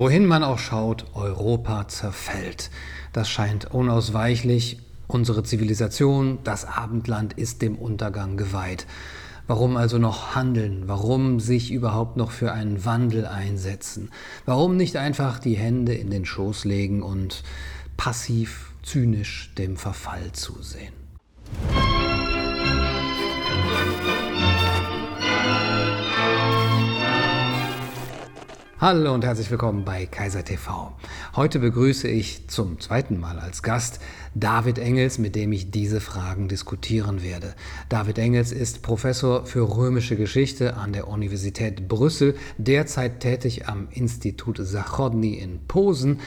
Wohin 0.00 0.26
man 0.26 0.44
auch 0.44 0.60
schaut, 0.60 1.06
Europa 1.14 1.88
zerfällt. 1.88 2.70
Das 3.12 3.28
scheint 3.28 3.74
unausweichlich. 3.74 4.78
Unsere 5.08 5.42
Zivilisation, 5.42 6.38
das 6.44 6.64
Abendland, 6.64 7.32
ist 7.32 7.62
dem 7.62 7.74
Untergang 7.74 8.36
geweiht. 8.36 8.86
Warum 9.48 9.76
also 9.76 9.98
noch 9.98 10.36
handeln? 10.36 10.84
Warum 10.86 11.40
sich 11.40 11.72
überhaupt 11.72 12.16
noch 12.16 12.30
für 12.30 12.52
einen 12.52 12.84
Wandel 12.84 13.26
einsetzen? 13.26 14.12
Warum 14.46 14.76
nicht 14.76 14.96
einfach 14.96 15.40
die 15.40 15.56
Hände 15.56 15.94
in 15.94 16.10
den 16.10 16.24
Schoß 16.24 16.64
legen 16.64 17.02
und 17.02 17.42
passiv, 17.96 18.74
zynisch 18.84 19.52
dem 19.58 19.76
Verfall 19.76 20.30
zusehen? 20.30 20.94
Hallo 28.80 29.12
und 29.12 29.24
herzlich 29.24 29.50
willkommen 29.50 29.84
bei 29.84 30.06
Kaiser 30.06 30.44
TV. 30.44 30.92
Heute 31.34 31.58
begrüße 31.58 32.06
ich 32.06 32.46
zum 32.46 32.78
zweiten 32.78 33.18
Mal 33.18 33.40
als 33.40 33.64
Gast 33.64 33.98
David 34.36 34.78
Engels, 34.78 35.18
mit 35.18 35.34
dem 35.34 35.50
ich 35.50 35.72
diese 35.72 36.00
Fragen 36.00 36.46
diskutieren 36.46 37.24
werde. 37.24 37.56
David 37.88 38.18
Engels 38.18 38.52
ist 38.52 38.82
Professor 38.82 39.44
für 39.46 39.76
römische 39.76 40.14
Geschichte 40.14 40.76
an 40.76 40.92
der 40.92 41.08
Universität 41.08 41.88
Brüssel, 41.88 42.36
derzeit 42.56 43.18
tätig 43.18 43.66
am 43.66 43.88
Institut 43.90 44.64
Zachodny 44.64 45.34
in 45.34 45.66
Posen 45.66 46.20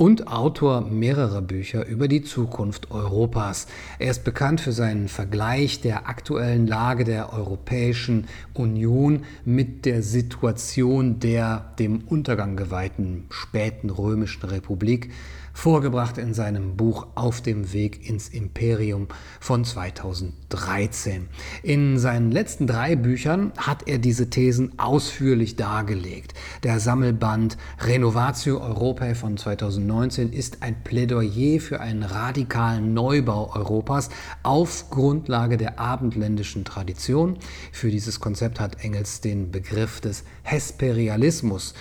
und 0.00 0.28
Autor 0.28 0.80
mehrerer 0.80 1.42
Bücher 1.42 1.86
über 1.86 2.08
die 2.08 2.22
Zukunft 2.22 2.90
Europas. 2.90 3.66
Er 3.98 4.10
ist 4.10 4.24
bekannt 4.24 4.62
für 4.62 4.72
seinen 4.72 5.08
Vergleich 5.08 5.82
der 5.82 6.08
aktuellen 6.08 6.66
Lage 6.66 7.04
der 7.04 7.34
Europäischen 7.34 8.26
Union 8.54 9.24
mit 9.44 9.84
der 9.84 10.02
Situation 10.02 11.20
der 11.20 11.74
dem 11.78 12.00
Untergang 12.06 12.56
geweihten 12.56 13.26
späten 13.28 13.90
römischen 13.90 14.42
Republik 14.44 15.10
vorgebracht 15.52 16.18
in 16.18 16.34
seinem 16.34 16.76
Buch 16.76 17.06
Auf 17.14 17.40
dem 17.40 17.72
Weg 17.72 18.08
ins 18.08 18.28
Imperium 18.28 19.08
von 19.40 19.64
2013. 19.64 21.28
In 21.62 21.98
seinen 21.98 22.30
letzten 22.30 22.66
drei 22.66 22.96
Büchern 22.96 23.52
hat 23.56 23.88
er 23.88 23.98
diese 23.98 24.30
Thesen 24.30 24.78
ausführlich 24.78 25.56
dargelegt. 25.56 26.34
Der 26.62 26.80
Sammelband 26.80 27.56
Renovatio 27.80 28.60
Europae 28.60 29.14
von 29.14 29.36
2019 29.36 30.32
ist 30.32 30.62
ein 30.62 30.82
Plädoyer 30.82 31.60
für 31.60 31.80
einen 31.80 32.02
radikalen 32.02 32.94
Neubau 32.94 33.54
Europas 33.54 34.10
auf 34.42 34.90
Grundlage 34.90 35.56
der 35.56 35.78
abendländischen 35.78 36.64
Tradition. 36.64 37.36
Für 37.72 37.90
dieses 37.90 38.20
Konzept 38.20 38.60
hat 38.60 38.84
Engels 38.84 39.20
den 39.20 39.50
Begriff 39.50 40.00
des 40.00 40.24
Hesperialismus 40.42 41.74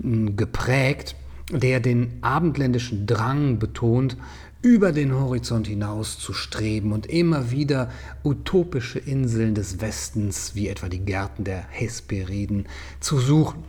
hm, 0.00 0.36
geprägt 0.36 1.16
der 1.50 1.80
den 1.80 2.18
abendländischen 2.22 3.06
Drang 3.06 3.58
betont, 3.58 4.16
über 4.62 4.90
den 4.90 5.14
Horizont 5.14 5.68
hinaus 5.68 6.18
zu 6.18 6.32
streben 6.32 6.92
und 6.92 7.06
immer 7.06 7.52
wieder 7.52 7.90
utopische 8.24 8.98
Inseln 8.98 9.54
des 9.54 9.80
Westens, 9.80 10.56
wie 10.56 10.68
etwa 10.68 10.88
die 10.88 11.04
Gärten 11.04 11.44
der 11.44 11.64
Hesperiden, 11.68 12.66
zu 12.98 13.18
suchen. 13.18 13.62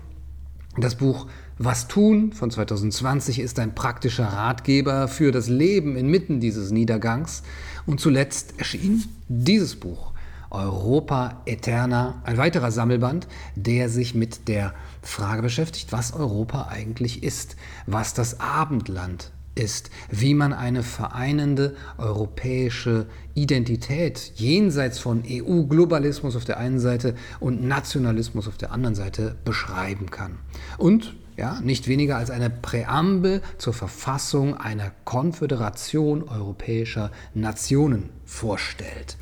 Das 0.77 0.95
Buch 0.95 1.27
Was 1.59 1.87
tun 1.87 2.33
von 2.33 2.49
2020 2.49 3.39
ist 3.39 3.59
ein 3.59 3.75
praktischer 3.75 4.25
Ratgeber 4.27 5.07
für 5.07 5.31
das 5.31 5.49
Leben 5.49 5.95
inmitten 5.95 6.39
dieses 6.39 6.71
Niedergangs. 6.71 7.43
Und 7.85 7.99
zuletzt 7.99 8.55
erschien 8.57 9.03
dieses 9.27 9.75
Buch 9.75 10.13
Europa 10.49 11.41
Eterna, 11.45 12.21
ein 12.23 12.37
weiterer 12.37 12.71
Sammelband, 12.71 13.27
der 13.55 13.89
sich 13.89 14.15
mit 14.15 14.47
der 14.47 14.73
Frage 15.07 15.41
beschäftigt, 15.41 15.91
was 15.91 16.13
Europa 16.13 16.67
eigentlich 16.69 17.23
ist, 17.23 17.55
was 17.85 18.13
das 18.13 18.39
Abendland 18.39 19.31
ist, 19.55 19.89
wie 20.11 20.33
man 20.33 20.53
eine 20.53 20.83
vereinende 20.83 21.75
europäische 21.97 23.07
Identität 23.33 24.33
jenseits 24.35 24.99
von 24.99 25.23
EU-Globalismus 25.27 26.35
auf 26.35 26.45
der 26.45 26.57
einen 26.57 26.79
Seite 26.79 27.15
und 27.39 27.63
Nationalismus 27.63 28.47
auf 28.47 28.57
der 28.57 28.71
anderen 28.71 28.95
Seite 28.95 29.35
beschreiben 29.45 30.11
kann. 30.11 30.37
Und 30.77 31.15
ja, 31.37 31.59
nicht 31.61 31.87
weniger 31.87 32.17
als 32.17 32.29
eine 32.29 32.49
Präambel 32.49 33.41
zur 33.57 33.73
Verfassung 33.73 34.57
einer 34.57 34.91
Konföderation 35.05 36.23
europäischer 36.23 37.11
Nationen 37.33 38.09
vorstellt. 38.25 39.17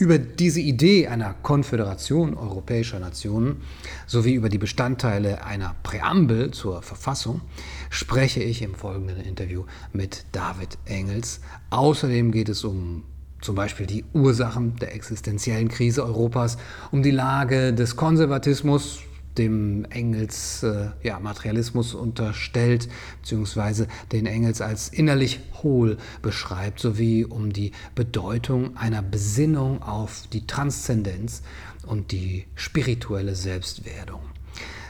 Über 0.00 0.16
diese 0.16 0.60
Idee 0.60 1.08
einer 1.08 1.34
Konföderation 1.34 2.32
europäischer 2.32 2.98
Nationen 2.98 3.60
sowie 4.06 4.32
über 4.32 4.48
die 4.48 4.56
Bestandteile 4.56 5.44
einer 5.44 5.76
Präambel 5.82 6.52
zur 6.52 6.80
Verfassung 6.80 7.42
spreche 7.90 8.42
ich 8.42 8.62
im 8.62 8.74
folgenden 8.74 9.20
Interview 9.20 9.66
mit 9.92 10.24
David 10.32 10.78
Engels. 10.86 11.42
Außerdem 11.68 12.32
geht 12.32 12.48
es 12.48 12.64
um 12.64 13.04
zum 13.42 13.56
Beispiel 13.56 13.84
die 13.84 14.06
Ursachen 14.14 14.76
der 14.76 14.94
existenziellen 14.94 15.68
Krise 15.68 16.02
Europas, 16.02 16.56
um 16.90 17.02
die 17.02 17.10
Lage 17.10 17.74
des 17.74 17.94
Konservatismus, 17.94 19.00
dem 19.40 19.84
Engels 19.86 20.62
äh, 20.62 20.90
ja, 21.02 21.18
Materialismus 21.18 21.94
unterstellt, 21.94 22.88
beziehungsweise 23.22 23.88
den 24.12 24.26
Engels 24.26 24.60
als 24.60 24.88
innerlich 24.88 25.40
hohl 25.62 25.96
beschreibt, 26.22 26.80
sowie 26.80 27.24
um 27.24 27.52
die 27.52 27.72
Bedeutung 27.94 28.76
einer 28.76 29.02
Besinnung 29.02 29.82
auf 29.82 30.24
die 30.32 30.46
Transzendenz 30.46 31.42
und 31.86 32.12
die 32.12 32.44
spirituelle 32.54 33.34
Selbstwerdung. 33.34 34.20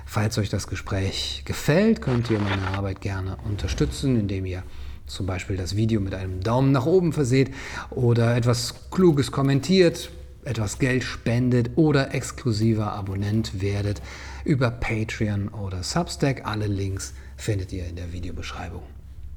Falls 0.04 0.36
euch 0.38 0.50
das 0.50 0.66
Gespräch 0.66 1.42
gefällt, 1.44 2.02
könnt 2.02 2.30
ihr 2.30 2.40
meine 2.40 2.66
Arbeit 2.68 3.00
gerne 3.00 3.36
unterstützen, 3.46 4.18
indem 4.18 4.44
ihr 4.44 4.64
zum 5.06 5.26
Beispiel 5.26 5.56
das 5.56 5.76
Video 5.76 6.00
mit 6.00 6.14
einem 6.14 6.40
Daumen 6.40 6.72
nach 6.72 6.86
oben 6.86 7.12
verseht 7.12 7.52
oder 7.90 8.36
etwas 8.36 8.90
Kluges 8.90 9.30
kommentiert, 9.30 10.10
etwas 10.44 10.78
Geld 10.78 11.04
spendet 11.04 11.70
oder 11.76 12.12
exklusiver 12.14 12.92
Abonnent 12.92 13.60
werdet 13.60 14.02
über 14.44 14.70
Patreon 14.70 15.48
oder 15.48 15.82
Substack. 15.82 16.46
Alle 16.46 16.66
Links 16.66 17.14
findet 17.36 17.72
ihr 17.72 17.86
in 17.86 17.96
der 17.96 18.12
Videobeschreibung. 18.12 18.82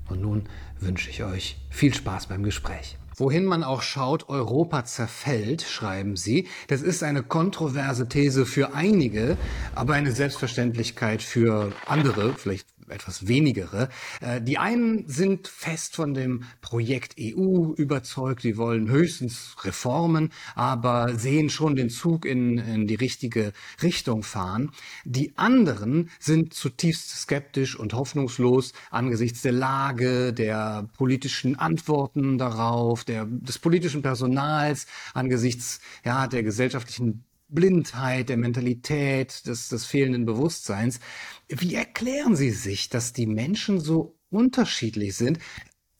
Und 0.09 0.21
nun 0.21 0.43
wünsche 0.79 1.09
ich 1.09 1.23
euch 1.23 1.57
viel 1.69 1.93
Spaß 1.93 2.27
beim 2.27 2.43
Gespräch. 2.43 2.97
Wohin 3.15 3.45
man 3.45 3.63
auch 3.63 3.83
schaut, 3.83 4.29
Europa 4.29 4.85
zerfällt, 4.85 5.61
schreiben 5.61 6.15
Sie. 6.15 6.47
Das 6.67 6.81
ist 6.81 7.03
eine 7.03 7.21
kontroverse 7.21 8.07
These 8.07 8.45
für 8.45 8.73
einige, 8.73 9.37
aber 9.75 9.93
eine 9.93 10.11
Selbstverständlichkeit 10.11 11.21
für 11.21 11.71
andere, 11.85 12.33
vielleicht 12.33 12.72
etwas 12.93 13.27
wenigere. 13.27 13.89
Äh, 14.21 14.41
die 14.41 14.57
einen 14.57 15.07
sind 15.07 15.47
fest 15.47 15.95
von 15.95 16.13
dem 16.13 16.43
Projekt 16.61 17.15
EU 17.19 17.73
überzeugt, 17.73 18.43
die 18.43 18.57
wollen 18.57 18.89
höchstens 18.89 19.55
Reformen, 19.63 20.31
aber 20.55 21.15
sehen 21.17 21.49
schon 21.49 21.75
den 21.75 21.89
Zug 21.89 22.25
in, 22.25 22.57
in 22.57 22.87
die 22.87 22.95
richtige 22.95 23.53
Richtung 23.81 24.23
fahren. 24.23 24.71
Die 25.05 25.33
anderen 25.37 26.09
sind 26.19 26.53
zutiefst 26.53 27.09
skeptisch 27.09 27.77
und 27.77 27.93
hoffnungslos 27.93 28.73
angesichts 28.91 29.41
der 29.41 29.51
Lage, 29.51 30.33
der 30.33 30.87
politischen 30.97 31.57
Antworten 31.57 32.37
darauf, 32.37 33.03
der, 33.03 33.25
des 33.25 33.59
politischen 33.59 34.01
Personals, 34.01 34.85
angesichts 35.13 35.79
ja, 36.03 36.27
der 36.27 36.43
gesellschaftlichen 36.43 37.23
Blindheit, 37.53 38.29
der 38.29 38.37
Mentalität, 38.37 39.47
des, 39.47 39.69
des 39.69 39.85
fehlenden 39.85 40.25
Bewusstseins. 40.25 40.99
Wie 41.47 41.75
erklären 41.75 42.35
Sie 42.35 42.51
sich, 42.51 42.89
dass 42.89 43.13
die 43.13 43.27
Menschen 43.27 43.79
so 43.79 44.17
unterschiedlich 44.29 45.15
sind 45.15 45.39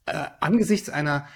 äh, 0.06 0.26
angesichts 0.40 0.90
einer 0.90 1.28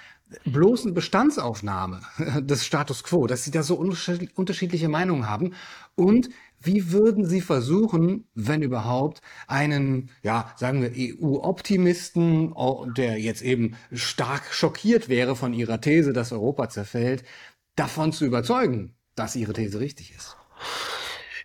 bloßen 0.44 0.92
Bestandsaufnahme 0.92 2.00
des 2.42 2.66
Status 2.66 3.02
quo, 3.02 3.26
dass 3.26 3.44
Sie 3.44 3.50
da 3.50 3.62
so 3.62 3.76
unterschiedliche 3.76 4.88
Meinungen 4.88 5.28
haben? 5.28 5.54
Und 5.94 6.28
wie 6.60 6.90
würden 6.90 7.24
Sie 7.24 7.40
versuchen, 7.40 8.26
wenn 8.34 8.62
überhaupt, 8.62 9.20
einen, 9.46 10.10
ja, 10.22 10.52
sagen 10.56 10.82
wir, 10.82 10.92
EU-Optimisten, 10.96 12.52
der 12.96 13.18
jetzt 13.20 13.42
eben 13.42 13.76
stark 13.92 14.52
schockiert 14.52 15.08
wäre 15.08 15.36
von 15.36 15.54
Ihrer 15.54 15.80
These, 15.80 16.12
dass 16.12 16.32
Europa 16.32 16.68
zerfällt, 16.68 17.22
davon 17.76 18.12
zu 18.12 18.26
überzeugen, 18.26 18.97
dass 19.18 19.36
Ihre 19.36 19.52
These 19.52 19.80
richtig 19.80 20.14
ist. 20.16 20.36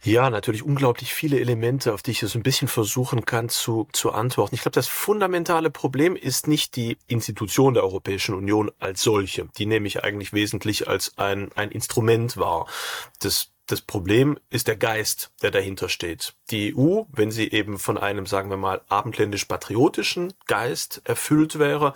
Ja, 0.06 0.30
natürlich 0.30 0.64
unglaublich 0.64 1.14
viele 1.14 1.40
Elemente, 1.40 1.94
auf 1.94 2.04
die 2.04 2.12
ich 2.12 2.24
es 2.24 2.36
ein 2.36 2.44
bisschen 2.44 2.68
versuchen 2.68 3.24
kann 3.24 3.48
zu, 3.48 3.88
zu 3.94 4.12
antworten. 4.12 4.54
Ich 4.54 4.62
glaube, 4.62 4.76
das 4.76 4.90
fundamentale 4.90 5.70
Problem 5.70 6.18
ist 6.18 6.46
nicht 6.46 6.76
die 6.76 6.98
Institution 7.08 7.74
der 7.74 7.84
Europäischen 7.84 8.36
Union 8.36 8.70
als 8.80 9.02
solche. 9.02 9.48
Die 9.58 9.66
nehme 9.66 9.88
ich 9.88 10.04
eigentlich 10.04 10.34
wesentlich 10.34 10.90
als 10.90 11.18
ein, 11.18 11.54
ein 11.54 11.72
Instrument 11.72 12.36
wahr. 12.36 12.68
Das 13.22 13.54
das 13.68 13.80
Problem 13.80 14.38
ist 14.50 14.68
der 14.68 14.76
Geist, 14.76 15.32
der 15.42 15.50
dahinter 15.50 15.88
steht. 15.88 16.34
Die 16.52 16.76
EU, 16.76 17.04
wenn 17.08 17.32
sie 17.32 17.50
eben 17.50 17.80
von 17.80 17.98
einem, 17.98 18.26
sagen 18.26 18.50
wir 18.50 18.58
mal, 18.58 18.82
abendländisch-patriotischen 18.90 20.34
Geist 20.48 21.02
erfüllt 21.06 21.60
wäre, 21.60 21.94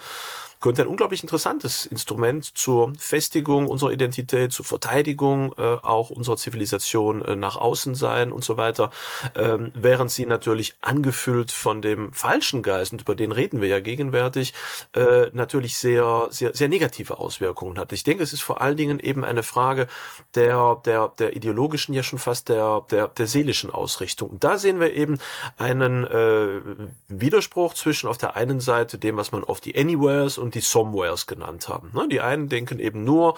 könnte 0.60 0.82
ein 0.82 0.88
unglaublich 0.88 1.22
interessantes 1.22 1.86
Instrument 1.86 2.46
zur 2.58 2.94
Festigung 2.98 3.68
unserer 3.68 3.92
Identität, 3.92 4.52
zur 4.52 4.66
Verteidigung 4.66 5.54
äh, 5.58 5.62
auch 5.62 6.10
unserer 6.10 6.38
Zivilisation 6.38 7.24
äh, 7.24 7.36
nach 7.36 7.56
außen 7.56 7.96
sein 7.96 8.32
und 8.32 8.44
so 8.44 8.58
weiter, 8.58 8.92
ähm, 9.36 9.72
während 9.76 10.12
sie 10.12 10.26
natürlich 10.26 10.76
angefüllt 10.82 11.52
von 11.52 11.82
dem 11.82 12.12
falschen 12.14 12.64
Geist, 12.64 12.92
und 12.92 13.02
über 13.02 13.16
den 13.16 13.32
reden 13.32 13.62
wir 13.62 13.68
ja 13.68 13.80
gegenwärtig, 13.80 14.54
äh, 14.94 15.28
natürlich 15.34 15.78
sehr, 15.78 16.28
sehr, 16.32 16.56
sehr 16.56 16.70
negative 16.70 17.20
Auswirkungen 17.20 17.78
hat. 17.78 17.92
Ich 17.94 18.04
denke, 18.04 18.24
es 18.24 18.34
ist 18.34 18.42
vor 18.42 18.62
allen 18.62 18.78
Dingen 18.78 19.00
eben 19.00 19.24
eine 19.24 19.44
Frage 19.44 19.88
der, 20.36 20.82
der, 20.86 21.10
der 21.20 21.36
ideologischen, 21.36 21.94
ja 21.94 22.04
schon 22.04 22.20
fast 22.20 22.50
der, 22.50 22.86
der, 22.90 23.08
der 23.08 23.28
seelischen 23.28 23.70
Ausrichtung. 23.70 24.30
Und 24.30 24.44
da 24.44 24.58
sehen 24.58 24.80
wir 24.80 24.94
eben 24.94 25.20
einen 25.58 26.06
äh, 26.06 26.62
Widerspruch 27.08 27.74
zwischen 27.74 28.08
auf 28.08 28.18
der 28.18 28.36
einen 28.36 28.60
Seite 28.60 28.98
dem, 28.98 29.18
was 29.18 29.32
man 29.32 29.44
oft 29.44 29.66
die 29.66 29.78
Anywheres 29.78 30.38
und 30.38 30.47
die 30.56 30.62
Somewheres 30.62 31.28
genannt 31.28 31.70
haben. 31.70 31.92
Ne? 31.94 32.08
Die 32.08 32.22
einen 32.22 32.50
denken 32.50 32.80
eben 32.80 33.04
nur 33.04 33.38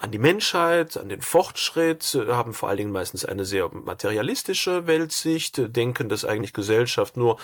an 0.00 0.10
die 0.10 0.18
Menschheit, 0.18 0.96
an 0.96 1.10
den 1.10 1.20
Fortschritt, 1.20 2.18
haben 2.28 2.54
vor 2.54 2.68
allen 2.70 2.78
Dingen 2.78 2.92
meistens 2.92 3.26
eine 3.26 3.44
sehr 3.44 3.68
materialistische 3.72 4.86
Weltsicht, 4.86 5.76
denken, 5.76 6.08
dass 6.08 6.24
eigentlich 6.24 6.54
Gesellschaft 6.54 7.18
nur 7.18 7.36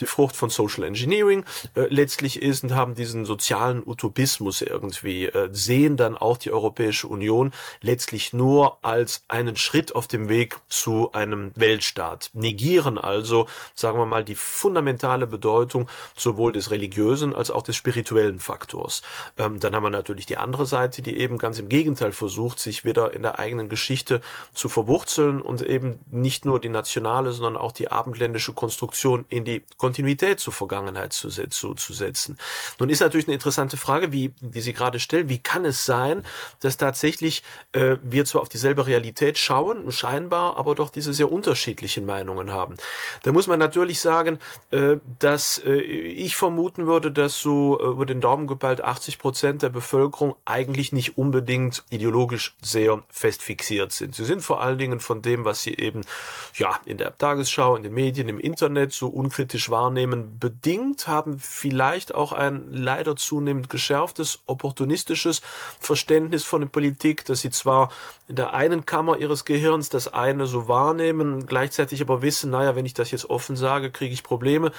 die 0.00 0.06
Frucht 0.06 0.34
von 0.34 0.48
Social 0.48 0.84
Engineering 0.84 1.44
äh, 1.74 1.82
letztlich 1.90 2.40
ist 2.40 2.64
und 2.64 2.74
haben 2.74 2.94
diesen 2.94 3.26
sozialen 3.26 3.82
Utopismus 3.86 4.62
irgendwie, 4.62 5.26
äh, 5.26 5.50
sehen 5.52 5.98
dann 5.98 6.16
auch 6.16 6.38
die 6.38 6.50
Europäische 6.50 7.08
Union 7.08 7.52
letztlich 7.82 8.32
nur 8.32 8.78
als 8.82 9.22
einen 9.28 9.56
Schritt 9.56 9.94
auf 9.94 10.06
dem 10.06 10.30
Weg 10.30 10.56
zu 10.68 11.12
einem 11.12 11.52
Weltstaat, 11.56 12.30
negieren 12.32 12.96
also, 12.96 13.46
sagen 13.74 13.98
wir 13.98 14.06
mal, 14.06 14.24
die 14.24 14.34
fundamentale 14.34 15.26
Bedeutung 15.26 15.88
sowohl 16.16 16.52
des 16.52 16.70
religiösen 16.70 17.34
als 17.34 17.50
auch 17.50 17.62
des 17.62 17.76
spirituellen 17.76 18.38
Faktors. 18.38 19.02
Ähm, 19.36 19.60
dann 19.60 19.74
haben 19.74 19.82
wir 19.82 19.90
natürlich 19.90 20.24
die 20.24 20.38
andere 20.38 20.64
Seite, 20.64 21.02
die 21.02 21.18
eben 21.18 21.36
ganz 21.36 21.58
im 21.58 21.68
Gegenteil 21.68 21.97
Gegenteil 21.98 22.12
versucht, 22.12 22.60
sich 22.60 22.84
wieder 22.84 23.12
in 23.12 23.22
der 23.22 23.38
eigenen 23.38 23.68
Geschichte 23.68 24.20
zu 24.54 24.68
verwurzeln 24.68 25.42
und 25.42 25.62
eben 25.62 25.98
nicht 26.10 26.44
nur 26.44 26.60
die 26.60 26.68
nationale, 26.68 27.32
sondern 27.32 27.56
auch 27.56 27.72
die 27.72 27.90
abendländische 27.90 28.52
Konstruktion 28.52 29.24
in 29.28 29.44
die 29.44 29.64
Kontinuität 29.76 30.38
zur 30.38 30.52
Vergangenheit 30.52 31.12
zu, 31.12 31.28
zu, 31.28 31.74
zu 31.74 31.92
setzen. 31.92 32.38
Nun 32.78 32.88
ist 32.88 33.00
natürlich 33.00 33.26
eine 33.26 33.34
interessante 33.34 33.76
Frage, 33.76 34.12
wie, 34.12 34.32
die 34.40 34.60
Sie 34.60 34.72
gerade 34.72 35.00
stellen, 35.00 35.28
wie 35.28 35.38
kann 35.38 35.64
es 35.64 35.84
sein, 35.84 36.24
dass 36.60 36.76
tatsächlich 36.76 37.42
äh, 37.72 37.96
wir 38.02 38.24
zwar 38.24 38.42
auf 38.42 38.48
dieselbe 38.48 38.86
Realität 38.86 39.36
schauen, 39.38 39.90
scheinbar, 39.90 40.56
aber 40.56 40.76
doch 40.76 40.90
diese 40.90 41.12
sehr 41.12 41.32
unterschiedlichen 41.32 42.06
Meinungen 42.06 42.52
haben. 42.52 42.76
Da 43.24 43.32
muss 43.32 43.48
man 43.48 43.58
natürlich 43.58 44.00
sagen, 44.00 44.38
äh, 44.70 44.98
dass 45.18 45.60
äh, 45.64 45.80
ich 45.80 46.36
vermuten 46.36 46.86
würde, 46.86 47.10
dass 47.10 47.40
so 47.40 47.80
äh, 47.80 47.84
über 47.84 48.06
den 48.06 48.20
Daumen 48.20 48.46
gepeilt 48.46 48.82
80 48.82 49.18
Prozent 49.18 49.62
der 49.62 49.70
Bevölkerung 49.70 50.36
eigentlich 50.44 50.92
nicht 50.92 51.18
unbedingt 51.18 51.82
ideologisch 51.90 52.54
sehr 52.60 53.02
fest 53.08 53.42
fixiert 53.42 53.92
sind. 53.92 54.14
Sie 54.14 54.24
sind 54.24 54.42
vor 54.42 54.60
allen 54.60 54.78
Dingen 54.78 55.00
von 55.00 55.22
dem, 55.22 55.44
was 55.44 55.62
sie 55.62 55.74
eben 55.74 56.02
ja 56.54 56.78
in 56.84 56.98
der 56.98 57.16
Tagesschau, 57.16 57.76
in 57.76 57.82
den 57.82 57.94
Medien, 57.94 58.28
im 58.28 58.38
Internet 58.38 58.92
so 58.92 59.08
unkritisch 59.08 59.70
wahrnehmen, 59.70 60.38
bedingt, 60.38 61.08
haben 61.08 61.38
vielleicht 61.38 62.14
auch 62.14 62.32
ein 62.32 62.68
leider 62.70 63.16
zunehmend 63.16 63.70
geschärftes 63.70 64.40
opportunistisches 64.46 65.40
Verständnis 65.80 66.44
von 66.44 66.62
der 66.62 66.68
Politik, 66.68 67.24
dass 67.24 67.40
sie 67.40 67.50
zwar 67.50 67.90
in 68.28 68.36
der 68.36 68.52
einen 68.52 68.84
Kammer 68.84 69.16
ihres 69.18 69.44
Gehirns 69.46 69.88
das 69.88 70.12
eine 70.12 70.46
so 70.46 70.68
wahrnehmen, 70.68 71.46
gleichzeitig 71.46 72.02
aber 72.02 72.20
wissen, 72.20 72.50
naja, 72.50 72.76
wenn 72.76 72.84
ich 72.84 72.94
das 72.94 73.10
jetzt 73.10 73.30
offen 73.30 73.56
sage, 73.56 73.90
kriege 73.90 74.12
ich 74.12 74.22
Probleme 74.22 74.70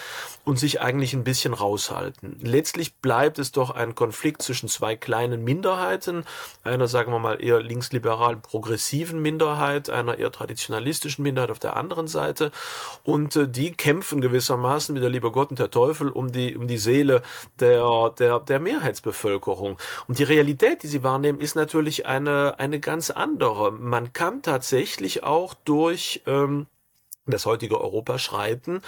und 0.45 0.59
sich 0.59 0.81
eigentlich 0.81 1.13
ein 1.13 1.23
bisschen 1.23 1.53
raushalten. 1.53 2.37
Letztlich 2.41 2.95
bleibt 2.95 3.39
es 3.39 3.51
doch 3.51 3.71
ein 3.71 3.95
Konflikt 3.95 4.43
zwischen 4.43 4.69
zwei 4.69 4.95
kleinen 4.95 5.43
Minderheiten, 5.43 6.25
einer 6.63 6.87
sagen 6.89 7.11
wir 7.11 7.19
mal, 7.19 7.43
eher 7.43 7.61
linksliberal 7.61 8.37
progressiven 8.37 9.21
Minderheit, 9.21 9.89
einer 9.89 10.17
eher 10.17 10.31
traditionalistischen 10.31 11.23
Minderheit 11.23 11.51
auf 11.51 11.59
der 11.59 11.77
anderen 11.77 12.07
Seite. 12.07 12.51
Und 13.03 13.35
äh, 13.35 13.47
die 13.47 13.71
kämpfen 13.71 14.21
gewissermaßen 14.21 14.95
wie 14.95 14.99
der 14.99 15.09
liebe 15.09 15.31
Gott 15.31 15.51
und 15.51 15.59
der 15.59 15.71
Teufel 15.71 16.09
um 16.09 16.31
die, 16.31 16.55
um 16.55 16.67
die 16.67 16.77
Seele 16.77 17.21
der, 17.59 18.13
der, 18.17 18.39
der 18.39 18.59
Mehrheitsbevölkerung. 18.59 19.77
Und 20.07 20.19
die 20.19 20.23
Realität, 20.23 20.83
die 20.83 20.87
sie 20.87 21.03
wahrnehmen, 21.03 21.39
ist 21.39 21.55
natürlich 21.55 22.05
eine, 22.05 22.59
eine 22.59 22.79
ganz 22.79 23.09
andere. 23.09 23.71
Man 23.71 24.13
kann 24.13 24.41
tatsächlich 24.41 25.23
auch 25.23 25.53
durch 25.53 26.21
ähm, 26.25 26.67
das 27.25 27.45
heutige 27.45 27.79
Europa 27.79 28.17
schreiten 28.17 28.81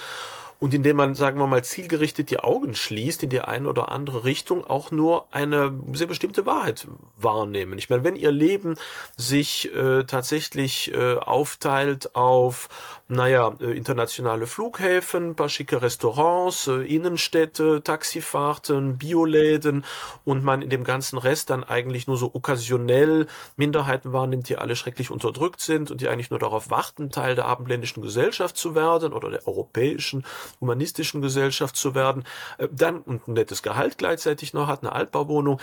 und 0.61 0.75
indem 0.75 0.97
man, 0.97 1.15
sagen 1.15 1.39
wir 1.39 1.47
mal, 1.47 1.63
zielgerichtet 1.63 2.29
die 2.29 2.39
Augen 2.39 2.75
schließt 2.75 3.23
in 3.23 3.31
die 3.31 3.41
eine 3.41 3.67
oder 3.67 3.91
andere 3.91 4.25
Richtung, 4.25 4.63
auch 4.63 4.91
nur 4.91 5.25
eine 5.33 5.73
sehr 5.93 6.05
bestimmte 6.05 6.45
Wahrheit 6.45 6.87
wahrnehmen. 7.17 7.79
Ich 7.79 7.89
meine, 7.89 8.03
wenn 8.03 8.15
ihr 8.15 8.31
Leben 8.31 8.75
sich 9.17 9.73
äh, 9.73 10.03
tatsächlich 10.03 10.93
äh, 10.93 11.15
aufteilt 11.15 12.15
auf, 12.15 12.69
naja, 13.11 13.53
äh, 13.59 13.75
internationale 13.75 14.47
Flughäfen, 14.47 15.35
paar 15.35 15.49
schicke 15.49 15.81
Restaurants, 15.81 16.67
äh, 16.67 16.81
Innenstädte, 16.83 17.83
Taxifahrten, 17.83 18.97
Bioläden 18.97 19.83
und 20.23 20.45
man 20.45 20.61
in 20.61 20.69
dem 20.69 20.85
ganzen 20.85 21.17
Rest 21.17 21.49
dann 21.49 21.65
eigentlich 21.65 22.07
nur 22.07 22.15
so 22.15 22.33
okkasionell 22.33 23.27
Minderheiten 23.57 24.13
wahrnimmt, 24.13 24.47
die 24.47 24.57
alle 24.57 24.77
schrecklich 24.77 25.11
unterdrückt 25.11 25.59
sind 25.59 25.91
und 25.91 25.99
die 25.99 26.07
eigentlich 26.07 26.29
nur 26.29 26.39
darauf 26.39 26.69
warten, 26.69 27.09
Teil 27.09 27.35
der 27.35 27.45
abendländischen 27.45 28.01
Gesellschaft 28.01 28.55
zu 28.55 28.75
werden 28.75 29.11
oder 29.11 29.29
der 29.29 29.45
europäischen 29.45 30.23
humanistischen 30.61 31.21
Gesellschaft 31.21 31.75
zu 31.75 31.93
werden, 31.93 32.23
äh, 32.59 32.69
dann 32.71 33.01
und 33.01 33.27
ein 33.27 33.33
nettes 33.33 33.61
Gehalt 33.61 33.97
gleichzeitig 33.97 34.53
noch 34.53 34.67
hat, 34.67 34.83
eine 34.83 34.93
Altbauwohnung, 34.93 35.59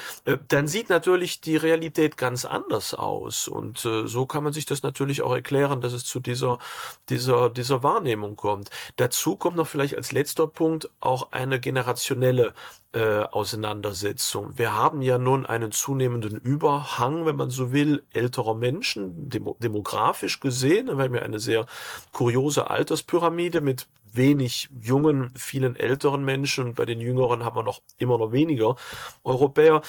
dann 0.49 0.69
sieht 0.69 0.91
natürlich 0.91 1.41
die 1.41 1.57
Realität 1.57 2.19
ganz 2.19 2.45
anders 2.45 2.93
aus. 2.93 3.49
Und 3.49 3.79
so 3.79 4.27
kann 4.27 4.45
man 4.45 4.53
sich 4.53 4.67
das 4.67 4.83
natürlich 4.83 5.23
auch 5.23 5.33
erklären, 5.33 5.81
dass 5.81 5.93
es 5.93 6.05
zu 6.05 6.21
dieser, 6.21 6.59
dieser, 7.09 7.38
dieser 7.47 7.83
Wahrnehmung 7.83 8.37
kommt. 8.37 8.71
Dazu 8.97 9.37
kommt 9.37 9.57
noch 9.57 9.69
vielleicht 9.69 9.97
als 9.97 10.13
letzter 10.13 10.49
Punkt 10.49 10.91
auch 11.01 11.31
eine 11.31 11.61
generationelle 11.61 12.55
äh, 12.93 13.21
Auseinandersetzung. 13.21 14.57
Wir 14.57 14.75
haben 14.75 15.03
ja 15.03 15.19
nun 15.19 15.47
einen 15.47 15.73
zunehmenden 15.73 16.39
Überhang, 16.39 17.27
wenn 17.27 17.37
man 17.37 17.51
so 17.51 17.73
will, 17.73 18.03
älterer 18.13 18.55
Menschen, 18.55 19.29
demo 19.29 19.57
demografisch 19.61 20.41
gesehen. 20.41 20.87
Wir 20.87 21.05
haben 21.05 21.15
ja 21.15 21.23
eine 21.23 21.39
sehr 21.39 21.67
kuriose 22.13 22.71
Alterspyramide 22.71 23.61
mit 23.61 23.87
wenig 24.13 24.69
jungen, 24.81 25.31
vielen 25.35 25.77
älteren 25.77 26.25
Menschen. 26.25 26.75
Bei 26.75 26.85
den 26.85 27.01
Jüngeren 27.01 27.45
haben 27.45 27.57
wir 27.57 27.63
noch 27.63 27.83
immer 27.99 28.19
noch 28.19 28.33
weniger 28.33 28.77
Europäer. 29.25 29.83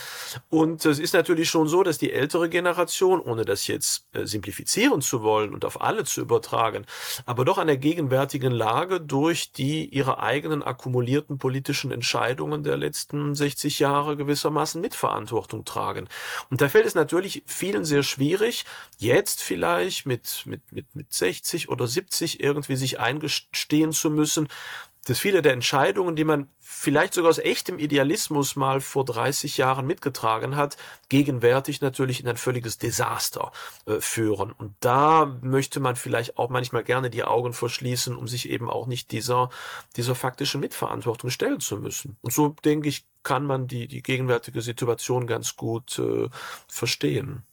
Und 0.50 0.86
es 0.86 1.00
ist 1.00 1.14
natürlich 1.14 1.50
schon 1.50 1.68
so, 1.68 1.84
dass 1.84 1.98
die 1.98 2.12
ältere 2.12 2.50
Generation, 2.50 3.20
ohne 3.20 3.46
das 3.46 3.68
jetzt 3.68 4.08
äh, 4.14 4.26
simplifizieren 4.26 5.02
zu 5.02 5.24
wollen 5.24 5.54
und 5.54 5.66
auf 5.66 5.82
alle 5.82 6.04
zu 6.04 6.22
übertragen, 6.22 6.86
aber 7.26 7.39
doch 7.46 7.58
an 7.58 7.68
der 7.68 7.78
gegenwärtigen 7.78 8.52
Lage 8.52 9.00
durch 9.00 9.52
die 9.52 9.86
ihre 9.86 10.20
eigenen 10.20 10.64
akkumulierten 10.64 11.38
politischen 11.38 11.92
Entscheidungen 11.92 12.64
der 12.64 12.78
letzten 12.78 13.36
60 13.36 13.80
Jahre 13.80 14.18
gewissermaßen 14.18 14.82
Mitverantwortung 14.82 15.66
tragen. 15.66 16.08
Und 16.50 16.62
da 16.62 16.70
fällt 16.70 16.86
es 16.86 16.96
natürlich 16.96 17.44
vielen 17.46 17.86
sehr 17.86 18.04
schwierig, 18.04 18.66
jetzt 18.98 19.42
vielleicht 19.42 20.06
mit, 20.06 20.44
mit, 20.46 20.72
mit, 20.72 20.96
mit 20.96 21.14
60 21.14 21.70
oder 21.70 21.88
70 21.88 22.42
irgendwie 22.42 22.76
sich 22.76 23.00
eingestehen 23.00 23.92
zu 23.92 24.10
müssen, 24.10 24.48
dass 25.06 25.20
viele 25.20 25.42
der 25.42 25.54
Entscheidungen, 25.54 26.16
die 26.16 26.24
man 26.24 26.50
vielleicht 26.60 27.14
sogar 27.14 27.30
aus 27.30 27.40
echtem 27.40 27.80
Idealismus 27.80 28.56
mal 28.56 28.82
vor 28.82 29.06
30 29.06 29.58
Jahren 29.58 29.88
mitgetragen 29.88 30.56
hat, 30.56 30.78
gegenwärtig 31.08 31.82
natürlich 31.82 32.20
in 32.20 32.28
ein 32.28 32.38
völliges 32.38 32.78
Desaster 32.78 33.52
äh, 33.86 34.00
führen. 34.00 34.52
Und 34.52 34.76
da 34.80 35.26
möchte 35.42 35.80
man 35.80 35.96
vielleicht 35.96 36.38
auch 36.38 36.50
manchmal 36.50 36.84
gerne 36.84 37.10
die 37.10 37.24
Augen 37.24 37.54
verschließen, 37.54 38.16
um 38.16 38.28
sich 38.28 38.50
eben 38.50 38.70
auch 38.70 38.88
nicht 38.88 39.12
dieser, 39.12 39.50
dieser 39.96 40.16
faktischen 40.16 40.62
Mitverantwortung 40.62 41.30
stellen 41.30 41.60
zu 41.60 41.78
müssen. 41.78 42.18
Und 42.22 42.34
so 42.34 42.50
denke 42.64 42.90
ich, 42.90 43.06
kann 43.24 43.46
man 43.46 43.68
die, 43.68 43.88
die 43.88 44.02
gegenwärtige 44.02 44.62
Situation 44.62 45.28
ganz 45.28 45.56
gut 45.56 46.00
äh, 46.00 46.30
verstehen. 46.68 47.44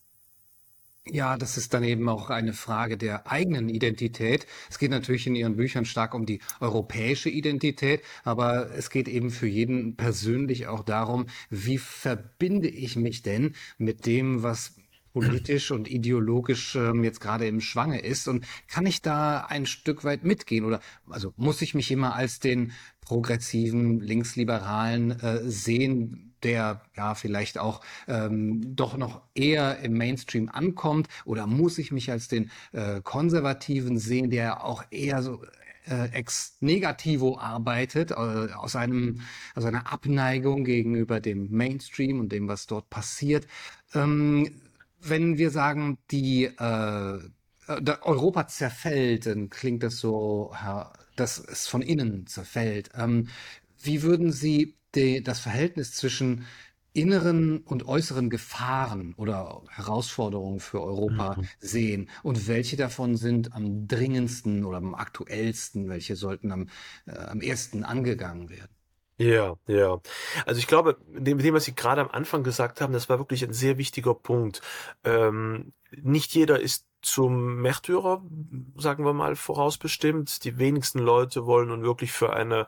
Ja, 1.08 1.36
das 1.36 1.56
ist 1.56 1.72
dann 1.72 1.84
eben 1.84 2.08
auch 2.08 2.30
eine 2.30 2.52
Frage 2.52 2.96
der 2.96 3.30
eigenen 3.30 3.68
Identität. 3.68 4.44
Es 4.68 4.78
geht 4.78 4.90
natürlich 4.90 5.26
in 5.28 5.36
Ihren 5.36 5.54
Büchern 5.54 5.84
stark 5.84 6.14
um 6.14 6.26
die 6.26 6.40
europäische 6.58 7.30
Identität, 7.30 8.02
aber 8.24 8.72
es 8.72 8.90
geht 8.90 9.06
eben 9.06 9.30
für 9.30 9.46
jeden 9.46 9.94
persönlich 9.96 10.66
auch 10.66 10.82
darum, 10.82 11.26
wie 11.48 11.78
verbinde 11.78 12.68
ich 12.68 12.96
mich 12.96 13.22
denn 13.22 13.54
mit 13.78 14.04
dem, 14.04 14.42
was 14.42 14.74
politisch 15.20 15.70
und 15.70 15.88
ideologisch 15.88 16.76
ähm, 16.76 17.04
jetzt 17.04 17.20
gerade 17.20 17.46
im 17.46 17.60
Schwange 17.60 18.00
ist 18.00 18.28
und 18.28 18.46
kann 18.68 18.86
ich 18.86 19.02
da 19.02 19.40
ein 19.40 19.66
Stück 19.66 20.04
weit 20.04 20.24
mitgehen 20.24 20.64
oder 20.64 20.80
also 21.08 21.32
muss 21.36 21.62
ich 21.62 21.74
mich 21.74 21.90
immer 21.90 22.14
als 22.14 22.38
den 22.38 22.72
progressiven 23.00 24.00
Linksliberalen 24.00 25.12
äh, 25.20 25.48
sehen, 25.48 26.34
der 26.42 26.82
ja 26.96 27.14
vielleicht 27.14 27.56
auch 27.58 27.80
ähm, 28.08 28.76
doch 28.76 28.96
noch 28.96 29.22
eher 29.34 29.78
im 29.80 29.94
Mainstream 29.94 30.48
ankommt? 30.48 31.08
Oder 31.24 31.46
muss 31.46 31.78
ich 31.78 31.92
mich 31.92 32.10
als 32.10 32.28
den 32.28 32.50
äh, 32.72 33.00
Konservativen 33.00 33.98
sehen, 33.98 34.30
der 34.30 34.64
auch 34.64 34.84
eher 34.90 35.22
so 35.22 35.42
äh, 35.88 36.10
ex 36.12 36.56
negativo 36.60 37.38
arbeitet, 37.38 38.10
äh, 38.10 38.14
aus 38.14 38.76
einem 38.76 39.20
aus 39.54 39.64
einer 39.64 39.92
Abneigung 39.92 40.64
gegenüber 40.64 41.20
dem 41.20 41.50
Mainstream 41.50 42.20
und 42.20 42.32
dem, 42.32 42.48
was 42.48 42.66
dort 42.66 42.90
passiert. 42.90 43.46
Ähm, 43.94 44.62
wenn 45.08 45.38
wir 45.38 45.50
sagen, 45.50 45.98
die 46.10 46.44
äh, 46.44 47.18
Europa 47.68 48.48
zerfällt, 48.48 49.26
dann 49.26 49.50
klingt 49.50 49.82
das 49.82 49.98
so, 49.98 50.54
dass 51.16 51.38
es 51.38 51.66
von 51.66 51.82
innen 51.82 52.26
zerfällt. 52.26 52.90
Ähm, 52.94 53.28
wie 53.82 54.02
würden 54.02 54.32
Sie 54.32 54.76
die, 54.94 55.22
das 55.22 55.40
Verhältnis 55.40 55.92
zwischen 55.92 56.46
inneren 56.92 57.58
und 57.58 57.86
äußeren 57.86 58.30
Gefahren 58.30 59.14
oder 59.14 59.62
Herausforderungen 59.68 60.60
für 60.60 60.82
Europa 60.82 61.36
mhm. 61.36 61.48
sehen 61.58 62.08
und 62.22 62.48
welche 62.48 62.76
davon 62.76 63.16
sind 63.16 63.52
am 63.52 63.86
dringendsten 63.86 64.64
oder 64.64 64.78
am 64.78 64.94
aktuellsten, 64.94 65.88
welche 65.88 66.16
sollten 66.16 66.52
am, 66.52 66.68
äh, 67.04 67.12
am 67.12 67.42
ersten 67.42 67.84
angegangen 67.84 68.48
werden? 68.48 68.75
Ja, 69.18 69.56
ja. 69.66 69.98
Also 70.44 70.58
ich 70.58 70.66
glaube, 70.66 70.98
mit 71.08 71.26
dem, 71.26 71.54
was 71.54 71.64
Sie 71.64 71.74
gerade 71.74 72.02
am 72.02 72.10
Anfang 72.10 72.42
gesagt 72.44 72.80
haben, 72.80 72.92
das 72.92 73.08
war 73.08 73.18
wirklich 73.18 73.42
ein 73.44 73.54
sehr 73.54 73.78
wichtiger 73.78 74.14
Punkt. 74.14 74.60
Ähm, 75.04 75.72
nicht 75.90 76.34
jeder 76.34 76.60
ist 76.60 76.86
zum 77.00 77.56
Märtyrer, 77.62 78.22
sagen 78.76 79.04
wir 79.04 79.14
mal, 79.14 79.36
vorausbestimmt. 79.36 80.44
Die 80.44 80.58
wenigsten 80.58 80.98
Leute 80.98 81.46
wollen 81.46 81.68
nun 81.68 81.82
wirklich 81.82 82.12
für 82.12 82.32
eine 82.34 82.66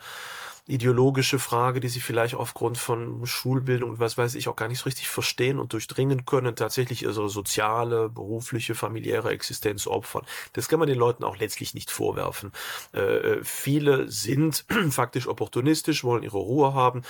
ideologische 0.68 1.38
Frage, 1.38 1.80
die 1.80 1.88
sie 1.88 2.00
vielleicht 2.00 2.34
aufgrund 2.34 2.76
von 2.76 3.24
Schulbildung 3.24 3.90
und 3.90 4.00
was 4.00 4.18
weiß 4.18 4.34
ich 4.34 4.48
auch 4.48 4.56
gar 4.56 4.68
nicht 4.68 4.80
so 4.80 4.84
richtig 4.84 5.08
verstehen 5.08 5.58
und 5.58 5.72
durchdringen 5.72 6.26
können, 6.26 6.56
tatsächlich 6.56 7.04
ihre 7.04 7.30
soziale, 7.30 8.10
berufliche, 8.10 8.74
familiäre 8.74 9.30
Existenz 9.30 9.86
opfern. 9.86 10.26
Das 10.52 10.68
kann 10.68 10.78
man 10.78 10.88
den 10.88 10.98
Leuten 10.98 11.24
auch 11.24 11.38
letztlich 11.38 11.72
nicht 11.72 11.90
vorwerfen. 11.90 12.52
Äh, 12.92 13.38
viele 13.42 14.10
sind 14.10 14.66
faktisch 14.90 15.26
opportunistisch, 15.26 16.04
wollen 16.04 16.22
ihre 16.22 16.36
Ruhe 16.36 16.74
haben, 16.74 17.02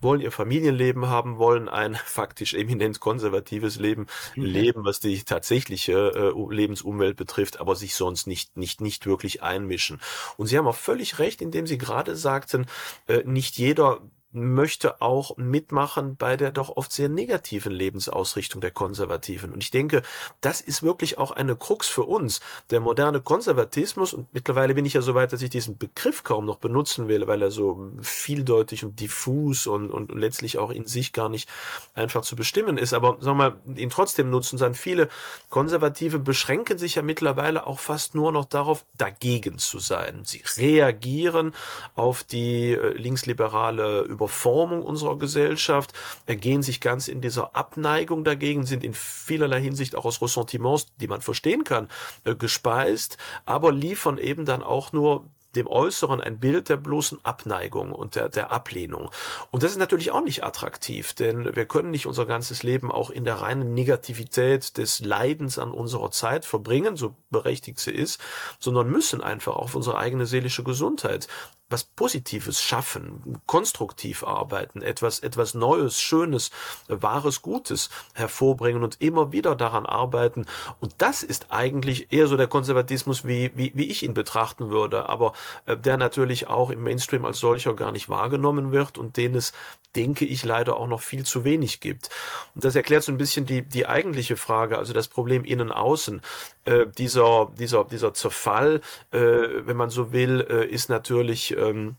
wollen 0.00 0.20
ihr 0.20 0.32
Familienleben 0.32 1.06
haben, 1.06 1.38
wollen 1.38 1.68
ein 1.68 1.94
faktisch 2.04 2.54
eminent 2.54 2.98
konservatives 2.98 3.76
Leben 3.78 4.08
mhm. 4.34 4.44
leben, 4.44 4.84
was 4.84 4.98
die 4.98 5.22
tatsächliche 5.22 6.34
äh, 6.34 6.54
Lebensumwelt 6.54 7.16
betrifft, 7.16 7.60
aber 7.60 7.76
sich 7.76 7.94
sonst 7.94 8.26
nicht, 8.26 8.56
nicht, 8.56 8.80
nicht 8.80 9.06
wirklich 9.06 9.40
einmischen. 9.40 10.00
Und 10.36 10.48
Sie 10.48 10.58
haben 10.58 10.66
auch 10.66 10.74
völlig 10.74 11.20
recht, 11.20 11.40
indem 11.40 11.68
Sie 11.68 11.78
gerade 11.78 12.16
sagten, 12.16 12.66
äh, 13.03 13.03
nicht 13.24 13.58
jeder 13.58 14.00
möchte 14.34 15.00
auch 15.00 15.36
mitmachen 15.36 16.16
bei 16.16 16.36
der 16.36 16.50
doch 16.50 16.76
oft 16.76 16.92
sehr 16.92 17.08
negativen 17.08 17.72
Lebensausrichtung 17.72 18.60
der 18.60 18.70
Konservativen. 18.70 19.52
Und 19.52 19.62
ich 19.62 19.70
denke, 19.70 20.02
das 20.40 20.60
ist 20.60 20.82
wirklich 20.82 21.18
auch 21.18 21.30
eine 21.30 21.56
Krux 21.56 21.88
für 21.88 22.02
uns. 22.02 22.40
Der 22.70 22.80
moderne 22.80 23.20
Konservatismus, 23.20 24.12
und 24.12 24.32
mittlerweile 24.34 24.74
bin 24.74 24.84
ich 24.84 24.94
ja 24.94 25.02
so 25.02 25.14
weit, 25.14 25.32
dass 25.32 25.42
ich 25.42 25.50
diesen 25.50 25.78
Begriff 25.78 26.24
kaum 26.24 26.44
noch 26.44 26.56
benutzen 26.56 27.08
will, 27.08 27.26
weil 27.26 27.42
er 27.42 27.50
so 27.50 27.90
vieldeutig 28.00 28.84
und 28.84 29.00
diffus 29.00 29.66
und, 29.66 29.90
und 29.90 30.12
letztlich 30.12 30.58
auch 30.58 30.70
in 30.70 30.86
sich 30.86 31.12
gar 31.12 31.28
nicht 31.28 31.48
einfach 31.94 32.22
zu 32.22 32.36
bestimmen 32.36 32.76
ist. 32.76 32.92
Aber 32.92 33.16
sagen 33.20 33.38
wir 33.38 33.50
mal, 33.50 33.56
ihn 33.76 33.90
trotzdem 33.90 34.30
nutzen, 34.30 34.58
sondern 34.58 34.74
viele 34.74 35.08
Konservative 35.48 36.18
beschränken 36.18 36.78
sich 36.78 36.96
ja 36.96 37.02
mittlerweile 37.02 37.66
auch 37.66 37.78
fast 37.78 38.14
nur 38.14 38.32
noch 38.32 38.44
darauf, 38.44 38.84
dagegen 38.98 39.58
zu 39.58 39.78
sein. 39.78 40.22
Sie 40.24 40.42
reagieren 40.56 41.54
auf 41.94 42.24
die 42.24 42.72
äh, 42.72 42.96
linksliberale 42.96 44.02
Über 44.02 44.23
Überformung 44.24 44.82
unserer 44.82 45.18
Gesellschaft, 45.18 45.92
ergehen 46.24 46.62
sich 46.62 46.80
ganz 46.80 47.08
in 47.08 47.20
dieser 47.20 47.54
Abneigung 47.54 48.24
dagegen, 48.24 48.64
sind 48.64 48.82
in 48.82 48.94
vielerlei 48.94 49.60
Hinsicht 49.60 49.96
auch 49.96 50.06
aus 50.06 50.22
Ressentiments, 50.22 50.86
die 50.98 51.08
man 51.08 51.20
verstehen 51.20 51.62
kann, 51.62 51.88
äh, 52.24 52.34
gespeist, 52.34 53.18
aber 53.44 53.70
liefern 53.70 54.16
eben 54.16 54.46
dann 54.46 54.62
auch 54.62 54.92
nur 54.92 55.26
dem 55.56 55.66
Äußeren 55.66 56.20
ein 56.20 56.40
Bild 56.40 56.68
der 56.68 56.78
bloßen 56.78 57.18
Abneigung 57.22 57.92
und 57.92 58.16
der, 58.16 58.28
der 58.28 58.50
Ablehnung. 58.50 59.10
Und 59.50 59.62
das 59.62 59.70
ist 59.72 59.78
natürlich 59.78 60.10
auch 60.10 60.24
nicht 60.24 60.42
attraktiv, 60.42 61.12
denn 61.12 61.54
wir 61.54 61.66
können 61.66 61.90
nicht 61.90 62.06
unser 62.06 62.26
ganzes 62.26 62.62
Leben 62.64 62.90
auch 62.90 63.10
in 63.10 63.24
der 63.24 63.36
reinen 63.36 63.72
Negativität 63.72 64.78
des 64.78 64.98
Leidens 65.00 65.58
an 65.58 65.70
unserer 65.70 66.10
Zeit 66.10 66.44
verbringen, 66.44 66.96
so 66.96 67.14
berechtigt 67.30 67.78
sie 67.78 67.92
ist, 67.92 68.20
sondern 68.58 68.90
müssen 68.90 69.20
einfach 69.20 69.54
auf 69.54 69.76
unsere 69.76 69.96
eigene 69.96 70.26
seelische 70.26 70.64
Gesundheit 70.64 71.28
was 71.70 71.84
Positives 71.84 72.60
schaffen, 72.60 73.40
konstruktiv 73.46 74.22
arbeiten, 74.22 74.82
etwas, 74.82 75.20
etwas 75.20 75.54
Neues, 75.54 76.00
Schönes, 76.00 76.50
Wahres, 76.88 77.42
Gutes 77.42 77.90
hervorbringen 78.14 78.84
und 78.84 79.00
immer 79.00 79.32
wieder 79.32 79.56
daran 79.56 79.86
arbeiten. 79.86 80.46
Und 80.80 80.94
das 80.98 81.22
ist 81.22 81.46
eigentlich 81.50 82.12
eher 82.12 82.26
so 82.26 82.36
der 82.36 82.48
Konservatismus, 82.48 83.26
wie, 83.26 83.50
wie, 83.54 83.72
wie 83.74 83.90
ich 83.90 84.02
ihn 84.02 84.14
betrachten 84.14 84.70
würde, 84.70 85.08
aber 85.08 85.32
äh, 85.66 85.76
der 85.76 85.96
natürlich 85.96 86.48
auch 86.48 86.70
im 86.70 86.82
Mainstream 86.82 87.24
als 87.24 87.38
solcher 87.38 87.74
gar 87.74 87.92
nicht 87.92 88.08
wahrgenommen 88.08 88.70
wird 88.70 88.98
und 88.98 89.16
den 89.16 89.34
es, 89.34 89.52
denke 89.96 90.24
ich, 90.26 90.44
leider 90.44 90.76
auch 90.76 90.88
noch 90.88 91.00
viel 91.00 91.24
zu 91.24 91.44
wenig 91.44 91.80
gibt. 91.80 92.10
Und 92.54 92.64
das 92.64 92.76
erklärt 92.76 93.04
so 93.04 93.12
ein 93.12 93.18
bisschen 93.18 93.46
die, 93.46 93.62
die 93.62 93.86
eigentliche 93.86 94.36
Frage, 94.36 94.76
also 94.76 94.92
das 94.92 95.08
Problem 95.08 95.44
innen-außen. 95.44 96.20
Äh, 96.64 96.86
dieser, 96.96 97.52
dieser, 97.58 97.84
dieser 97.84 98.14
Zerfall, 98.14 98.80
äh, 99.10 99.18
wenn 99.18 99.76
man 99.76 99.90
so 99.90 100.12
will, 100.12 100.46
äh, 100.48 100.66
ist 100.66 100.88
natürlich 100.88 101.56
ähm, 101.56 101.96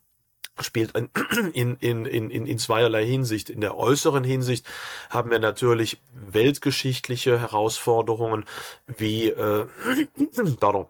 spielt 0.59 0.93
in, 1.53 1.75
in, 1.75 2.05
in, 2.05 2.29
in, 2.29 2.45
in 2.45 2.57
zweierlei 2.57 3.05
Hinsicht. 3.05 3.49
In 3.49 3.61
der 3.61 3.77
äußeren 3.77 4.23
Hinsicht 4.23 4.65
haben 5.09 5.29
wir 5.29 5.39
natürlich 5.39 6.01
weltgeschichtliche 6.13 7.39
Herausforderungen 7.39 8.45
wie 8.87 9.29
äh, 9.29 9.67
pardon, 10.59 10.87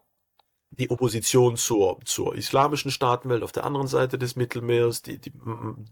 die 0.72 0.90
Opposition 0.90 1.56
zur, 1.58 2.00
zur 2.06 2.36
islamischen 2.36 2.92
Staatenwelt 2.92 3.44
auf 3.44 3.52
der 3.52 3.66
anderen 3.66 3.88
Seite 3.88 4.18
des 4.18 4.36
Mittelmeers, 4.36 5.02
die, 5.02 5.18
die 5.20 5.32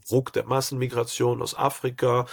Druck 0.08 0.34
der 0.34 0.46
Massenmigration 0.46 1.42
aus 1.42 1.58
Afrika. 1.58 2.25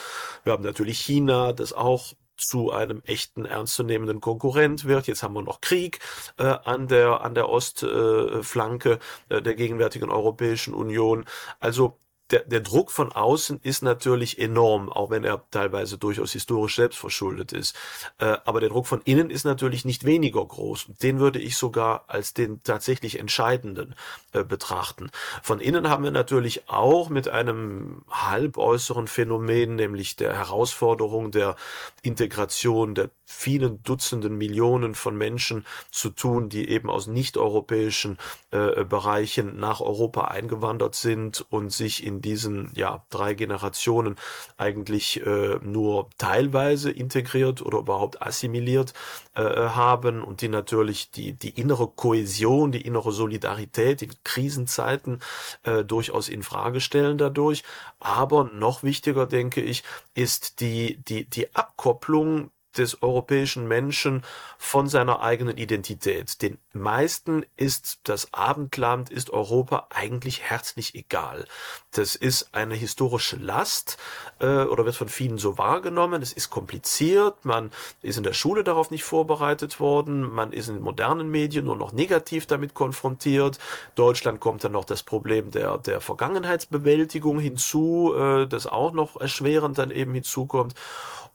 Wir 0.44 0.52
haben 0.52 0.64
natürlich 0.64 1.00
China, 1.00 1.52
das 1.52 1.72
auch 1.72 2.14
zu 2.40 2.72
einem 2.72 3.02
echten 3.04 3.44
ernstzunehmenden 3.44 4.20
Konkurrent 4.20 4.84
wird. 4.84 5.06
Jetzt 5.06 5.22
haben 5.22 5.34
wir 5.34 5.42
noch 5.42 5.60
Krieg 5.60 6.00
äh, 6.38 6.44
an 6.44 6.88
der 6.88 7.20
an 7.20 7.34
der 7.34 7.48
Ostflanke 7.48 8.98
äh, 9.28 9.42
der 9.42 9.54
gegenwärtigen 9.54 10.10
Europäischen 10.10 10.74
Union. 10.74 11.24
Also 11.60 11.99
der, 12.30 12.44
der 12.44 12.60
Druck 12.60 12.90
von 12.90 13.12
außen 13.12 13.60
ist 13.62 13.82
natürlich 13.82 14.38
enorm, 14.38 14.88
auch 14.88 15.10
wenn 15.10 15.24
er 15.24 15.42
teilweise 15.50 15.98
durchaus 15.98 16.32
historisch 16.32 16.76
selbst 16.76 16.98
verschuldet 16.98 17.52
ist. 17.52 17.76
Äh, 18.18 18.36
aber 18.44 18.60
der 18.60 18.68
Druck 18.68 18.86
von 18.86 19.00
innen 19.04 19.30
ist 19.30 19.44
natürlich 19.44 19.84
nicht 19.84 20.04
weniger 20.04 20.44
groß. 20.44 20.86
Den 21.02 21.18
würde 21.18 21.38
ich 21.38 21.56
sogar 21.56 22.04
als 22.08 22.34
den 22.34 22.62
tatsächlich 22.62 23.18
entscheidenden 23.18 23.94
äh, 24.32 24.44
betrachten. 24.44 25.10
Von 25.42 25.60
innen 25.60 25.88
haben 25.88 26.04
wir 26.04 26.10
natürlich 26.10 26.68
auch 26.68 27.08
mit 27.08 27.28
einem 27.28 28.02
halbäußeren 28.10 29.08
Phänomen, 29.08 29.76
nämlich 29.76 30.16
der 30.16 30.34
Herausforderung 30.34 31.30
der 31.30 31.56
Integration 32.02 32.94
der 32.94 33.10
vielen 33.24 33.82
Dutzenden 33.82 34.36
Millionen 34.36 34.94
von 34.94 35.16
Menschen 35.16 35.64
zu 35.90 36.10
tun, 36.10 36.48
die 36.48 36.68
eben 36.68 36.90
aus 36.90 37.06
nicht-europäischen 37.06 38.18
äh, 38.50 38.84
Bereichen 38.84 39.58
nach 39.58 39.80
Europa 39.80 40.24
eingewandert 40.24 40.94
sind 40.96 41.46
und 41.48 41.70
sich 41.70 42.04
in 42.04 42.19
diesen 42.20 42.70
ja 42.74 43.04
drei 43.10 43.34
Generationen 43.34 44.16
eigentlich 44.56 45.24
äh, 45.24 45.58
nur 45.62 46.08
teilweise 46.18 46.90
integriert 46.90 47.62
oder 47.62 47.78
überhaupt 47.78 48.22
assimiliert 48.22 48.94
äh, 49.34 49.42
haben 49.42 50.22
und 50.22 50.40
die 50.42 50.48
natürlich 50.48 51.10
die 51.10 51.32
die 51.32 51.50
innere 51.50 51.88
Kohäsion, 51.88 52.72
die 52.72 52.82
innere 52.82 53.12
Solidarität 53.12 54.02
in 54.02 54.12
Krisenzeiten 54.24 55.20
äh, 55.62 55.84
durchaus 55.84 56.28
in 56.28 56.42
Frage 56.42 56.80
stellen 56.80 57.18
dadurch. 57.18 57.64
Aber 57.98 58.44
noch 58.44 58.82
wichtiger 58.82 59.26
denke 59.26 59.60
ich 59.60 59.82
ist 60.14 60.60
die 60.60 61.02
die 61.04 61.24
die 61.28 61.54
Abkopplung 61.54 62.50
des 62.76 63.02
europäischen 63.02 63.66
Menschen 63.66 64.22
von 64.58 64.88
seiner 64.88 65.20
eigenen 65.20 65.56
Identität. 65.56 66.40
Den 66.42 66.58
meisten 66.72 67.44
ist 67.56 68.00
das 68.04 68.32
Abendland, 68.32 69.10
ist 69.10 69.30
Europa 69.30 69.88
eigentlich 69.90 70.42
herzlich 70.42 70.94
egal. 70.94 71.46
Das 71.92 72.14
ist 72.14 72.54
eine 72.54 72.74
historische 72.74 73.36
Last 73.36 73.98
äh, 74.38 74.46
oder 74.46 74.84
wird 74.84 74.94
von 74.94 75.08
vielen 75.08 75.38
so 75.38 75.58
wahrgenommen. 75.58 76.22
Es 76.22 76.32
ist 76.32 76.50
kompliziert, 76.50 77.44
man 77.44 77.72
ist 78.02 78.16
in 78.16 78.22
der 78.22 78.32
Schule 78.32 78.62
darauf 78.62 78.90
nicht 78.90 79.04
vorbereitet 79.04 79.80
worden, 79.80 80.32
man 80.32 80.52
ist 80.52 80.68
in 80.68 80.80
modernen 80.80 81.30
Medien 81.30 81.64
nur 81.64 81.76
noch 81.76 81.92
negativ 81.92 82.46
damit 82.46 82.74
konfrontiert. 82.74 83.58
Deutschland 83.96 84.40
kommt 84.40 84.62
dann 84.62 84.72
noch 84.72 84.84
das 84.84 85.02
Problem 85.02 85.50
der, 85.50 85.78
der 85.78 86.00
Vergangenheitsbewältigung 86.00 87.40
hinzu, 87.40 88.14
äh, 88.16 88.46
das 88.46 88.66
auch 88.66 88.92
noch 88.92 89.20
erschwerend 89.20 89.78
dann 89.78 89.90
eben 89.90 90.14
hinzukommt. 90.14 90.74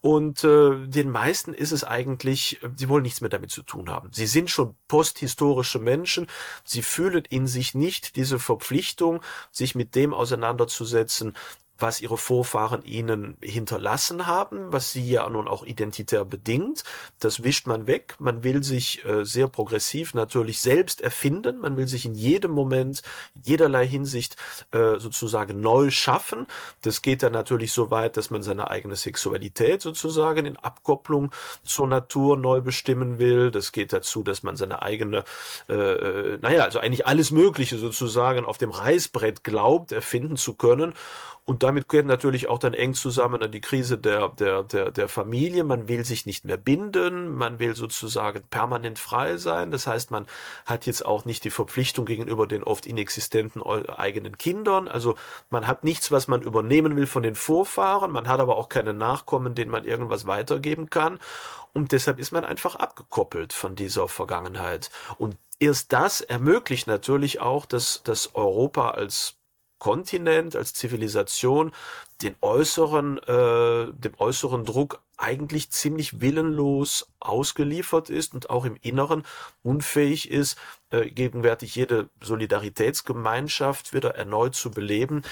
Und 0.02 0.44
äh, 0.44 0.88
den 0.88 1.10
meisten 1.10 1.54
ist 1.54 1.72
es 1.72 1.84
eigentlich, 1.84 2.62
äh, 2.64 2.70
sie 2.76 2.90
wollen 2.90 3.04
nichts 3.04 3.22
mehr 3.22 3.30
damit 3.30 3.52
zu 3.52 3.64
tun 3.64 3.90
haben. 3.90 4.10
Sie 4.12 4.28
sind 4.28 4.50
schon 4.50 4.76
posthistorische 4.88 5.80
Menschen. 5.80 6.28
Sie 6.64 6.82
fühlen 6.82 7.24
in 7.30 7.48
sich 7.48 7.74
nicht 7.76 8.16
diese 8.16 8.40
Verpflichtung, 8.40 9.22
sich 9.52 9.76
mit 9.76 9.96
dem 9.96 10.14
auseinanderzusetzen, 10.14 11.36
was 11.78 12.02
ihre 12.02 12.18
Vorfahren 12.18 12.84
ihnen 12.86 13.38
hinterlassen 13.42 14.28
haben, 14.28 14.72
was 14.72 14.92
sie 14.92 15.10
ja 15.10 15.30
nun 15.30 15.48
auch 15.48 15.66
identitär 15.66 16.24
bedingt. 16.24 16.84
Das 17.20 17.44
wischt 17.44 17.68
man 17.68 17.88
weg. 17.88 18.16
Man 18.20 18.44
will 18.44 18.64
sich 18.64 19.04
äh, 19.06 19.26
sehr 19.26 19.48
progressiv 19.48 20.14
natürlich 20.14 20.62
selbst 20.62 21.02
erfinden. 21.02 21.60
Man 21.60 21.76
will 21.76 21.88
sich 21.88 22.06
in 22.06 22.16
jedem 22.16 22.52
Moment, 22.52 23.02
jederlei 23.44 23.86
Hinsicht 23.86 24.38
äh, 24.72 25.00
sozusagen 25.00 25.60
neu 25.60 25.92
schaffen. 25.92 26.48
Das 26.82 27.02
geht 27.02 27.24
dann 27.24 27.34
natürlich 27.34 27.74
so 27.74 27.92
weit, 27.92 28.16
dass 28.16 28.30
man 28.30 28.42
seine 28.42 28.70
eigene 28.70 28.96
Sexualität 28.96 29.82
sozusagen 29.82 30.46
in 30.46 30.58
Abkopplung 30.58 31.32
zur 31.64 31.88
Natur 31.88 32.38
neu 32.38 32.62
bestimmen 32.62 33.20
will. 33.20 33.52
Das 33.52 33.74
geht 33.74 33.92
dazu, 33.92 34.24
dass 34.24 34.44
man 34.44 34.56
seine 34.56 34.82
eigene, 34.82 35.26
äh, 35.68 35.74
äh 35.74 36.38
naja, 36.42 36.64
also 36.64 36.80
eigentlich 36.80 37.06
alles 37.06 37.32
Mögliche 37.32 37.78
sozusagen 37.78 38.46
auf 38.46 38.58
dem 38.58 38.72
Reißbrett 38.72 39.44
glaubt, 39.44 39.92
erfinden 39.92 40.38
zu 40.38 40.54
können. 40.54 40.94
Und 41.48 41.62
damit 41.62 41.88
gehört 41.88 42.08
natürlich 42.08 42.50
auch 42.50 42.58
dann 42.58 42.74
eng 42.74 42.96
zusammen 42.96 43.52
die 43.52 43.62
Krise 43.62 44.00
der, 44.00 44.30
der, 44.30 44.64
der, 44.64 44.90
der 44.90 45.08
Familie. 45.08 45.64
Man 45.64 45.88
will 45.88 46.04
sich 46.04 46.26
nicht 46.26 46.44
mehr 46.44 46.58
binden, 46.58 47.36
man 47.36 47.60
will 47.60 47.76
sozusagen 47.76 48.42
permanent 48.50 48.98
frei 48.98 49.38
sein. 49.38 49.70
Das 49.70 49.86
heißt, 49.86 50.10
man 50.10 50.26
hat 50.66 50.88
jetzt 50.88 51.06
auch 51.06 51.24
nicht 51.26 51.44
die 51.44 51.52
Verpflichtung 51.52 52.06
gegenüber 52.06 52.48
den 52.48 52.64
oft 52.64 52.88
inexistenten 52.88 53.62
eigenen 53.62 54.40
Kindern. 54.40 54.88
Also 54.88 55.16
man 55.52 55.68
hat 55.68 55.84
nichts, 55.84 56.12
was 56.12 56.28
man 56.28 56.42
übernehmen 56.42 56.96
will 56.96 57.06
von 57.06 57.22
den 57.22 57.36
Vorfahren. 57.36 58.12
Man 58.12 58.28
hat 58.28 58.40
aber 58.40 58.58
auch 58.58 58.68
keine 58.68 58.96
Nachkommen, 58.96 59.54
denen 59.54 59.70
man 59.70 59.86
irgendwas 59.86 60.26
weitergeben 60.26 60.90
kann. 60.90 61.20
Und 61.74 61.92
deshalb 61.92 62.18
ist 62.18 62.32
man 62.32 62.44
einfach 62.44 62.76
abgekoppelt 62.76 63.54
von 63.54 63.76
dieser 63.76 64.08
Vergangenheit. 64.08 64.90
Und 65.20 65.38
erst 65.60 65.94
das 65.94 66.22
ermöglicht 66.22 66.88
natürlich 66.88 67.40
auch, 67.40 67.68
dass, 67.68 68.02
dass 68.02 68.34
Europa 68.34 68.90
als 68.92 69.36
Kontinent, 69.80 70.56
als 70.56 70.74
Zivilisation 70.74 71.72
den 72.22 72.36
äußeren, 72.42 73.18
äh, 73.20 73.92
dem 73.94 74.14
äußeren 74.18 74.64
Druck 74.66 75.02
eigentlich 75.18 75.72
ziemlich 75.72 76.22
willenlos 76.22 77.08
ausgeliefert 77.20 78.10
ist 78.10 78.34
und 78.34 78.50
auch 78.50 78.66
im 78.66 78.78
Inneren 78.82 79.24
unfähig 79.64 80.30
ist, 80.30 80.58
äh, 80.92 81.10
gegenwärtig 81.10 81.76
jede 81.76 82.10
Solidaritätsgemeinschaft 82.22 83.94
wieder 83.94 84.16
erneut 84.16 84.56
zu 84.56 84.72
beleben, 84.72 85.24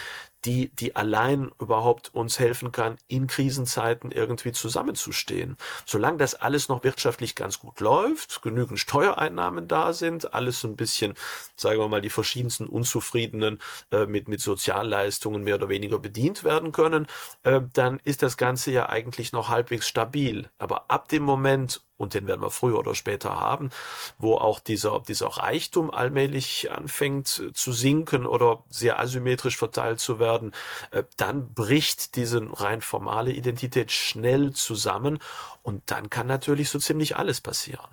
die, 0.46 0.70
die 0.76 0.96
allein 0.96 1.52
überhaupt 1.60 2.14
uns 2.14 2.38
helfen 2.38 2.74
kann, 2.74 2.98
in 3.08 3.28
Krisenzeiten 3.28 4.12
irgendwie 4.12 4.52
zusammenzustehen. 4.52 5.56
Solange 5.86 6.18
das 6.18 6.36
alles 6.36 6.68
noch 6.68 6.84
wirtschaftlich 6.84 7.36
ganz 7.36 7.60
gut 7.60 7.80
läuft, 7.80 8.42
genügend 8.42 8.80
Steuereinnahmen 8.80 9.70
da 9.70 9.94
sind, 9.94 10.34
alles 10.34 10.60
so 10.60 10.68
ein 10.68 10.76
bisschen, 10.76 11.14
sagen 11.56 11.80
wir 11.80 11.88
mal, 11.88 12.02
die 12.02 12.10
verschiedensten 12.10 12.66
Unzufriedenen 12.66 13.60
äh, 13.92 14.06
mit, 14.06 14.28
mit 14.28 14.42
Sozialleistungen 14.42 15.44
mehr 15.44 15.56
oder 15.56 15.70
weniger 15.70 16.00
bedient 16.00 16.44
werden 16.44 16.73
können, 16.74 17.08
äh, 17.44 17.62
dann 17.74 18.00
ist 18.04 18.22
das 18.22 18.36
Ganze 18.36 18.72
ja 18.72 18.90
eigentlich 18.90 19.32
noch 19.32 19.48
halbwegs 19.48 19.88
stabil. 19.88 20.50
Aber 20.58 20.92
ab 20.92 21.08
dem 21.08 21.24
Moment, 21.24 21.82
und 21.96 22.14
den 22.14 22.28
werden 22.28 22.42
wir 22.42 22.50
früher 22.50 22.78
oder 22.80 22.96
später 22.96 23.40
haben, 23.40 23.70
wo 24.18 24.36
auch 24.36 24.60
dieser, 24.60 25.00
dieser 25.00 25.28
Reichtum 25.28 25.90
allmählich 25.90 26.70
anfängt 26.72 27.52
zu 27.54 27.72
sinken 27.72 28.26
oder 28.26 28.64
sehr 28.70 29.00
asymmetrisch 29.00 29.58
verteilt 29.58 30.02
zu 30.02 30.20
werden, 30.20 30.52
äh, 30.92 31.04
dann 31.16 31.54
bricht 31.54 32.18
diese 32.18 32.42
rein 32.60 32.82
formale 32.82 33.32
Identität 33.32 33.92
schnell 33.92 34.52
zusammen 34.52 35.20
und 35.62 35.84
dann 35.92 36.10
kann 36.10 36.28
natürlich 36.28 36.70
so 36.70 36.80
ziemlich 36.80 37.16
alles 37.16 37.40
passieren. 37.40 37.88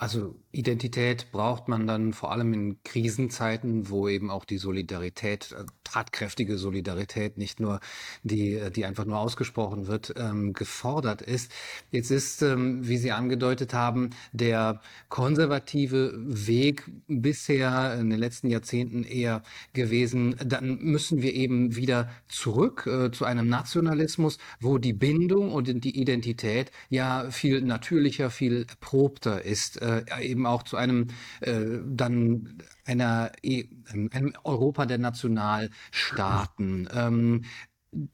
Also 0.00 0.36
Identität 0.52 1.32
braucht 1.32 1.66
man 1.66 1.88
dann 1.88 2.12
vor 2.12 2.30
allem 2.30 2.52
in 2.52 2.82
Krisenzeiten, 2.84 3.90
wo 3.90 4.08
eben 4.08 4.30
auch 4.30 4.44
die 4.44 4.58
Solidarität, 4.58 5.50
äh, 5.50 5.64
tatkräftige 5.82 6.56
Solidarität, 6.56 7.36
nicht 7.36 7.58
nur 7.58 7.80
die, 8.22 8.54
äh, 8.54 8.70
die 8.70 8.84
einfach 8.84 9.04
nur 9.04 9.18
ausgesprochen 9.18 9.88
wird, 9.88 10.14
ähm, 10.16 10.52
gefordert 10.52 11.20
ist. 11.20 11.50
Jetzt 11.90 12.12
ist, 12.12 12.42
ähm, 12.42 12.86
wie 12.86 12.96
Sie 12.96 13.10
angedeutet 13.10 13.74
haben, 13.74 14.10
der 14.32 14.80
konservative 15.08 16.12
Weg 16.16 16.88
bisher 17.08 17.98
in 17.98 18.08
den 18.08 18.20
letzten 18.20 18.50
Jahrzehnten 18.50 19.02
eher 19.02 19.42
gewesen. 19.72 20.36
Dann 20.44 20.78
müssen 20.78 21.22
wir 21.22 21.34
eben 21.34 21.74
wieder 21.74 22.08
zurück 22.28 22.86
äh, 22.86 23.10
zu 23.10 23.24
einem 23.24 23.48
Nationalismus, 23.48 24.38
wo 24.60 24.78
die 24.78 24.92
Bindung 24.92 25.50
und 25.52 25.66
die 25.84 26.00
Identität 26.00 26.70
ja 26.88 27.32
viel 27.32 27.62
natürlicher, 27.62 28.30
viel 28.30 28.64
erprobter 28.68 29.44
ist 29.44 29.82
äh, 29.88 30.22
eben 30.22 30.46
auch 30.46 30.62
zu 30.62 30.76
einem 30.76 31.08
äh, 31.40 31.78
dann 31.86 32.58
einer 32.84 33.32
e, 33.42 33.64
einem 33.86 34.32
Europa 34.44 34.86
der 34.86 34.98
Nationalstaaten. 34.98 36.88
Ähm, 36.92 37.44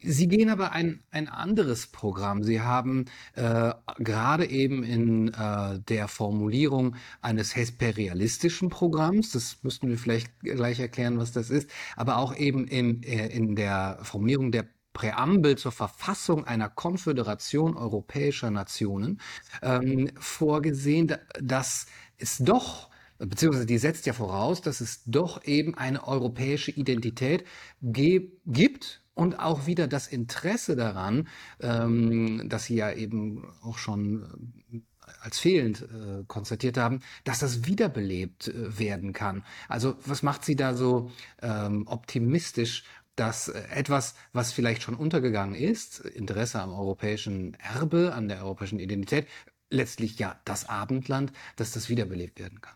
Sie 0.01 0.29
gehen 0.29 0.51
aber 0.51 0.71
ein, 0.71 1.03
ein 1.11 1.29
anderes 1.29 1.89
Programm. 1.89 2.45
Sie 2.45 2.61
haben 2.61 3.07
äh, 3.35 3.73
gerade 3.99 4.47
eben 4.47 4.85
in 4.85 5.35
äh, 5.35 5.81
der 5.81 6.07
Formulierung 6.07 6.95
eines 7.23 7.57
hesperialistischen 7.57 8.69
Programms, 8.69 9.33
das 9.33 9.59
müssten 9.63 9.89
wir 9.89 9.99
vielleicht 9.99 10.39
gleich 10.41 10.79
erklären, 10.79 11.19
was 11.19 11.33
das 11.33 11.51
ist, 11.51 11.69
aber 11.97 12.19
auch 12.19 12.37
eben 12.37 12.69
in, 12.69 13.03
äh, 13.03 13.27
in 13.29 13.57
der 13.57 13.99
Formulierung 14.03 14.53
der 14.53 14.67
Präambel 14.95 15.59
zur 15.59 15.73
Verfassung 15.73 16.47
einer 16.47 16.71
Konföderation 16.71 17.77
europäischer 17.77 18.51
Nationen 18.51 19.21
ähm, 19.61 20.11
vorgesehen, 20.19 21.15
dass 21.39 21.87
es 22.17 22.39
doch 22.39 22.89
beziehungsweise 23.19 23.67
die 23.67 23.79
setzt 23.79 24.07
ja 24.07 24.13
voraus, 24.13 24.61
dass 24.61 24.81
es 24.81 25.03
doch 25.05 25.45
eben 25.45 25.75
eine 25.75 26.07
europäische 26.07 26.71
Identität 26.71 27.45
gibt 27.83 29.03
und 29.15 29.39
auch 29.39 29.67
wieder 29.67 29.87
das 29.87 30.09
Interesse 30.09 30.77
daran, 30.77 31.29
ähm, 31.61 32.49
dass 32.49 32.65
sie 32.65 32.77
ja 32.77 32.93
eben 32.93 33.45
auch 33.63 33.79
schon 33.79 34.59
äh, 34.73 34.81
als 35.21 35.39
fehlend 35.39 35.83
äh, 35.83 36.25
konstatiert 36.27 36.77
haben, 36.77 37.01
dass 37.25 37.39
das 37.39 37.67
wiederbelebt 37.67 38.49
äh, 38.49 38.79
werden 38.79 39.13
kann. 39.13 39.45
Also 39.69 39.95
was 40.05 40.23
macht 40.23 40.45
Sie 40.45 40.57
da 40.57 40.75
so 40.75 41.11
ähm, 41.43 41.87
optimistisch 41.87 42.85
dass 43.17 43.49
äh, 43.49 43.63
etwas, 43.71 44.15
was 44.33 44.53
vielleicht 44.53 44.83
schon 44.83 44.95
untergegangen 44.95 45.55
ist, 45.55 46.01
Interesse 46.01 46.61
am 46.61 46.73
europäischen 46.73 47.55
Erbe, 47.55 48.13
an 48.15 48.29
der 48.29 48.43
europäischen 48.43 48.79
Identität, 48.79 49.27
letztlich 49.71 50.19
ja 50.19 50.41
das 50.45 50.69
Abendland, 50.69 51.33
dass 51.57 51.73
das 51.73 51.89
wiederbelebt 51.89 52.39
werden 52.39 52.61
kann. 52.61 52.75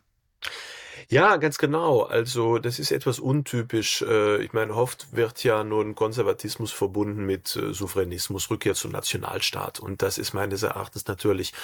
Ja, 1.09 1.37
ganz 1.37 1.59
genau. 1.59 2.03
Also 2.03 2.59
das 2.59 2.79
ist 2.79 2.91
etwas 2.91 3.19
untypisch. 3.19 4.03
Äh, 4.03 4.43
ich 4.43 4.53
meine, 4.53 4.75
oft 4.75 5.15
wird 5.17 5.43
ja 5.45 5.65
nun 5.65 5.95
Konservatismus 5.95 6.73
verbunden 6.73 7.25
mit 7.25 7.57
äh, 7.57 7.73
Souveränismus, 7.73 8.51
Rückkehr 8.51 8.75
zum 8.75 8.93
Nationalstaat. 8.93 9.81
Und 9.81 10.03
das 10.03 10.19
ist 10.19 10.35
meines 10.35 10.63
Erachtens 10.63 11.07
natürlich 11.07 11.55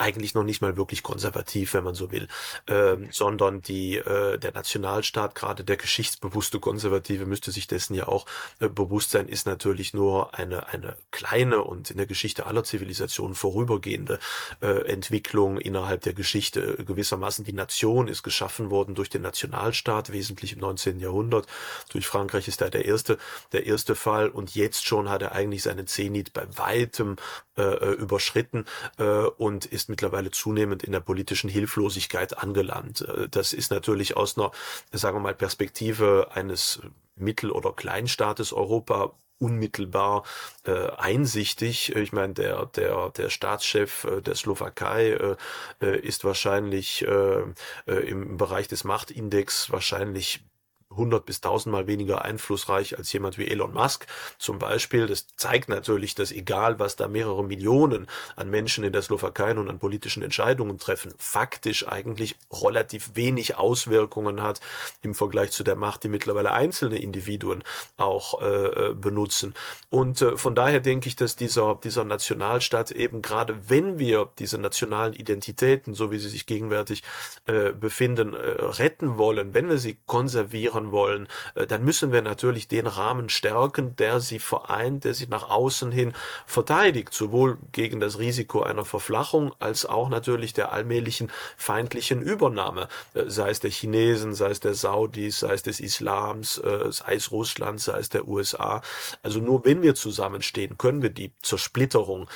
eigentlich 0.00 0.34
noch 0.34 0.44
nicht 0.44 0.62
mal 0.62 0.76
wirklich 0.76 1.02
konservativ, 1.02 1.74
wenn 1.74 1.84
man 1.84 1.94
so 1.94 2.10
will, 2.10 2.28
ähm, 2.66 3.08
sondern 3.10 3.60
die 3.60 3.96
äh, 3.96 4.38
der 4.38 4.52
Nationalstaat, 4.52 5.34
gerade 5.34 5.62
der 5.62 5.76
geschichtsbewusste 5.76 6.58
Konservative, 6.58 7.26
müsste 7.26 7.52
sich 7.52 7.66
dessen 7.66 7.94
ja 7.94 8.08
auch 8.08 8.26
äh, 8.60 8.68
bewusst 8.68 9.10
sein, 9.10 9.28
ist 9.28 9.46
natürlich 9.46 9.92
nur 9.94 10.34
eine 10.34 10.68
eine 10.68 10.96
kleine 11.10 11.62
und 11.62 11.90
in 11.90 11.98
der 11.98 12.06
Geschichte 12.06 12.46
aller 12.46 12.64
Zivilisationen 12.64 13.34
vorübergehende 13.34 14.18
äh, 14.62 14.88
Entwicklung 14.88 15.58
innerhalb 15.58 16.00
der 16.02 16.14
Geschichte. 16.14 16.82
Gewissermaßen 16.84 17.44
die 17.44 17.52
Nation 17.52 18.08
ist 18.08 18.22
geschaffen 18.22 18.70
worden 18.70 18.94
durch 18.94 19.10
den 19.10 19.22
Nationalstaat, 19.22 20.12
wesentlich 20.12 20.54
im 20.54 20.60
19. 20.60 20.98
Jahrhundert. 20.98 21.46
Durch 21.92 22.06
Frankreich 22.06 22.48
ist 22.48 22.60
da 22.62 22.70
der 22.70 22.86
erste 22.86 23.18
der 23.52 23.66
erste 23.66 23.94
Fall 23.94 24.28
und 24.28 24.54
jetzt 24.54 24.86
schon 24.86 25.10
hat 25.10 25.22
er 25.22 25.32
eigentlich 25.32 25.62
seinen 25.62 25.86
Zenit 25.86 26.32
bei 26.32 26.46
weitem 26.56 27.16
äh, 27.56 27.62
äh 27.62 27.92
überschritten 27.92 28.64
äh, 28.98 29.04
und 29.04 29.66
ist 29.66 29.89
mittlerweile 29.90 30.30
zunehmend 30.30 30.82
in 30.82 30.92
der 30.92 31.00
politischen 31.00 31.50
Hilflosigkeit 31.50 32.38
angelangt. 32.38 33.02
Äh, 33.02 33.28
das 33.28 33.52
ist 33.52 33.70
natürlich 33.70 34.16
aus 34.16 34.38
einer, 34.38 34.50
sagen 34.92 35.18
wir 35.18 35.20
mal, 35.20 35.34
Perspektive 35.34 36.28
eines 36.32 36.80
Mittel- 37.16 37.50
oder 37.50 37.72
Kleinstaates 37.72 38.52
Europa 38.52 39.12
unmittelbar 39.40 40.24
äh, 40.64 40.90
einsichtig. 40.98 41.96
Ich 41.96 42.12
meine, 42.12 42.34
der 42.34 42.66
der 42.66 43.10
der 43.10 43.30
Staatschef 43.30 44.04
äh, 44.04 44.20
der 44.20 44.34
Slowakei 44.34 45.12
äh, 45.12 45.36
äh 45.80 45.98
ist 45.98 46.24
wahrscheinlich 46.24 47.02
äh, 47.06 47.42
äh, 47.86 47.94
im 48.06 48.36
Bereich 48.36 48.68
des 48.68 48.84
Machtindex 48.84 49.70
wahrscheinlich 49.70 50.44
100 50.90 51.24
bis 51.24 51.36
1000 51.36 51.72
mal 51.72 51.86
weniger 51.86 52.24
einflussreich 52.24 52.98
als 52.98 53.12
jemand 53.12 53.38
wie 53.38 53.48
Elon 53.48 53.72
Musk 53.72 54.06
zum 54.38 54.58
Beispiel. 54.58 55.06
Das 55.06 55.26
zeigt 55.36 55.68
natürlich, 55.68 56.14
dass 56.14 56.32
egal, 56.32 56.78
was 56.78 56.96
da 56.96 57.08
mehrere 57.08 57.44
Millionen 57.44 58.06
an 58.36 58.50
Menschen 58.50 58.84
in 58.84 58.92
der 58.92 59.02
Slowakei 59.02 59.54
und 59.56 59.68
an 59.68 59.78
politischen 59.78 60.22
Entscheidungen 60.22 60.78
treffen, 60.78 61.14
faktisch 61.18 61.86
eigentlich 61.86 62.36
relativ 62.52 63.12
wenig 63.14 63.56
Auswirkungen 63.56 64.42
hat 64.42 64.60
im 65.02 65.14
Vergleich 65.14 65.52
zu 65.52 65.62
der 65.62 65.76
Macht, 65.76 66.04
die 66.04 66.08
mittlerweile 66.08 66.52
einzelne 66.52 66.98
Individuen 66.98 67.62
auch 67.96 68.42
äh, 68.42 68.94
benutzen. 68.94 69.54
Und 69.90 70.20
äh, 70.22 70.36
von 70.36 70.54
daher 70.54 70.80
denke 70.80 71.08
ich, 71.08 71.16
dass 71.16 71.36
dieser, 71.36 71.78
dieser 71.82 72.04
Nationalstaat 72.04 72.90
eben 72.90 73.22
gerade, 73.22 73.68
wenn 73.68 73.98
wir 73.98 74.28
diese 74.38 74.58
nationalen 74.58 75.14
Identitäten, 75.14 75.94
so 75.94 76.10
wie 76.10 76.18
sie 76.18 76.28
sich 76.28 76.46
gegenwärtig 76.46 77.02
äh, 77.46 77.72
befinden, 77.72 78.34
äh, 78.34 78.38
retten 78.38 79.18
wollen, 79.18 79.54
wenn 79.54 79.68
wir 79.68 79.78
sie 79.78 79.98
konservieren, 80.06 80.79
machen 80.80 80.92
wollen, 80.92 81.28
äh, 81.54 81.66
dann 81.66 81.84
müssen 81.84 82.12
wir 82.12 82.22
natürlich 82.22 82.68
den 82.68 82.86
Rahmen 82.86 83.28
stärken, 83.28 83.96
der 83.96 84.20
sie 84.20 84.38
vereint, 84.38 85.04
der 85.04 85.14
sie 85.14 85.26
nach 85.26 85.50
außen 85.50 85.92
hin 85.92 86.12
verteidigt, 86.46 87.12
sowohl 87.12 87.58
gegen 87.72 88.00
das 88.00 88.18
Risiko 88.18 88.62
einer 88.62 88.84
Verflachung 88.84 89.52
als 89.58 89.86
auch 89.86 90.08
natürlich 90.08 90.52
der 90.52 90.72
allmählichen 90.72 91.30
feindlichen 91.56 92.22
Übernahme, 92.22 92.88
äh, 93.14 93.24
sei 93.26 93.50
es 93.50 93.60
der 93.60 93.70
Chinesen, 93.70 94.34
sei 94.34 94.50
es 94.50 94.60
der 94.60 94.74
Saudis, 94.74 95.40
sei 95.40 95.54
es 95.54 95.62
des 95.62 95.80
Islams, 95.80 96.58
äh, 96.58 96.90
sei 96.90 97.14
es 97.14 97.30
Russland, 97.30 97.80
sei 97.80 97.98
es 97.98 98.08
der 98.08 98.26
USA. 98.26 98.82
Also 99.22 99.40
nur 99.40 99.64
wenn 99.64 99.82
wir 99.82 99.94
zusammenstehen, 99.94 100.78
können 100.78 101.02
wir 101.02 101.10
die 101.10 101.32
Zersplitterung 101.42 102.28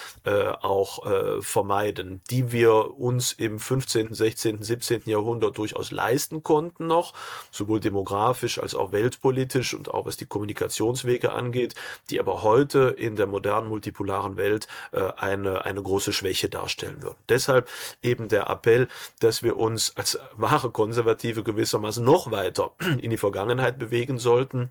auch 0.63 1.05
vermeiden, 1.41 2.21
die 2.31 2.53
wir 2.53 2.99
uns 2.99 3.33
im 3.33 3.59
15., 3.59 4.15
16., 4.15 4.63
17. 4.63 5.03
Jahrhundert 5.07 5.59
durchaus 5.59 5.91
leisten 5.91 6.43
konnten 6.43 6.87
noch, 6.87 7.15
sowohl 7.51 7.81
demografisch 7.81 8.34
als 8.43 8.75
auch 8.75 8.93
weltpolitisch 8.93 9.75
und 9.75 9.93
auch 9.93 10.07
was 10.07 10.17
die 10.17 10.27
Kommunikationswege 10.27 11.33
angeht, 11.33 11.75
die 12.11 12.21
aber 12.21 12.43
heute 12.43 12.95
in 12.97 13.17
der 13.17 13.27
modernen 13.27 13.69
multipolaren 13.69 14.37
Welt 14.37 14.67
äh, 14.93 15.13
eine, 15.17 15.65
eine 15.65 15.83
große 15.83 16.13
Schwäche 16.13 16.49
darstellen 16.49 17.03
würden. 17.03 17.19
Deshalb 17.29 17.69
eben 18.03 18.29
der 18.29 18.49
Appell, 18.49 18.89
dass 19.21 19.43
wir 19.43 19.57
uns 19.57 19.97
als 19.97 20.19
wahre 20.37 20.71
Konservative 20.71 21.43
gewissermaßen 21.43 22.05
noch 22.05 22.31
weiter 22.31 22.73
in 23.01 23.11
die 23.11 23.17
Vergangenheit 23.17 23.79
bewegen 23.79 24.19
sollten 24.19 24.71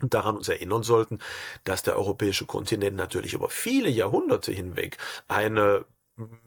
und 0.00 0.14
daran 0.14 0.36
uns 0.36 0.48
erinnern 0.48 0.82
sollten, 0.82 1.20
dass 1.64 1.82
der 1.82 1.96
europäische 1.96 2.44
Kontinent 2.44 2.96
natürlich 2.96 3.34
über 3.34 3.48
viele 3.48 3.88
Jahrhunderte 3.88 4.52
hinweg 4.52 4.98
eine 5.28 5.84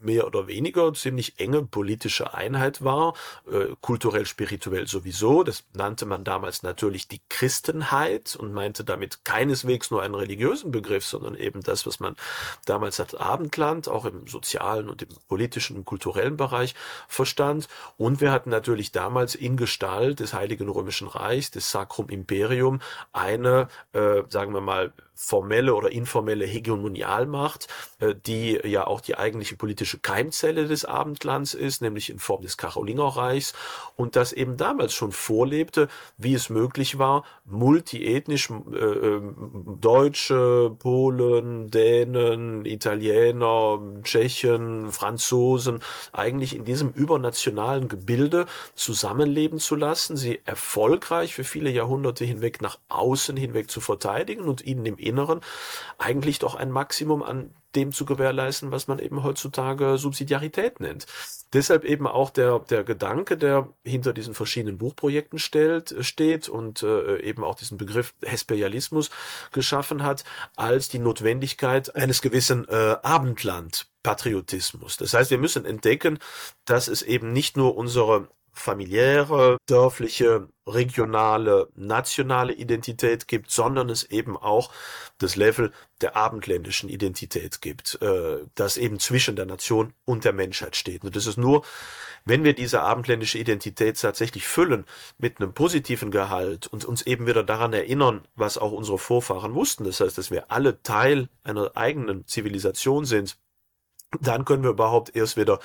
mehr 0.00 0.26
oder 0.26 0.46
weniger 0.46 0.92
ziemlich 0.94 1.38
enge 1.38 1.62
politische 1.62 2.34
Einheit 2.34 2.82
war, 2.84 3.14
äh, 3.50 3.74
kulturell, 3.80 4.26
spirituell 4.26 4.86
sowieso. 4.86 5.42
Das 5.42 5.64
nannte 5.74 6.06
man 6.06 6.24
damals 6.24 6.62
natürlich 6.62 7.08
die 7.08 7.20
Christenheit 7.28 8.36
und 8.36 8.52
meinte 8.52 8.84
damit 8.84 9.24
keineswegs 9.24 9.90
nur 9.90 10.02
einen 10.02 10.14
religiösen 10.14 10.70
Begriff, 10.70 11.04
sondern 11.04 11.34
eben 11.34 11.62
das, 11.62 11.86
was 11.86 12.00
man 12.00 12.16
damals 12.64 13.00
als 13.00 13.14
Abendland 13.14 13.88
auch 13.88 14.04
im 14.04 14.26
sozialen 14.26 14.88
und 14.88 15.02
im 15.02 15.08
politischen 15.28 15.76
und 15.76 15.84
kulturellen 15.84 16.36
Bereich 16.36 16.74
verstand. 17.08 17.68
Und 17.96 18.20
wir 18.20 18.32
hatten 18.32 18.50
natürlich 18.50 18.92
damals 18.92 19.34
in 19.34 19.56
Gestalt 19.56 20.20
des 20.20 20.34
Heiligen 20.34 20.68
Römischen 20.68 21.08
Reichs, 21.08 21.50
des 21.50 21.70
Sacrum 21.70 22.08
Imperium, 22.08 22.80
eine, 23.12 23.68
äh, 23.92 24.22
sagen 24.28 24.52
wir 24.54 24.60
mal, 24.60 24.92
formelle 25.16 25.74
oder 25.74 25.90
informelle 25.90 26.44
Hegemonialmacht, 26.44 27.68
äh, 27.98 28.14
die 28.14 28.60
ja 28.64 28.86
auch 28.86 29.00
die 29.00 29.16
eigentliche 29.16 29.56
politische 29.66 29.98
Keimzelle 29.98 30.68
des 30.68 30.84
Abendlands 30.84 31.52
ist, 31.52 31.82
nämlich 31.82 32.08
in 32.08 32.20
Form 32.20 32.42
des 32.42 32.56
Karolingerreichs. 32.56 33.52
Und 33.96 34.14
das 34.14 34.32
eben 34.32 34.56
damals 34.56 34.94
schon 34.94 35.10
vorlebte, 35.10 35.88
wie 36.18 36.34
es 36.34 36.50
möglich 36.50 37.00
war, 37.00 37.24
multiethnisch 37.44 38.48
äh, 38.50 38.76
ähm, 38.76 39.78
Deutsche, 39.80 40.70
Polen, 40.78 41.68
Dänen, 41.68 42.64
Italiener, 42.64 43.80
Tschechen, 44.04 44.92
Franzosen 44.92 45.80
eigentlich 46.12 46.54
in 46.54 46.64
diesem 46.64 46.90
übernationalen 46.90 47.88
Gebilde 47.88 48.46
zusammenleben 48.76 49.58
zu 49.58 49.74
lassen, 49.74 50.16
sie 50.16 50.40
erfolgreich 50.44 51.34
für 51.34 51.42
viele 51.42 51.70
Jahrhunderte 51.70 52.24
hinweg 52.24 52.62
nach 52.62 52.78
außen 52.88 53.36
hinweg 53.36 53.68
zu 53.68 53.80
verteidigen 53.80 54.44
und 54.44 54.64
ihnen 54.64 54.86
im 54.86 54.96
Inneren 54.96 55.40
eigentlich 55.98 56.38
doch 56.38 56.54
ein 56.54 56.70
Maximum 56.70 57.24
an 57.24 57.50
dem 57.76 57.92
zu 57.92 58.04
gewährleisten, 58.04 58.72
was 58.72 58.88
man 58.88 58.98
eben 58.98 59.22
heutzutage 59.22 59.98
Subsidiarität 59.98 60.80
nennt. 60.80 61.06
Deshalb 61.52 61.84
eben 61.84 62.06
auch 62.06 62.30
der, 62.30 62.58
der 62.58 62.82
Gedanke, 62.82 63.36
der 63.36 63.68
hinter 63.84 64.12
diesen 64.12 64.34
verschiedenen 64.34 64.78
Buchprojekten 64.78 65.38
stellt, 65.38 65.94
steht 66.00 66.48
und 66.48 66.82
äh, 66.82 67.20
eben 67.20 67.44
auch 67.44 67.54
diesen 67.54 67.78
Begriff 67.78 68.14
Hesperialismus 68.24 69.10
geschaffen 69.52 70.02
hat, 70.02 70.24
als 70.56 70.88
die 70.88 70.98
Notwendigkeit 70.98 71.94
eines 71.94 72.20
gewissen 72.20 72.66
äh, 72.68 72.96
Abendland-Patriotismus. 73.02 74.96
Das 74.96 75.14
heißt, 75.14 75.30
wir 75.30 75.38
müssen 75.38 75.64
entdecken, 75.64 76.18
dass 76.64 76.88
es 76.88 77.02
eben 77.02 77.32
nicht 77.32 77.56
nur 77.56 77.76
unsere 77.76 78.28
familiäre, 78.56 79.58
dörfliche, 79.66 80.48
regionale, 80.66 81.68
nationale 81.76 82.52
Identität 82.52 83.28
gibt, 83.28 83.50
sondern 83.50 83.88
es 83.88 84.02
eben 84.04 84.36
auch 84.36 84.72
das 85.18 85.36
Level 85.36 85.72
der 86.00 86.16
abendländischen 86.16 86.88
Identität 86.88 87.60
gibt, 87.60 87.98
äh, 88.02 88.38
das 88.54 88.76
eben 88.76 88.98
zwischen 88.98 89.36
der 89.36 89.46
Nation 89.46 89.92
und 90.04 90.24
der 90.24 90.32
Menschheit 90.32 90.74
steht. 90.74 91.04
Und 91.04 91.14
das 91.14 91.26
ist 91.26 91.38
nur, 91.38 91.64
wenn 92.24 92.42
wir 92.42 92.54
diese 92.54 92.80
abendländische 92.82 93.38
Identität 93.38 94.00
tatsächlich 94.00 94.48
füllen 94.48 94.84
mit 95.18 95.40
einem 95.40 95.54
positiven 95.54 96.10
Gehalt 96.10 96.66
und 96.66 96.84
uns 96.84 97.02
eben 97.02 97.26
wieder 97.26 97.44
daran 97.44 97.72
erinnern, 97.72 98.26
was 98.34 98.58
auch 98.58 98.72
unsere 98.72 98.98
Vorfahren 98.98 99.54
wussten, 99.54 99.84
das 99.84 100.00
heißt, 100.00 100.18
dass 100.18 100.30
wir 100.30 100.50
alle 100.50 100.82
Teil 100.82 101.28
einer 101.44 101.76
eigenen 101.76 102.26
Zivilisation 102.26 103.04
sind, 103.04 103.38
dann 104.20 104.44
können 104.44 104.62
wir 104.62 104.70
überhaupt 104.70 105.14
erst 105.14 105.36
wieder 105.36 105.58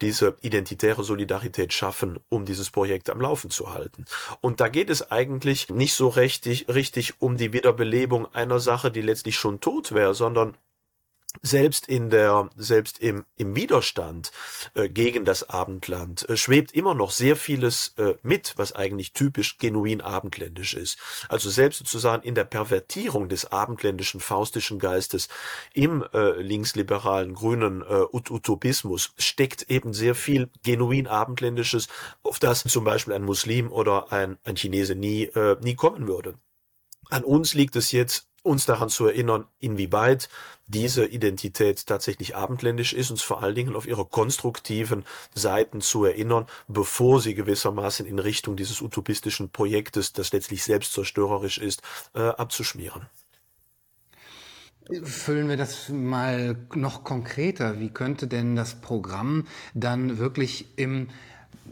diese 0.00 0.36
identitäre 0.40 1.04
Solidarität 1.04 1.72
schaffen, 1.72 2.18
um 2.28 2.44
dieses 2.44 2.70
Projekt 2.70 3.10
am 3.10 3.20
Laufen 3.20 3.50
zu 3.50 3.72
halten. 3.72 4.06
Und 4.40 4.60
da 4.60 4.68
geht 4.68 4.90
es 4.90 5.10
eigentlich 5.10 5.68
nicht 5.68 5.94
so 5.94 6.08
richtig, 6.08 6.68
richtig 6.68 7.20
um 7.20 7.36
die 7.36 7.52
Wiederbelebung 7.52 8.32
einer 8.34 8.60
Sache, 8.60 8.90
die 8.90 9.02
letztlich 9.02 9.36
schon 9.36 9.60
tot 9.60 9.92
wäre, 9.92 10.14
sondern 10.14 10.56
selbst 11.40 11.88
in 11.88 12.10
der, 12.10 12.50
selbst 12.56 12.98
im, 12.98 13.24
im 13.36 13.56
Widerstand 13.56 14.32
äh, 14.74 14.88
gegen 14.88 15.24
das 15.24 15.48
Abendland 15.48 16.28
äh, 16.28 16.36
schwebt 16.36 16.72
immer 16.72 16.94
noch 16.94 17.10
sehr 17.10 17.36
vieles 17.36 17.94
äh, 17.96 18.14
mit, 18.22 18.54
was 18.56 18.72
eigentlich 18.72 19.12
typisch 19.12 19.58
genuin 19.58 20.00
abendländisch 20.00 20.74
ist. 20.74 20.98
Also 21.28 21.48
selbst 21.48 21.78
sozusagen 21.78 22.22
in 22.22 22.34
der 22.34 22.44
Pervertierung 22.44 23.28
des 23.28 23.46
abendländischen 23.46 24.20
faustischen 24.20 24.78
Geistes 24.78 25.28
im 25.72 26.04
äh, 26.12 26.40
linksliberalen 26.40 27.34
grünen 27.34 27.82
äh, 27.82 28.04
Utopismus 28.12 29.12
steckt 29.16 29.70
eben 29.70 29.94
sehr 29.94 30.14
viel 30.14 30.50
genuin 30.62 31.06
abendländisches, 31.06 31.88
auf 32.22 32.38
das 32.38 32.64
zum 32.64 32.84
Beispiel 32.84 33.14
ein 33.14 33.24
Muslim 33.24 33.72
oder 33.72 34.12
ein, 34.12 34.38
ein 34.44 34.56
Chinese 34.56 34.94
nie, 34.94 35.24
äh, 35.24 35.56
nie 35.60 35.74
kommen 35.74 36.06
würde. 36.06 36.34
An 37.10 37.24
uns 37.24 37.54
liegt 37.54 37.76
es 37.76 37.92
jetzt 37.92 38.28
uns 38.42 38.66
daran 38.66 38.88
zu 38.88 39.06
erinnern, 39.06 39.46
inwieweit 39.60 40.28
diese 40.66 41.04
Identität 41.04 41.86
tatsächlich 41.86 42.34
abendländisch 42.34 42.92
ist, 42.92 43.10
uns 43.10 43.22
vor 43.22 43.42
allen 43.42 43.54
Dingen 43.54 43.76
auf 43.76 43.86
ihre 43.86 44.04
konstruktiven 44.04 45.04
Seiten 45.34 45.80
zu 45.80 46.04
erinnern, 46.04 46.46
bevor 46.68 47.20
sie 47.20 47.34
gewissermaßen 47.34 48.06
in 48.06 48.18
Richtung 48.18 48.56
dieses 48.56 48.80
utopistischen 48.80 49.50
Projektes, 49.50 50.12
das 50.12 50.32
letztlich 50.32 50.64
selbstzerstörerisch 50.64 51.58
ist, 51.58 51.82
äh, 52.14 52.20
abzuschmieren. 52.20 53.06
Füllen 55.04 55.48
wir 55.48 55.56
das 55.56 55.88
mal 55.90 56.56
noch 56.74 57.04
konkreter. 57.04 57.78
Wie 57.78 57.90
könnte 57.90 58.26
denn 58.26 58.56
das 58.56 58.80
Programm 58.80 59.46
dann 59.74 60.18
wirklich 60.18 60.66
im 60.76 61.08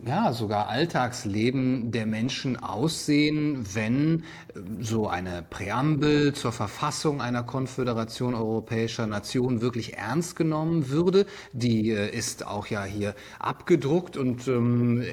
ja, 0.06 0.32
sogar 0.32 0.68
Alltagsleben 0.68 1.90
der 1.90 2.06
Menschen 2.06 2.56
aussehen, 2.56 3.64
wenn 3.74 4.20
äh, 4.54 4.60
so 4.80 5.08
eine 5.08 5.44
Präambel 5.48 6.32
zur 6.32 6.52
Verfassung 6.52 7.20
einer 7.20 7.42
Konföderation 7.42 8.34
europäischer 8.34 9.06
Nationen 9.06 9.60
wirklich 9.60 9.94
ernst 9.94 10.36
genommen 10.36 10.88
würde. 10.88 11.26
Die 11.52 11.90
äh, 11.90 12.16
ist 12.16 12.46
auch 12.46 12.66
ja 12.66 12.84
hier 12.84 13.14
abgedruckt 13.38 14.16
und 14.16 14.48
ähm, 14.48 15.04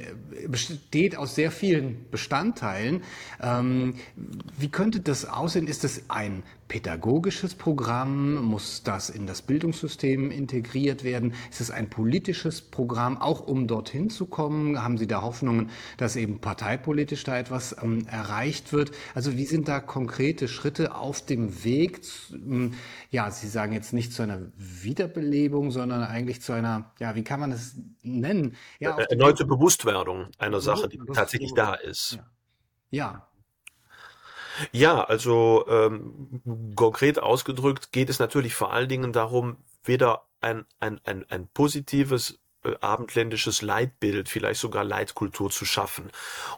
besteht 0.47 1.17
aus 1.17 1.35
sehr 1.35 1.51
vielen 1.51 2.09
Bestandteilen. 2.09 3.03
Ähm, 3.41 3.95
wie 4.57 4.69
könnte 4.69 4.99
das 4.99 5.25
aussehen? 5.25 5.67
Ist 5.67 5.83
es 5.83 6.09
ein 6.09 6.43
pädagogisches 6.67 7.55
Programm? 7.55 8.35
Muss 8.35 8.83
das 8.83 9.09
in 9.09 9.27
das 9.27 9.41
Bildungssystem 9.41 10.31
integriert 10.31 11.03
werden? 11.03 11.33
Ist 11.49 11.61
es 11.61 11.71
ein 11.71 11.89
politisches 11.89 12.61
Programm, 12.61 13.17
auch 13.17 13.41
um 13.47 13.67
dorthin 13.67 14.09
zu 14.09 14.25
kommen? 14.25 14.83
Haben 14.83 14.97
Sie 14.97 15.07
da 15.07 15.21
Hoffnungen, 15.21 15.69
dass 15.97 16.15
eben 16.15 16.39
parteipolitisch 16.39 17.23
da 17.23 17.37
etwas 17.37 17.75
ähm, 17.81 18.05
erreicht 18.07 18.73
wird? 18.73 18.91
Also 19.15 19.37
wie 19.37 19.45
sind 19.45 19.67
da 19.67 19.79
konkrete 19.79 20.47
Schritte 20.47 20.95
auf 20.95 21.25
dem 21.25 21.63
Weg? 21.63 22.01
Ähm, 22.31 22.73
ja, 23.09 23.31
Sie 23.31 23.47
sagen 23.47 23.73
jetzt 23.73 23.93
nicht 23.93 24.13
zu 24.13 24.23
einer 24.23 24.41
Wiederbelebung, 24.57 25.71
sondern 25.71 26.03
eigentlich 26.03 26.41
zu 26.41 26.53
einer, 26.53 26.91
ja, 26.99 27.15
wie 27.15 27.23
kann 27.23 27.39
man 27.39 27.51
das 27.51 27.75
nennen? 28.03 28.55
Ja, 28.79 28.97
Erneute 28.97 29.45
Bewusstwerdung 29.45 30.27
einer 30.37 30.59
Sache, 30.59 30.89
die 30.89 30.99
tatsächlich 31.13 31.53
da 31.53 31.73
ist. 31.73 32.19
Ja. 32.91 33.13
ja. 33.13 33.27
Ja, 34.71 35.03
also 35.03 35.65
ähm, 35.67 36.41
konkret 36.75 37.19
ausgedrückt 37.19 37.91
geht 37.91 38.09
es 38.09 38.19
natürlich 38.19 38.55
vor 38.55 38.73
allen 38.73 38.89
Dingen 38.89 39.13
darum, 39.13 39.57
wieder 39.83 40.27
ein, 40.41 40.65
ein, 40.79 40.99
ein, 41.03 41.25
ein 41.29 41.47
positives 41.47 42.39
abendländisches 42.81 43.61
Leitbild, 43.61 44.29
vielleicht 44.29 44.59
sogar 44.59 44.83
Leitkultur 44.83 45.49
zu 45.49 45.65
schaffen. 45.65 46.09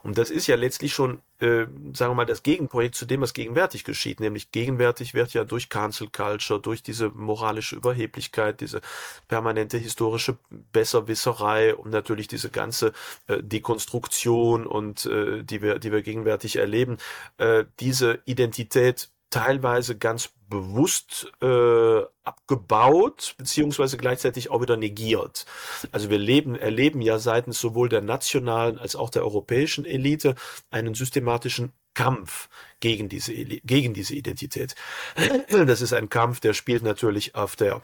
Und 0.03 0.17
das 0.17 0.29
ist 0.29 0.47
ja 0.47 0.55
letztlich 0.55 0.93
schon, 0.93 1.21
äh, 1.39 1.65
sagen 1.93 2.11
wir 2.11 2.15
mal, 2.15 2.25
das 2.25 2.43
Gegenprojekt 2.43 2.95
zu 2.95 3.05
dem, 3.05 3.21
was 3.21 3.33
gegenwärtig 3.33 3.83
geschieht. 3.83 4.19
Nämlich 4.19 4.51
gegenwärtig 4.51 5.13
wird 5.13 5.33
ja 5.33 5.43
durch 5.43 5.69
Cancel 5.69 6.09
Culture, 6.09 6.59
durch 6.59 6.83
diese 6.83 7.09
moralische 7.09 7.75
Überheblichkeit, 7.75 8.61
diese 8.61 8.81
permanente 9.27 9.77
historische 9.77 10.37
Besserwisserei 10.71 11.75
und 11.75 11.91
natürlich 11.91 12.27
diese 12.27 12.49
ganze 12.49 12.93
äh, 13.27 13.43
Dekonstruktion 13.43 14.65
und 14.65 15.05
äh, 15.05 15.43
die 15.43 15.61
wir, 15.61 15.79
die 15.79 15.91
wir 15.91 16.01
gegenwärtig 16.01 16.55
erleben, 16.55 16.97
äh, 17.37 17.65
diese 17.79 18.19
Identität 18.25 19.09
teilweise 19.29 19.97
ganz 19.97 20.29
bewusst 20.49 21.31
äh, 21.41 22.01
abgebaut, 22.23 23.35
beziehungsweise 23.37 23.97
gleichzeitig 23.97 24.49
auch 24.49 24.61
wieder 24.61 24.77
negiert. 24.77 25.45
Also 25.91 26.09
wir 26.09 26.17
leben, 26.17 26.55
erleben 26.55 27.01
ja 27.01 27.19
seitens 27.19 27.59
sowohl 27.59 27.89
der 27.89 28.01
nationalen 28.01 28.79
als 28.79 28.95
auch 28.95 29.09
der 29.09 29.23
europäischen 29.23 29.85
Elite 29.85 30.35
einen 30.71 30.95
systematischen 30.95 31.71
Kampf 31.93 32.49
gegen 32.79 33.09
diese, 33.09 33.33
gegen 33.33 33.93
diese 33.93 34.15
Identität. 34.15 34.75
Das 35.49 35.81
ist 35.81 35.93
ein 35.93 36.09
Kampf, 36.09 36.39
der 36.39 36.53
spielt 36.53 36.83
natürlich 36.83 37.35
auf 37.35 37.55
der 37.55 37.81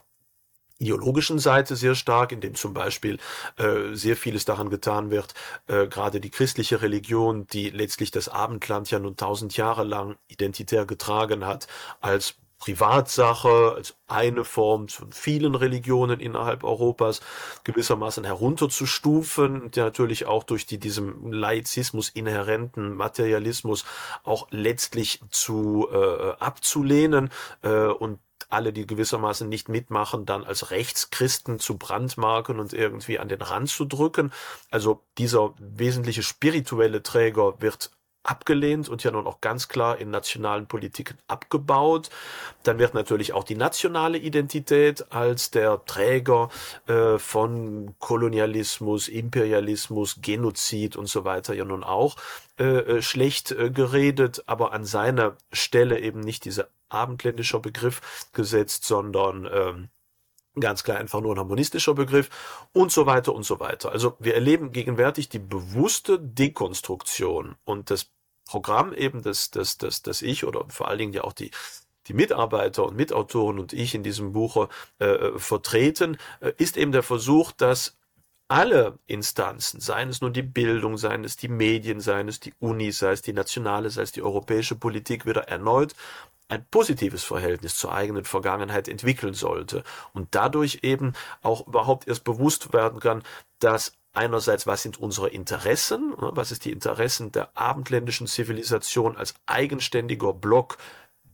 ideologischen 0.78 1.40
Seite 1.40 1.76
sehr 1.76 1.96
stark, 1.96 2.32
in 2.32 2.42
dem 2.42 2.56
zum 2.56 2.74
Beispiel 2.74 3.18
äh, 3.58 3.94
sehr 3.94 4.18
vieles 4.18 4.46
daran 4.46 4.70
getan 4.70 5.12
wird, 5.12 5.34
äh, 5.68 5.88
gerade 5.88 6.20
die 6.20 6.30
christliche 6.30 6.82
Religion, 6.82 7.48
die 7.48 7.70
letztlich 7.70 8.12
das 8.12 8.30
Abendland 8.30 8.92
ja 8.92 9.00
nun 9.00 9.16
tausend 9.16 9.56
Jahre 9.58 9.84
lang 9.84 10.18
identitär 10.28 10.86
getragen 10.86 11.46
hat, 11.46 11.68
als 12.02 12.36
Privatsache, 12.66 13.74
als 13.76 13.96
eine 14.08 14.44
Form 14.44 14.88
von 14.88 15.12
vielen 15.12 15.56
Religionen 15.56 16.20
innerhalb 16.20 16.64
Europas 16.64 17.22
gewissermaßen 17.64 18.24
herunterzustufen, 18.24 19.72
der 19.72 19.86
natürlich 19.86 20.26
auch 20.26 20.44
durch 20.44 20.66
die 20.66 20.80
diesem 20.80 21.32
Laizismus 21.32 22.10
inhärenten 22.10 22.96
Materialismus 22.96 23.86
auch 24.24 24.48
letztlich 24.52 25.22
zu 25.30 25.88
äh, 25.92 26.32
abzulehnen 26.40 27.30
äh, 27.62 27.70
und 27.70 28.20
alle, 28.50 28.74
die 28.74 28.88
gewissermaßen 28.88 29.48
nicht 29.48 29.70
mitmachen, 29.70 30.26
dann 30.26 30.44
als 30.44 30.72
Rechtschristen 30.72 31.60
zu 31.60 31.78
brandmarken 31.78 32.60
und 32.60 32.74
irgendwie 32.74 33.20
an 33.20 33.30
den 33.30 33.42
Rand 33.42 33.70
zu 33.70 33.86
drücken. 33.86 34.32
Also 34.72 35.02
dieser 35.18 35.54
wesentliche 35.58 36.24
spirituelle 36.24 37.04
Träger 37.04 37.62
wird 37.62 37.92
abgelehnt 38.26 38.90
und 38.90 39.04
ja 39.04 39.12
nun 39.12 39.28
auch 39.28 39.42
ganz 39.42 39.68
klar 39.68 39.98
in 39.98 40.10
nationalen 40.10 40.68
Politiken 40.68 41.18
abgebaut. 41.28 42.10
Dann 42.64 42.80
wird 42.80 42.94
natürlich 42.94 43.34
auch 43.34 43.44
die 43.44 43.56
nationale 43.56 44.18
Identität 44.18 45.12
als 45.12 45.52
der 45.52 45.86
Träger 45.86 46.50
äh, 46.88 47.18
von 47.18 47.96
Kolonialismus, 48.00 49.08
Imperialismus, 49.08 50.20
Genozid 50.22 50.96
und 50.96 51.08
so 51.08 51.24
weiter 51.26 51.54
ja 51.54 51.66
nun 51.66 51.84
auch 51.84 52.16
äh, 52.60 52.64
äh 52.64 53.02
schlecht 53.02 53.52
äh, 53.52 53.70
geredet, 53.70 54.44
aber 54.48 54.74
an 54.74 54.86
seiner 54.86 55.38
Stelle 55.52 56.00
eben 56.00 56.20
nicht 56.20 56.46
dieser 56.46 56.68
abendländischer 56.90 57.60
Begriff 57.60 58.30
gesetzt, 58.34 58.86
sondern 58.86 59.50
ähm, 59.52 59.90
ganz 60.60 60.84
klar 60.84 60.98
einfach 60.98 61.22
nur 61.22 61.36
ein 61.36 61.40
harmonistischer 61.40 61.94
Begriff 61.94 62.30
und 62.74 62.92
so 62.92 63.06
weiter 63.06 63.34
und 63.34 63.44
so 63.44 63.60
weiter. 63.60 63.92
Also 63.92 64.16
wir 64.20 64.36
erleben 64.36 64.72
gegenwärtig 64.72 65.30
die 65.30 65.40
bewusste 65.40 66.20
Dekonstruktion 66.20 67.56
und 67.64 67.90
das 67.90 68.12
Programm 68.46 68.94
eben, 68.94 69.24
das, 69.24 69.50
das, 69.50 69.78
das, 69.78 70.02
das 70.04 70.22
ich 70.22 70.46
oder 70.46 70.66
vor 70.70 70.88
allen 70.88 71.00
Dingen 71.00 71.14
ja 71.14 71.24
auch 71.24 71.34
die 71.34 71.52
die 72.08 72.14
Mitarbeiter 72.14 72.86
und 72.86 72.96
Mitautoren 72.96 73.60
und 73.60 73.74
ich 73.74 73.96
in 73.96 74.04
diesem 74.04 74.32
Buche 74.34 74.70
äh, 75.00 75.06
äh, 75.06 75.40
vertreten, 75.40 76.18
äh, 76.40 76.52
ist 76.58 76.78
eben 76.78 76.92
der 76.92 77.04
Versuch, 77.04 77.52
dass 77.52 77.98
alle 78.48 79.00
Instanzen, 79.08 79.80
seien 79.80 80.10
es 80.10 80.22
nur 80.22 80.30
die 80.30 80.44
Bildung, 80.44 80.98
seien 80.98 81.24
es 81.24 81.36
die 81.36 81.48
Medien, 81.48 82.00
seien 82.00 82.28
es 82.28 82.40
die 82.40 82.54
Unis, 82.60 83.00
sei 83.00 83.12
es 83.12 83.24
die 83.24 83.34
nationale, 83.34 83.90
sei 83.90 84.04
es 84.04 84.12
die 84.12 84.22
europäische 84.22 84.76
Politik, 84.76 85.26
wieder 85.26 85.48
erneut 85.48 85.96
ein 86.48 86.66
positives 86.70 87.24
Verhältnis 87.24 87.76
zur 87.76 87.94
eigenen 87.94 88.26
Vergangenheit 88.26 88.88
entwickeln 88.88 89.34
sollte 89.34 89.84
und 90.14 90.30
dadurch 90.32 90.80
eben 90.84 91.14
auch 91.42 91.68
überhaupt 91.68 92.08
erst 92.08 92.24
bewusst 92.24 92.74
werden 92.74 93.00
kann, 93.00 93.24
dass 93.60 93.94
einerseits, 94.14 94.68
was 94.68 94.84
sind 94.84 95.00
unsere 95.00 95.30
Interessen, 95.30 96.10
ne, 96.12 96.32
was 96.34 96.52
ist 96.52 96.66
die 96.66 96.72
Interessen 96.72 97.32
der 97.32 97.58
abendländischen 97.58 98.28
Zivilisation 98.28 99.18
als 99.18 99.36
eigenständiger 99.46 100.34
Block 100.34 100.78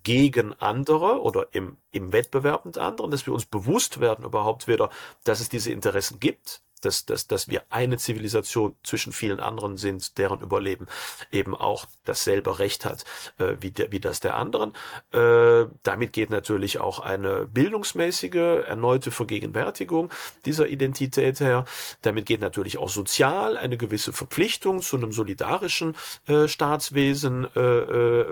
gegen 0.03 0.53
andere 0.53 1.21
oder 1.21 1.47
im, 1.51 1.77
im 1.91 2.11
Wettbewerb 2.11 2.65
mit 2.65 2.77
anderen, 2.77 3.11
dass 3.11 3.25
wir 3.27 3.33
uns 3.33 3.45
bewusst 3.45 3.99
werden 3.99 4.25
überhaupt 4.25 4.67
wieder, 4.67 4.89
dass 5.23 5.41
es 5.41 5.49
diese 5.49 5.71
Interessen 5.71 6.19
gibt, 6.19 6.61
dass, 6.81 7.05
dass, 7.05 7.27
dass 7.27 7.47
wir 7.47 7.63
eine 7.69 7.97
Zivilisation 7.97 8.75
zwischen 8.83 9.13
vielen 9.13 9.39
anderen 9.39 9.77
sind, 9.77 10.17
deren 10.17 10.41
Überleben 10.41 10.87
eben 11.31 11.55
auch 11.55 11.85
dasselbe 12.05 12.59
Recht 12.59 12.85
hat 12.85 13.05
äh, 13.37 13.55
wie, 13.59 13.71
der, 13.71 13.91
wie 13.91 13.99
das 13.99 14.19
der 14.19 14.35
anderen. 14.35 14.73
Äh, 15.11 15.65
damit 15.83 16.13
geht 16.13 16.29
natürlich 16.29 16.79
auch 16.79 16.99
eine 16.99 17.47
bildungsmäßige, 17.47 18.65
erneute 18.67 19.11
Vergegenwärtigung 19.11 20.09
dieser 20.45 20.67
Identität 20.67 21.39
her. 21.39 21.65
Damit 22.01 22.25
geht 22.25 22.41
natürlich 22.41 22.77
auch 22.77 22.89
sozial 22.89 23.57
eine 23.57 23.77
gewisse 23.77 24.13
Verpflichtung 24.13 24.81
zu 24.81 24.97
einem 24.97 25.11
solidarischen 25.11 25.95
äh, 26.27 26.47
Staatswesen 26.47 27.47
äh, 27.55 27.59
äh, 27.59 28.25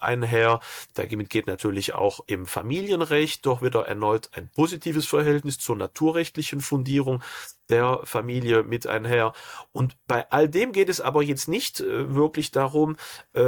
einher. 0.00 0.60
Damit 0.94 1.30
geht 1.30 1.46
natürlich 1.46 1.94
auch 1.94 2.20
im 2.26 2.46
Familienrecht 2.46 3.44
doch 3.46 3.62
wieder 3.62 3.86
erneut 3.86 4.30
ein 4.32 4.48
positives 4.48 5.06
Verhältnis 5.06 5.58
zur 5.58 5.76
naturrechtlichen 5.76 6.60
Fundierung 6.60 7.22
der 7.70 8.00
Familie 8.04 8.62
mit 8.62 8.86
einher. 8.86 9.32
Und 9.72 9.96
bei 10.06 10.30
all 10.30 10.48
dem 10.48 10.72
geht 10.72 10.88
es 10.88 11.00
aber 11.00 11.22
jetzt 11.22 11.48
nicht 11.48 11.80
äh, 11.80 12.14
wirklich 12.14 12.50
darum, 12.50 12.96
äh, 13.34 13.40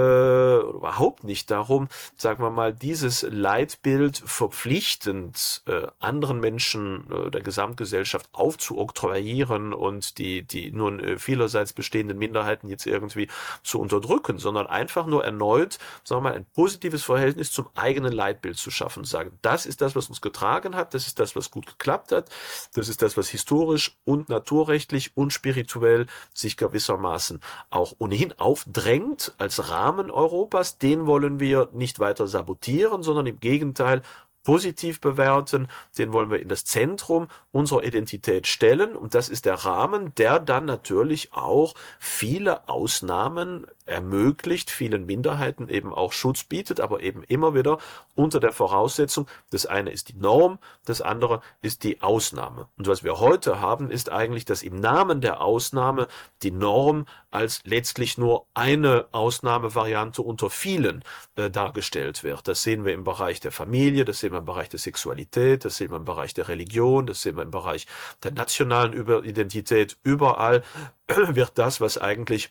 überhaupt 0.61 1.25
nicht 1.25 1.51
darum, 1.51 1.89
sagen 2.17 2.43
wir 2.43 2.51
mal, 2.51 2.73
dieses 2.73 3.23
Leitbild 3.23 4.23
verpflichtend 4.25 5.63
äh, 5.67 5.87
anderen 5.99 6.41
Menschen 6.41 7.11
äh, 7.11 7.31
der 7.31 7.43
Gesamtgesellschaft 7.43 8.29
aufzuoktroyieren 8.33 9.73
und 9.73 10.19
die, 10.19 10.43
die 10.43 10.71
nun 10.71 11.01
äh, 11.01 11.19
vielerseits 11.19 11.73
bestehenden 11.73 12.19
Minderheiten 12.19 12.69
jetzt 12.69 12.87
irgendwie 12.87 13.29
zu 13.63 13.81
unterdrücken, 13.81 14.39
sondern 14.39 14.67
einfach 14.67 15.07
nur 15.07 15.25
erneut, 15.25 15.79
sagen 16.05 16.23
wir 16.23 16.31
mal, 16.31 16.37
ein 16.37 16.47
positives 16.47 17.03
Verhältnis 17.05 17.53
zum 17.53 17.69
eigenen 17.75 18.13
Leitbild 18.13 18.57
zu 18.57 18.71
schaffen. 18.71 19.05
Sagen, 19.05 19.39
das 19.43 19.67
ist 19.67 19.81
das, 19.81 19.97
was 19.97 20.09
uns 20.09 20.21
getragen 20.21 20.77
hat, 20.77 20.95
das 20.95 21.07
ist 21.07 21.19
das, 21.19 21.37
was 21.37 21.51
gut 21.51 21.67
geklappt 21.67 22.13
hat, 22.13 22.29
das 22.75 22.89
ist 22.89 23.03
das, 23.03 23.17
was 23.17 23.29
historisch 23.29 23.99
und 24.11 24.29
naturrechtlich 24.29 25.17
und 25.17 25.33
spirituell 25.33 26.07
sich 26.35 26.57
gewissermaßen 26.57 27.39
auch 27.71 27.95
ohnehin 27.99 28.35
aufdrängt 28.39 29.33
als 29.39 29.71
Rahmen 29.71 30.11
Europas, 30.11 30.79
den 30.79 31.07
wollen 31.07 31.39
wir 31.39 31.69
nicht 31.73 32.01
weiter 32.01 32.27
sabotieren, 32.27 33.05
sondern 33.05 33.27
im 33.27 33.39
Gegenteil 33.39 34.03
positiv 34.43 35.01
bewerten, 35.01 35.69
den 35.99 36.13
wollen 36.13 36.31
wir 36.31 36.41
in 36.41 36.49
das 36.49 36.65
Zentrum 36.65 37.29
unserer 37.53 37.85
Identität 37.85 38.47
stellen 38.47 38.97
und 38.97 39.15
das 39.15 39.29
ist 39.29 39.45
der 39.45 39.55
Rahmen, 39.55 40.15
der 40.17 40.41
dann 40.41 40.65
natürlich 40.65 41.33
auch 41.33 41.75
viele 41.99 42.69
Ausnahmen 42.69 43.67
ermöglicht, 43.85 44.71
vielen 44.71 45.05
Minderheiten 45.05 45.69
eben 45.69 45.93
auch 45.93 46.13
Schutz 46.13 46.45
bietet, 46.45 46.81
aber 46.81 47.01
eben 47.01 47.23
immer 47.25 47.55
wieder 47.55 47.79
unter 48.15 48.41
der 48.41 48.53
Voraussetzung, 48.53 49.27
das 49.51 49.67
eine 49.67 49.91
ist 49.91 50.09
die 50.09 50.17
Norm, 50.17 50.59
das 50.85 51.03
andere 51.03 51.43
ist 51.61 51.85
die 51.85 52.01
Ausnahme. 52.01 52.69
Und 52.79 52.87
was 52.87 53.03
wir 53.05 53.19
heute 53.19 53.61
haben, 53.61 53.91
ist 53.91 54.11
eigentlich, 54.11 54.45
dass 54.45 54.63
im 54.63 54.77
Namen 54.77 55.21
der 55.21 55.41
Ausnahme 55.41 56.07
die 56.43 56.53
Norm 56.53 57.07
als 57.31 57.61
letztlich 57.65 58.19
nur 58.19 58.47
eine 58.55 59.07
Ausnahmevariante 59.13 60.23
unter 60.23 60.51
vielen 60.51 61.05
äh, 61.37 61.51
dargestellt 61.51 62.25
wird. 62.25 62.49
Das 62.49 62.63
sehen 62.63 62.85
wir 62.85 62.93
im 62.93 63.05
Bereich 63.05 63.41
der 63.41 63.53
Familie, 63.53 64.05
das 64.05 64.21
sehen 64.21 64.33
wir 64.33 64.39
im 64.39 64.45
Bereich 64.45 64.69
der 64.69 64.81
Sexualität, 64.81 65.65
das 65.65 65.77
sehen 65.77 65.91
wir 65.91 65.97
im 65.97 66.05
Bereich 66.05 66.35
der 66.35 66.49
Religion, 66.49 67.07
das 67.07 67.23
sehen 67.23 67.37
wir 67.37 67.43
im 67.43 67.51
Bereich 67.51 67.87
der 68.23 68.33
nationalen 68.33 68.93
Identität. 69.25 69.97
Überall 70.03 70.63
wird 71.07 71.53
das, 71.55 71.81
was 71.81 71.99
eigentlich 71.99 72.51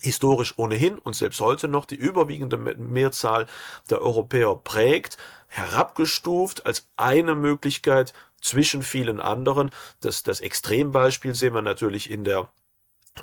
historisch 0.00 0.54
ohnehin 0.56 0.98
und 0.98 1.14
selbst 1.14 1.40
heute 1.40 1.68
noch 1.68 1.84
die 1.84 1.96
überwiegende 1.96 2.56
Mehrzahl 2.56 3.46
der 3.90 4.00
Europäer 4.00 4.54
prägt, 4.54 5.18
herabgestuft 5.48 6.66
als 6.66 6.88
eine 6.96 7.34
Möglichkeit 7.34 8.12
zwischen 8.40 8.82
vielen 8.82 9.20
anderen. 9.20 9.70
Das, 10.00 10.22
das 10.22 10.40
Extrembeispiel 10.40 11.34
sehen 11.34 11.54
wir 11.54 11.62
natürlich 11.62 12.10
in 12.10 12.24
der 12.24 12.48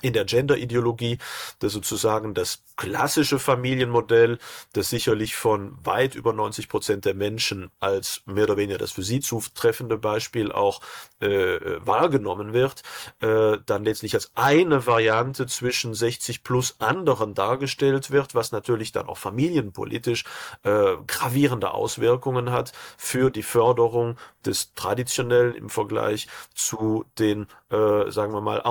in 0.01 0.13
der 0.13 0.25
Gender-Ideologie, 0.25 1.17
das 1.59 1.73
sozusagen 1.73 2.33
das 2.33 2.63
klassische 2.75 3.39
Familienmodell, 3.39 4.37
das 4.73 4.89
sicherlich 4.89 5.35
von 5.35 5.77
weit 5.83 6.15
über 6.15 6.33
90 6.33 6.67
Prozent 6.67 7.05
der 7.05 7.13
Menschen 7.13 7.71
als 7.79 8.21
mehr 8.25 8.43
oder 8.45 8.57
weniger 8.57 8.77
das 8.77 8.91
für 8.91 9.03
sie 9.03 9.21
zutreffende 9.21 9.97
Beispiel 9.97 10.51
auch 10.51 10.81
äh, 11.19 11.59
wahrgenommen 11.85 12.53
wird, 12.53 12.83
äh, 13.21 13.57
dann 13.65 13.85
letztlich 13.85 14.13
als 14.13 14.31
eine 14.35 14.85
Variante 14.85 15.47
zwischen 15.47 15.93
60 15.93 16.43
plus 16.43 16.75
anderen 16.79 17.33
dargestellt 17.33 18.11
wird, 18.11 18.35
was 18.35 18.51
natürlich 18.51 18.91
dann 18.91 19.07
auch 19.07 19.17
familienpolitisch 19.17 20.25
äh, 20.63 20.95
gravierende 21.07 21.71
Auswirkungen 21.71 22.51
hat 22.51 22.73
für 22.97 23.29
die 23.29 23.43
Förderung 23.43 24.17
des 24.45 24.73
traditionellen 24.73 25.55
im 25.55 25.69
Vergleich 25.69 26.27
zu 26.53 27.05
den, 27.17 27.47
äh, 27.69 28.11
sagen 28.11 28.33
wir 28.33 28.41
mal, 28.41 28.61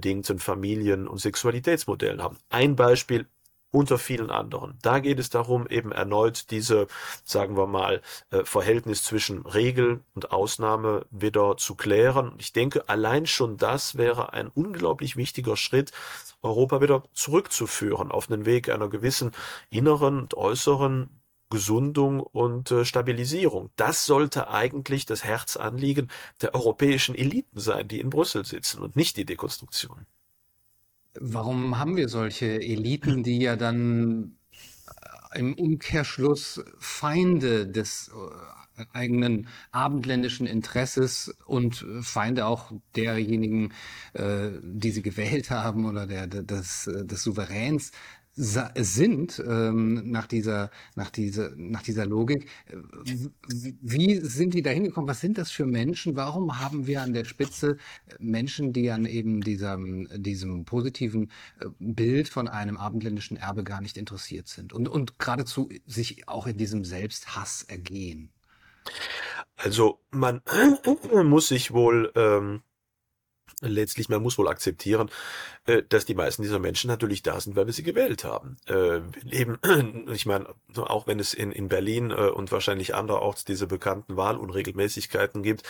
ausnahmebedingten 0.00 0.38
Familien- 0.38 1.08
und 1.08 1.18
Sexualitätsmodellen 1.18 2.22
haben. 2.22 2.38
Ein 2.48 2.76
Beispiel 2.76 3.26
unter 3.72 3.98
vielen 3.98 4.30
anderen. 4.30 4.76
Da 4.82 4.98
geht 4.98 5.20
es 5.20 5.30
darum, 5.30 5.68
eben 5.68 5.92
erneut 5.92 6.50
diese, 6.50 6.88
sagen 7.22 7.56
wir 7.56 7.68
mal, 7.68 8.02
äh, 8.30 8.44
Verhältnis 8.44 9.04
zwischen 9.04 9.46
Regel 9.46 10.00
und 10.14 10.32
Ausnahme 10.32 11.06
wieder 11.12 11.56
zu 11.56 11.76
klären. 11.76 12.34
Ich 12.38 12.52
denke, 12.52 12.88
allein 12.88 13.26
schon 13.26 13.58
das 13.58 13.96
wäre 13.96 14.32
ein 14.32 14.48
unglaublich 14.48 15.16
wichtiger 15.16 15.56
Schritt, 15.56 15.92
Europa 16.42 16.80
wieder 16.80 17.04
zurückzuführen 17.12 18.10
auf 18.10 18.26
den 18.26 18.44
Weg 18.44 18.70
einer 18.70 18.88
gewissen 18.88 19.30
inneren 19.70 20.22
und 20.22 20.34
äußeren 20.34 21.19
Gesundung 21.50 22.20
und 22.20 22.70
äh, 22.70 22.84
Stabilisierung. 22.84 23.70
Das 23.76 24.06
sollte 24.06 24.48
eigentlich 24.48 25.04
das 25.04 25.24
Herzanliegen 25.24 26.08
der 26.40 26.54
europäischen 26.54 27.14
Eliten 27.14 27.58
sein, 27.58 27.88
die 27.88 28.00
in 28.00 28.08
Brüssel 28.08 28.44
sitzen 28.44 28.80
und 28.80 28.96
nicht 28.96 29.16
die 29.16 29.26
Dekonstruktion. 29.26 30.06
Warum 31.14 31.78
haben 31.78 31.96
wir 31.96 32.08
solche 32.08 32.46
Eliten, 32.46 33.24
die 33.24 33.40
ja 33.40 33.56
dann 33.56 34.36
äh, 35.32 35.40
im 35.40 35.54
Umkehrschluss 35.54 36.62
Feinde 36.78 37.66
des 37.66 38.10
äh, 38.14 38.86
eigenen 38.92 39.48
abendländischen 39.72 40.46
Interesses 40.46 41.34
und 41.44 41.84
Feinde 42.00 42.46
auch 42.46 42.72
derjenigen, 42.96 43.72
äh, 44.14 44.50
die 44.62 44.90
sie 44.90 45.02
gewählt 45.02 45.50
haben 45.50 45.84
oder 45.84 46.06
der, 46.06 46.26
des, 46.26 46.88
des 46.90 47.22
Souveräns 47.22 47.92
sind 48.40 49.42
ähm, 49.46 50.10
nach 50.10 50.26
dieser 50.26 50.70
nach 50.94 51.10
dieser 51.10 51.50
nach 51.56 51.82
dieser 51.82 52.06
Logik. 52.06 52.48
Wie 53.80 54.16
sind 54.20 54.54
die 54.54 54.62
da 54.62 54.70
hingekommen? 54.70 55.08
Was 55.08 55.20
sind 55.20 55.36
das 55.36 55.50
für 55.50 55.66
Menschen? 55.66 56.16
Warum 56.16 56.58
haben 56.58 56.86
wir 56.86 57.02
an 57.02 57.12
der 57.12 57.24
Spitze 57.24 57.76
Menschen, 58.18 58.72
die 58.72 58.90
an 58.90 59.04
eben 59.04 59.42
diesem 59.42 60.08
diesem 60.22 60.64
positiven 60.64 61.30
äh, 61.60 61.66
Bild 61.78 62.28
von 62.28 62.48
einem 62.48 62.76
abendländischen 62.76 63.36
Erbe 63.36 63.62
gar 63.62 63.80
nicht 63.82 63.98
interessiert 63.98 64.48
sind 64.48 64.72
und 64.72 64.88
und 64.88 65.18
geradezu 65.18 65.68
sich 65.86 66.26
auch 66.28 66.46
in 66.46 66.56
diesem 66.56 66.84
Selbsthass 66.84 67.64
ergehen? 67.64 68.30
Also 69.56 70.00
man 70.10 70.40
muss 71.24 71.48
sich 71.48 71.72
wohl 71.72 72.10
ähm, 72.14 72.62
letztlich, 73.60 74.08
man 74.08 74.22
muss 74.22 74.38
wohl 74.38 74.48
akzeptieren, 74.48 75.10
äh, 75.66 75.82
dass 75.88 76.04
die 76.04 76.14
meisten 76.14 76.42
dieser 76.42 76.58
Menschen 76.58 76.88
natürlich 76.88 77.22
da 77.22 77.40
sind, 77.40 77.56
weil 77.56 77.66
wir 77.66 77.72
sie 77.72 77.82
gewählt 77.82 78.24
haben. 78.24 78.56
Äh, 78.66 79.00
eben, 79.30 79.58
ich 80.12 80.26
meine, 80.26 80.46
auch 80.76 81.06
wenn 81.06 81.20
es 81.20 81.34
in, 81.34 81.52
in 81.52 81.68
Berlin 81.68 82.10
äh, 82.10 82.30
und 82.30 82.52
wahrscheinlich 82.52 82.94
anderorts 82.94 83.44
diese 83.44 83.66
bekannten 83.66 84.16
Wahlunregelmäßigkeiten 84.16 85.42
gibt, 85.42 85.62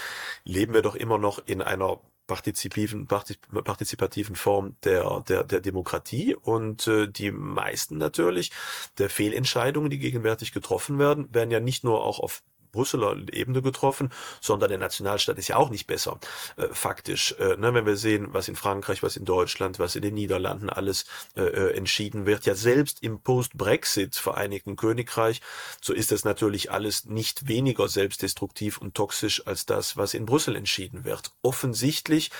leben 0.45 0.75
wir 0.75 0.83
doch 0.83 0.95
immer 0.95 1.19
noch 1.19 1.41
in 1.47 1.63
einer 1.63 2.01
partizipativen, 2.27 3.09
partizipativen 3.09 4.37
Form 4.37 4.77
der, 4.85 5.25
der, 5.29 5.43
der 5.43 5.61
Demokratie 5.61 6.37
und 6.37 6.89
die 6.89 7.33
meisten 7.33 7.99
natürlich 7.99 8.53
der 8.99 9.11
Fehlentscheidungen, 9.11 9.91
die 9.91 9.99
gegenwärtig 9.99 10.53
getroffen 10.53 11.01
werden, 11.01 11.35
werden 11.35 11.51
ja 11.51 11.59
nicht 11.59 11.83
nur 11.83 12.05
auch 12.05 12.21
auf 12.21 12.45
Brüsseler 12.73 13.17
Ebene 13.33 13.63
getroffen, 13.63 14.11
sondern 14.41 14.71
der 14.71 14.79
Nationalstaat 14.79 15.39
ist 15.39 15.49
ja 15.49 15.57
auch 15.57 15.71
nicht 15.71 15.87
besser, 15.87 16.19
äh, 16.57 16.69
faktisch. 16.73 17.35
Äh, 17.39 17.57
ne, 17.57 17.75
wenn 17.75 17.87
wir 17.87 17.97
sehen, 17.97 18.29
was 18.33 18.49
in 18.49 18.57
Frankreich, 18.57 19.03
was 19.03 19.17
in 19.17 19.25
Deutschland, 19.25 19.79
was 19.79 19.97
in 19.97 20.03
den 20.03 20.15
Niederlanden 20.15 20.71
alles 20.71 21.05
äh, 21.37 21.43
äh 21.43 21.77
entschieden 21.77 22.27
wird, 22.27 22.47
ja 22.47 22.55
selbst 22.55 23.03
im 23.03 23.21
Post-Brexit 23.21 24.17
Vereinigten 24.17 24.77
Königreich, 24.77 25.41
so 25.81 25.93
ist 25.93 26.13
das 26.13 26.25
natürlich 26.25 26.71
alles 26.71 27.05
nicht 27.05 27.49
weniger 27.49 27.89
selbstdestruktiv 27.89 28.79
und 28.79 28.95
toxisch 28.95 29.47
als 29.47 29.67
das, 29.67 29.97
was 29.97 30.15
in 30.15 30.27
Brüssel 30.27 30.57
entschieden 30.57 31.05
wird. 31.05 31.33
Offensichtlich 31.43 32.31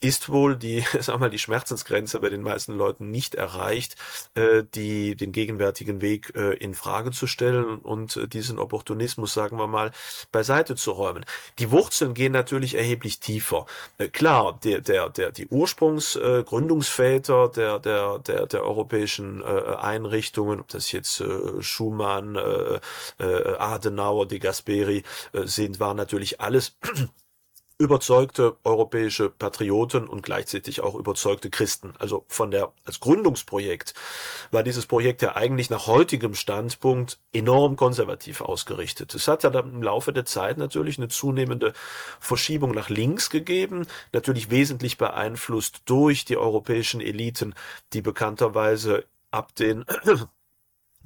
ist 0.00 0.28
wohl 0.28 0.56
die, 0.56 0.84
sag 1.00 1.18
mal, 1.18 1.30
die 1.30 1.38
Schmerzensgrenze 1.38 2.20
bei 2.20 2.28
den 2.28 2.42
meisten 2.42 2.76
Leuten 2.76 3.10
nicht 3.10 3.34
erreicht, 3.34 3.96
äh, 4.34 4.62
die 4.74 5.16
den 5.16 5.32
gegenwärtigen 5.32 6.00
Weg 6.00 6.32
äh, 6.36 6.54
in 6.54 6.74
Frage 6.74 7.10
zu 7.10 7.26
stellen 7.26 7.78
und 7.78 8.16
äh, 8.16 8.28
diesen 8.28 8.58
Opportunismus, 8.58 9.34
sagen 9.34 9.58
wir 9.58 9.66
mal, 9.66 9.90
beiseite 10.32 10.76
zu 10.76 10.92
räumen. 10.92 11.24
Die 11.58 11.70
Wurzeln 11.70 12.14
gehen 12.14 12.32
natürlich 12.32 12.74
erheblich 12.74 13.20
tiefer. 13.20 13.66
Äh, 13.98 14.08
klar, 14.08 14.58
der, 14.62 14.80
der, 14.80 15.08
der, 15.10 15.32
die 15.32 15.48
Ursprungsgründungsväter 15.48 17.44
äh, 17.46 17.50
der, 17.50 17.78
der, 17.78 18.18
der, 18.20 18.46
der 18.46 18.64
europäischen 18.64 19.42
äh, 19.42 19.44
Einrichtungen, 19.44 20.60
ob 20.60 20.68
das 20.68 20.92
jetzt 20.92 21.20
äh, 21.20 21.62
Schumann, 21.62 22.36
äh, 22.36 22.80
äh, 23.18 23.56
Adenauer, 23.58 24.26
de 24.26 24.38
Gasperi 24.38 25.02
äh, 25.32 25.46
sind, 25.46 25.80
waren 25.80 25.96
natürlich 25.96 26.40
alles 26.40 26.76
überzeugte 27.78 28.56
europäische 28.64 29.30
Patrioten 29.30 30.08
und 30.08 30.22
gleichzeitig 30.22 30.80
auch 30.80 30.96
überzeugte 30.96 31.48
Christen. 31.48 31.94
Also 31.98 32.24
von 32.26 32.50
der, 32.50 32.72
als 32.84 32.98
Gründungsprojekt 32.98 33.94
war 34.50 34.64
dieses 34.64 34.86
Projekt 34.86 35.22
ja 35.22 35.36
eigentlich 35.36 35.70
nach 35.70 35.86
heutigem 35.86 36.34
Standpunkt 36.34 37.20
enorm 37.32 37.76
konservativ 37.76 38.40
ausgerichtet. 38.40 39.14
Es 39.14 39.28
hat 39.28 39.44
ja 39.44 39.50
dann 39.50 39.72
im 39.72 39.82
Laufe 39.82 40.12
der 40.12 40.24
Zeit 40.24 40.58
natürlich 40.58 40.98
eine 40.98 41.08
zunehmende 41.08 41.72
Verschiebung 42.18 42.72
nach 42.72 42.88
links 42.88 43.30
gegeben, 43.30 43.86
natürlich 44.12 44.50
wesentlich 44.50 44.98
beeinflusst 44.98 45.82
durch 45.84 46.24
die 46.24 46.36
europäischen 46.36 47.00
Eliten, 47.00 47.54
die 47.92 48.02
bekannterweise 48.02 49.04
ab 49.30 49.54
den 49.54 49.84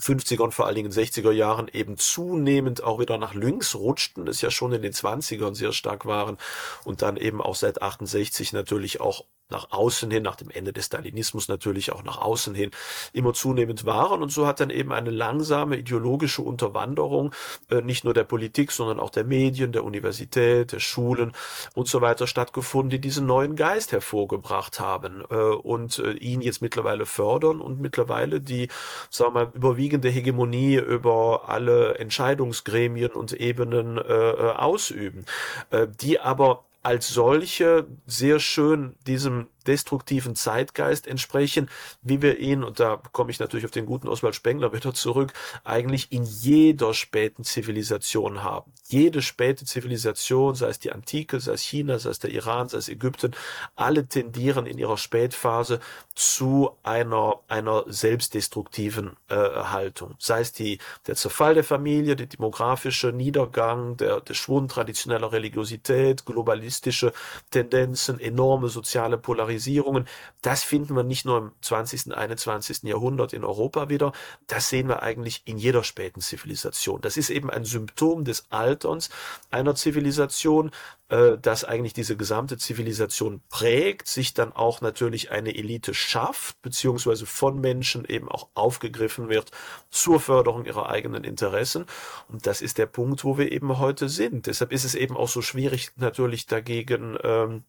50er 0.03 0.41
und 0.41 0.53
vor 0.53 0.67
allen 0.67 0.75
Dingen 0.75 0.93
60er 0.93 1.31
Jahren 1.31 1.69
eben 1.73 1.97
zunehmend 1.97 2.83
auch 2.83 2.99
wieder 2.99 3.19
nach 3.19 3.35
links 3.35 3.75
rutschten, 3.75 4.27
das 4.27 4.41
ja 4.41 4.51
schon 4.51 4.73
in 4.73 4.83
den 4.83 4.93
20ern 4.93 5.55
sehr 5.55 5.73
stark 5.73 6.07
waren 6.07 6.39
und 6.85 7.03
dann 7.03 7.17
eben 7.17 7.41
auch 7.41 7.55
seit 7.55 7.81
68 7.81 8.53
natürlich 8.53 9.01
auch 9.01 9.25
nach 9.53 9.71
außen 9.71 10.11
hin, 10.11 10.23
nach 10.23 10.37
dem 10.37 10.51
Ende 10.51 10.73
des 10.73 10.87
Stalinismus 10.87 11.49
natürlich 11.49 11.93
auch 11.93 12.03
nach 12.03 12.19
außen 12.19 12.55
hin 12.55 12.71
immer 13.13 13.33
zunehmend 13.35 13.85
waren. 13.87 14.23
Und 14.23 14.33
so 14.33 14.47
hat 14.47 14.59
dann 14.59 14.71
eben 14.71 14.93
eine 14.93 15.11
langsame 15.11 15.77
ideologische 15.77 16.43
Unterwanderung 16.43 17.33
äh, 17.71 17.83
nicht 17.83 18.05
nur 18.05 18.15
der 18.15 18.25
Politik, 18.25 18.73
sondern 18.73 18.99
auch 18.99 19.11
der 19.11 19.25
Medien, 19.25 19.73
der 19.73 19.85
Universität, 19.85 20.73
der 20.73 20.81
Schulen 20.81 21.33
und 21.75 21.89
so 21.89 22.01
weiter 22.01 22.27
stattgefunden, 22.27 22.91
die 22.91 23.01
diesen 23.01 23.27
neuen 23.27 23.55
Geist 23.55 23.93
hervorgebracht 23.93 24.81
haben 24.81 25.23
äh, 25.31 25.35
und 25.35 25.99
äh, 25.99 26.13
ihn 26.13 26.41
jetzt 26.41 26.63
mittlerweile 26.63 27.07
fördern 27.07 27.61
und 27.61 27.81
mittlerweile 27.81 28.41
die, 28.41 28.69
sagen 29.11 29.35
wir 29.35 29.45
mal, 29.45 29.53
überwiegende 29.55 30.09
Hegemonie 30.09 30.77
über 30.77 31.49
alle 31.49 31.99
Entscheidungsgremien 31.99 33.13
und 33.13 33.33
Ebenen 33.33 33.99
äh, 33.99 34.03
äh 34.03 34.53
ausüben, 34.53 35.27
äh, 35.71 35.87
die 36.01 36.21
aber 36.21 36.65
als 36.83 37.09
solche 37.09 37.87
sehr 38.07 38.41
schön 38.41 38.97
diesem 39.07 39.49
destruktiven 39.65 40.35
Zeitgeist 40.35 41.07
entsprechen, 41.07 41.69
wie 42.03 42.23
wir 42.23 42.39
ihn, 42.39 42.65
und 42.65 42.81
da 42.81 43.01
komme 43.13 43.31
ich 43.31 43.41
natürlich 43.41 43.65
auf 43.65 43.71
den 43.71 43.87
guten 43.87 44.09
Oswald 44.09 44.35
Spengler 44.35 44.73
wieder 44.73 44.95
zurück, 44.95 45.33
eigentlich 45.65 46.13
in 46.13 46.25
jeder 46.25 46.95
späten 46.95 47.45
Zivilisation 47.45 48.43
haben. 48.43 48.73
Jede 48.87 49.23
späte 49.23 49.65
Zivilisation, 49.65 50.55
sei 50.55 50.69
es 50.69 50.79
die 50.79 50.93
Antike, 50.93 51.41
sei 51.41 51.53
es 51.53 51.63
China, 51.63 51.99
sei 51.99 52.11
es 52.11 52.19
der 52.19 52.31
Iran, 52.31 52.69
sei 52.69 52.79
es 52.79 52.89
Ägypten, 52.89 53.33
alle 53.75 54.07
tendieren 54.07 54.67
in 54.67 54.79
ihrer 54.79 54.99
Spätphase 54.99 55.81
zu 56.15 56.77
einer, 56.83 57.41
einer 57.49 57.85
selbstdestruktiven 57.87 59.17
äh, 59.29 59.35
Haltung. 59.35 60.15
Sei 60.19 60.41
es 60.41 60.53
die, 60.53 60.79
der 61.07 61.17
Zerfall 61.17 61.55
der 61.55 61.65
Familie, 61.65 62.17
der 62.17 62.27
demografische 62.27 63.13
Niedergang, 63.13 63.97
der, 63.97 64.21
der 64.21 64.35
Schwund 64.35 64.71
traditioneller 64.71 65.33
Religiosität, 65.33 66.27
globalistische 66.27 67.13
Tendenzen, 67.51 68.21
enorme 68.21 68.69
soziale 68.69 69.17
Polarisierung, 69.17 69.52
Polarisierungen, 69.53 70.07
das 70.41 70.65
finden 70.65 70.97
wir 70.97 71.03
nicht 71.03 71.25
nur 71.25 71.39
im 71.39 71.53
20., 71.61 72.17
21. 72.17 72.83
Jahrhundert 72.85 73.33
in 73.33 73.45
Europa 73.45 73.89
wieder, 73.89 74.13
das 74.47 74.69
sehen 74.69 74.89
wir 74.89 75.03
eigentlich 75.03 75.43
in 75.45 75.59
jeder 75.59 75.85
späten 75.85 76.21
Zivilisation. 76.21 77.01
Das 77.01 77.17
ist 77.17 77.31
eben 77.31 77.51
ein 77.51 77.65
Symptom 77.65 78.25
des 78.25 78.47
Alterns 78.51 79.11
einer 79.51 79.75
Zivilisation, 79.75 80.71
äh, 81.09 81.37
das 81.41 81.65
eigentlich 81.65 81.93
diese 81.93 82.17
gesamte 82.17 82.57
Zivilisation 82.57 83.43
prägt, 83.51 84.09
sich 84.09 84.35
dann 84.35 84.53
auch 84.53 84.81
natürlich 84.81 85.31
eine 85.31 85.55
Elite 85.55 85.95
schafft, 85.95 86.61
beziehungsweise 86.63 87.27
von 87.27 87.61
Menschen 87.61 88.05
eben 88.07 88.29
auch 88.29 88.49
aufgegriffen 88.55 89.29
wird 89.29 89.51
zur 89.91 90.21
Förderung 90.21 90.65
ihrer 90.65 90.89
eigenen 90.89 91.25
Interessen. 91.25 91.87
Und 92.29 92.47
das 92.47 92.63
ist 92.63 92.79
der 92.79 92.87
Punkt, 92.87 93.25
wo 93.25 93.39
wir 93.39 93.53
eben 93.53 93.79
heute 93.79 94.09
sind. 94.09 94.47
Deshalb 94.47 94.73
ist 94.73 94.85
es 94.85 94.95
eben 94.95 95.17
auch 95.17 95.29
so 95.29 95.43
schwierig, 95.43 95.91
natürlich 95.97 96.47
dagegen 96.47 97.17
ähm, 97.23 97.65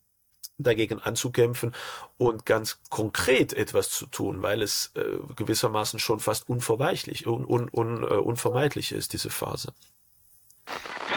dagegen 0.58 1.00
anzukämpfen 1.00 1.74
und 2.18 2.46
ganz 2.46 2.80
konkret 2.90 3.54
etwas 3.54 3.90
zu 3.90 4.06
tun, 4.06 4.42
weil 4.42 4.62
es 4.62 4.92
äh, 4.96 5.18
gewissermaßen 5.36 6.00
schon 6.00 6.20
fast 6.20 6.50
unverweichlich, 6.50 7.28
un, 7.28 7.46
un, 7.46 7.70
un, 7.72 8.04
uh, 8.04 8.22
unvermeidlich 8.22 8.92
ist, 8.92 9.14
diese 9.14 9.30
Phase. 9.30 9.74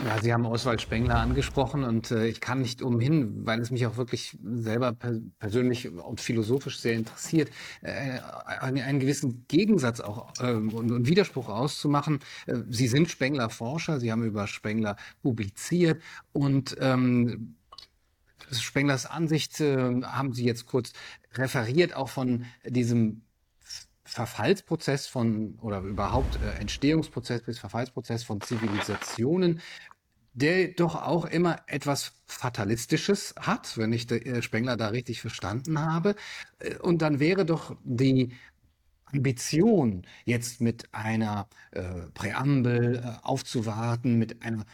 Ja, 0.04 0.20
Sie 0.20 0.32
haben 0.32 0.44
Oswald 0.44 0.82
Spengler 0.82 1.16
angesprochen 1.16 1.82
und 1.82 2.10
äh, 2.10 2.26
ich 2.26 2.40
kann 2.40 2.60
nicht 2.60 2.82
umhin, 2.82 3.46
weil 3.46 3.60
es 3.60 3.70
mich 3.70 3.86
auch 3.86 3.96
wirklich 3.96 4.36
selber 4.42 4.92
per 4.92 5.20
persönlich 5.38 5.90
und 5.90 6.20
philosophisch 6.20 6.78
sehr 6.80 6.94
interessiert, 6.94 7.50
äh, 7.80 8.18
einen, 8.60 8.82
einen, 8.82 9.00
gewissen 9.00 9.46
Gegensatz 9.48 10.00
auch 10.00 10.32
äh, 10.40 10.52
und, 10.52 10.90
und, 10.90 11.06
Widerspruch 11.08 11.48
auszumachen. 11.48 12.20
Äh, 12.46 12.56
Sie 12.68 12.88
sind 12.88 13.08
Spengler-Forscher, 13.08 13.98
Sie 13.98 14.12
haben 14.12 14.24
über 14.24 14.46
Spengler 14.46 14.96
publiziert 15.22 16.02
und 16.32 16.76
ähm, 16.80 17.56
Spenglers 18.52 19.06
Ansicht 19.06 19.60
äh, 19.60 20.02
haben 20.02 20.32
Sie 20.32 20.44
jetzt 20.44 20.66
kurz 20.66 20.92
referiert, 21.34 21.94
auch 21.94 22.08
von 22.08 22.46
diesem 22.64 23.22
Verfallsprozess 24.04 25.08
von 25.08 25.58
oder 25.60 25.80
überhaupt 25.80 26.38
äh, 26.42 26.60
Entstehungsprozess 26.60 27.42
bis 27.42 27.58
Verfallsprozess 27.58 28.22
von 28.22 28.40
Zivilisationen, 28.40 29.60
der 30.32 30.68
doch 30.68 30.94
auch 30.94 31.24
immer 31.24 31.60
etwas 31.66 32.12
Fatalistisches 32.26 33.34
hat, 33.38 33.76
wenn 33.78 33.92
ich 33.92 34.10
äh, 34.10 34.42
Spengler 34.42 34.76
da 34.76 34.88
richtig 34.88 35.20
verstanden 35.20 35.80
habe. 35.80 36.14
Äh, 36.60 36.76
und 36.76 37.02
dann 37.02 37.18
wäre 37.18 37.44
doch 37.44 37.76
die 37.84 38.32
Ambition, 39.12 40.02
jetzt 40.24 40.60
mit 40.60 40.92
einer 40.92 41.48
äh, 41.72 41.82
Präambel 42.14 42.96
äh, 42.96 43.26
aufzuwarten, 43.26 44.18
mit 44.18 44.42
einer 44.42 44.64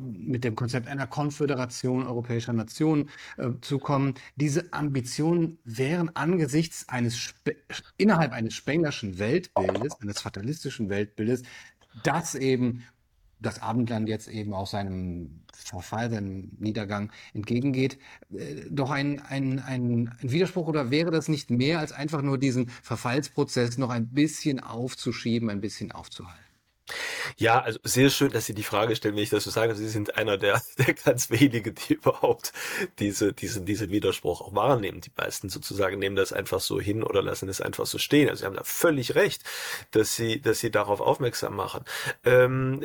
mit 0.00 0.42
dem 0.44 0.56
Konzept 0.56 0.88
einer 0.88 1.06
Konföderation 1.06 2.06
europäischer 2.06 2.54
Nationen 2.54 3.10
äh, 3.36 3.50
zu 3.60 3.78
kommen. 3.78 4.14
Diese 4.36 4.72
Ambitionen 4.72 5.58
wären 5.64 6.16
angesichts 6.16 6.88
eines 6.88 7.18
Spe 7.18 7.56
innerhalb 7.98 8.32
eines 8.32 8.54
Spenglerschen 8.54 9.18
Weltbildes, 9.18 10.00
eines 10.00 10.20
fatalistischen 10.20 10.88
Weltbildes, 10.88 11.42
das 12.02 12.34
eben 12.34 12.84
das 13.40 13.60
Abendland 13.60 14.08
jetzt 14.08 14.28
eben 14.28 14.54
auch 14.54 14.66
seinem 14.66 15.42
Verfall, 15.52 16.10
seinem 16.10 16.50
Niedergang 16.58 17.10
entgegengeht, 17.34 17.98
äh, 18.32 18.64
doch 18.70 18.90
ein, 18.90 19.20
ein, 19.20 19.58
ein, 19.58 20.08
ein 20.20 20.32
Widerspruch 20.32 20.68
oder 20.68 20.90
wäre 20.90 21.10
das 21.10 21.28
nicht 21.28 21.50
mehr 21.50 21.78
als 21.78 21.92
einfach 21.92 22.22
nur 22.22 22.38
diesen 22.38 22.68
Verfallsprozess 22.68 23.78
noch 23.78 23.90
ein 23.90 24.08
bisschen 24.08 24.60
aufzuschieben, 24.60 25.50
ein 25.50 25.60
bisschen 25.60 25.92
aufzuhalten? 25.92 26.45
Ja, 27.36 27.60
also 27.60 27.78
sehr 27.82 28.10
schön, 28.10 28.30
dass 28.30 28.46
Sie 28.46 28.54
die 28.54 28.62
Frage 28.62 28.94
stellen, 28.94 29.16
wenn 29.16 29.22
ich 29.22 29.30
das 29.30 29.44
so 29.44 29.50
sage. 29.50 29.74
Sie 29.74 29.88
sind 29.88 30.16
einer 30.16 30.38
der, 30.38 30.62
der 30.78 30.94
ganz 30.94 31.30
wenigen, 31.30 31.74
die 31.74 31.94
überhaupt 31.94 32.52
diese, 32.98 33.32
diesen, 33.32 33.64
diesen 33.64 33.90
Widerspruch 33.90 34.40
auch 34.40 34.54
wahrnehmen. 34.54 35.00
Die 35.00 35.10
meisten 35.16 35.48
sozusagen 35.48 35.98
nehmen 35.98 36.16
das 36.16 36.32
einfach 36.32 36.60
so 36.60 36.80
hin 36.80 37.02
oder 37.02 37.22
lassen 37.22 37.48
es 37.48 37.60
einfach 37.60 37.86
so 37.86 37.98
stehen. 37.98 38.28
Also 38.28 38.40
Sie 38.40 38.46
haben 38.46 38.56
da 38.56 38.64
völlig 38.64 39.14
recht, 39.14 39.42
dass 39.90 40.16
Sie, 40.16 40.40
dass 40.40 40.60
Sie 40.60 40.70
darauf 40.70 41.00
aufmerksam 41.00 41.56
machen. 41.56 41.84
Ähm, 42.24 42.82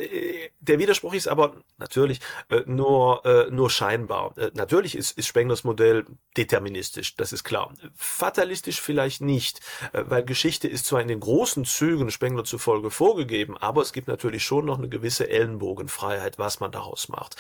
der 0.59 0.79
Widerspruch 0.79 1.13
ist 1.13 1.27
aber 1.27 1.55
natürlich 1.77 2.19
äh, 2.49 2.61
nur, 2.65 3.25
äh, 3.25 3.51
nur 3.51 3.69
scheinbar. 3.69 4.37
Äh, 4.37 4.51
natürlich 4.53 4.95
ist, 4.95 5.17
ist 5.17 5.27
Spenglers 5.27 5.63
Modell 5.63 6.05
deterministisch, 6.37 7.15
das 7.15 7.33
ist 7.33 7.43
klar. 7.43 7.73
Fatalistisch 7.95 8.81
vielleicht 8.81 9.21
nicht, 9.21 9.59
äh, 9.93 10.03
weil 10.07 10.23
Geschichte 10.23 10.67
ist 10.67 10.85
zwar 10.85 11.01
in 11.01 11.07
den 11.07 11.19
großen 11.19 11.65
Zügen 11.65 12.09
Spengler 12.09 12.43
zufolge 12.43 12.89
vorgegeben, 12.89 13.57
aber 13.57 13.81
es 13.91 13.93
gibt 13.93 14.07
natürlich 14.07 14.45
schon 14.45 14.65
noch 14.65 14.77
eine 14.77 14.87
gewisse 14.87 15.29
Ellenbogenfreiheit, 15.29 16.39
was 16.39 16.61
man 16.61 16.71
daraus 16.71 17.09
macht. 17.09 17.35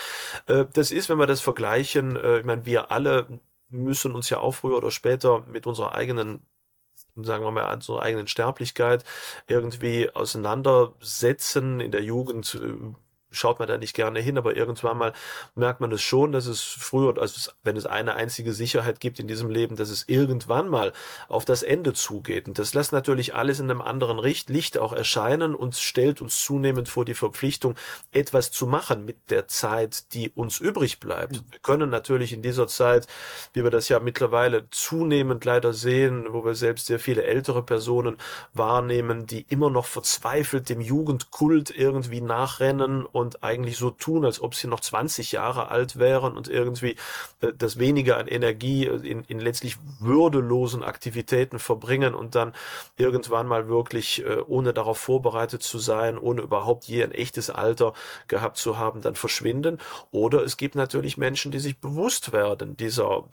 Äh, 0.47 0.65
das 0.73 0.91
ist, 0.91 1.07
wenn 1.07 1.17
wir 1.17 1.25
das 1.25 1.39
vergleichen, 1.39 2.17
äh, 2.17 2.39
ich 2.39 2.45
meine, 2.45 2.65
wir 2.65 2.91
alle 2.91 3.39
müssen 3.69 4.13
uns 4.13 4.29
ja 4.29 4.39
auch 4.39 4.51
früher 4.51 4.75
oder 4.75 4.91
später 4.91 5.45
mit 5.47 5.65
unserer 5.65 5.95
eigenen 5.95 6.45
sagen 7.15 7.43
wir 7.43 7.51
mal, 7.51 7.73
unserer 7.73 8.01
eigenen 8.01 8.27
Sterblichkeit 8.27 9.05
irgendwie 9.47 10.09
auseinandersetzen. 10.09 11.79
In 11.79 11.91
der 11.91 12.03
Jugend 12.03 12.59
äh, 12.61 12.93
schaut 13.31 13.59
man 13.59 13.67
da 13.67 13.77
nicht 13.77 13.95
gerne 13.95 14.19
hin, 14.19 14.37
aber 14.37 14.55
irgendwann 14.55 14.97
mal 14.97 15.13
merkt 15.55 15.81
man 15.81 15.91
es 15.91 16.01
schon, 16.01 16.31
dass 16.31 16.45
es 16.45 16.61
früher, 16.61 17.17
also 17.19 17.51
wenn 17.63 17.77
es 17.77 17.85
eine 17.85 18.15
einzige 18.15 18.53
Sicherheit 18.53 18.99
gibt 18.99 19.19
in 19.19 19.27
diesem 19.27 19.49
Leben, 19.49 19.75
dass 19.75 19.89
es 19.89 20.07
irgendwann 20.07 20.67
mal 20.67 20.93
auf 21.27 21.45
das 21.45 21.63
Ende 21.63 21.93
zugeht. 21.93 22.47
Und 22.47 22.59
das 22.59 22.73
lässt 22.73 22.91
natürlich 22.91 23.33
alles 23.35 23.59
in 23.59 23.69
einem 23.69 23.81
anderen 23.81 24.19
Licht 24.19 24.77
auch 24.77 24.93
erscheinen 24.93 25.55
und 25.55 25.75
stellt 25.75 26.21
uns 26.21 26.43
zunehmend 26.43 26.89
vor 26.89 27.05
die 27.05 27.13
Verpflichtung, 27.13 27.75
etwas 28.11 28.51
zu 28.51 28.67
machen 28.67 29.05
mit 29.05 29.29
der 29.29 29.47
Zeit, 29.47 30.13
die 30.13 30.29
uns 30.29 30.59
übrig 30.59 30.99
bleibt. 30.99 31.35
Wir 31.51 31.59
können 31.59 31.89
natürlich 31.89 32.33
in 32.33 32.41
dieser 32.41 32.67
Zeit, 32.67 33.07
wie 33.53 33.63
wir 33.63 33.71
das 33.71 33.89
ja 33.89 33.99
mittlerweile 33.99 34.69
zunehmend 34.71 35.45
leider 35.45 35.73
sehen, 35.73 36.27
wo 36.31 36.43
wir 36.43 36.55
selbst 36.55 36.87
sehr 36.87 36.99
viele 36.99 37.23
ältere 37.23 37.63
Personen 37.63 38.17
wahrnehmen, 38.53 39.25
die 39.25 39.45
immer 39.49 39.69
noch 39.69 39.85
verzweifelt 39.85 40.69
dem 40.69 40.81
Jugendkult 40.81 41.69
irgendwie 41.75 42.21
nachrennen 42.21 43.05
und 43.05 43.20
eigentlich 43.41 43.77
so 43.77 43.89
tun, 43.89 44.25
als 44.25 44.41
ob 44.41 44.55
sie 44.55 44.67
noch 44.67 44.79
20 44.79 45.31
Jahre 45.31 45.69
alt 45.69 45.97
wären 45.97 46.35
und 46.35 46.47
irgendwie 46.47 46.95
äh, 47.41 47.53
das 47.57 47.79
weniger 47.79 48.17
an 48.17 48.27
Energie 48.27 48.85
in, 48.85 49.23
in 49.23 49.39
letztlich 49.39 49.77
würdelosen 49.99 50.83
Aktivitäten 50.83 51.59
verbringen 51.59 52.13
und 52.15 52.35
dann 52.35 52.53
irgendwann 52.97 53.47
mal 53.47 53.67
wirklich, 53.67 54.23
äh, 54.25 54.41
ohne 54.47 54.73
darauf 54.73 54.97
vorbereitet 54.97 55.63
zu 55.63 55.79
sein, 55.79 56.17
ohne 56.17 56.41
überhaupt 56.41 56.85
je 56.85 57.03
ein 57.03 57.11
echtes 57.11 57.49
Alter 57.49 57.93
gehabt 58.27 58.57
zu 58.57 58.77
haben, 58.77 59.01
dann 59.01 59.15
verschwinden. 59.15 59.77
Oder 60.11 60.43
es 60.43 60.57
gibt 60.57 60.75
natürlich 60.75 61.17
Menschen, 61.17 61.51
die 61.51 61.59
sich 61.59 61.79
bewusst 61.79 62.33
werden 62.33 62.77
dieser 62.77 63.25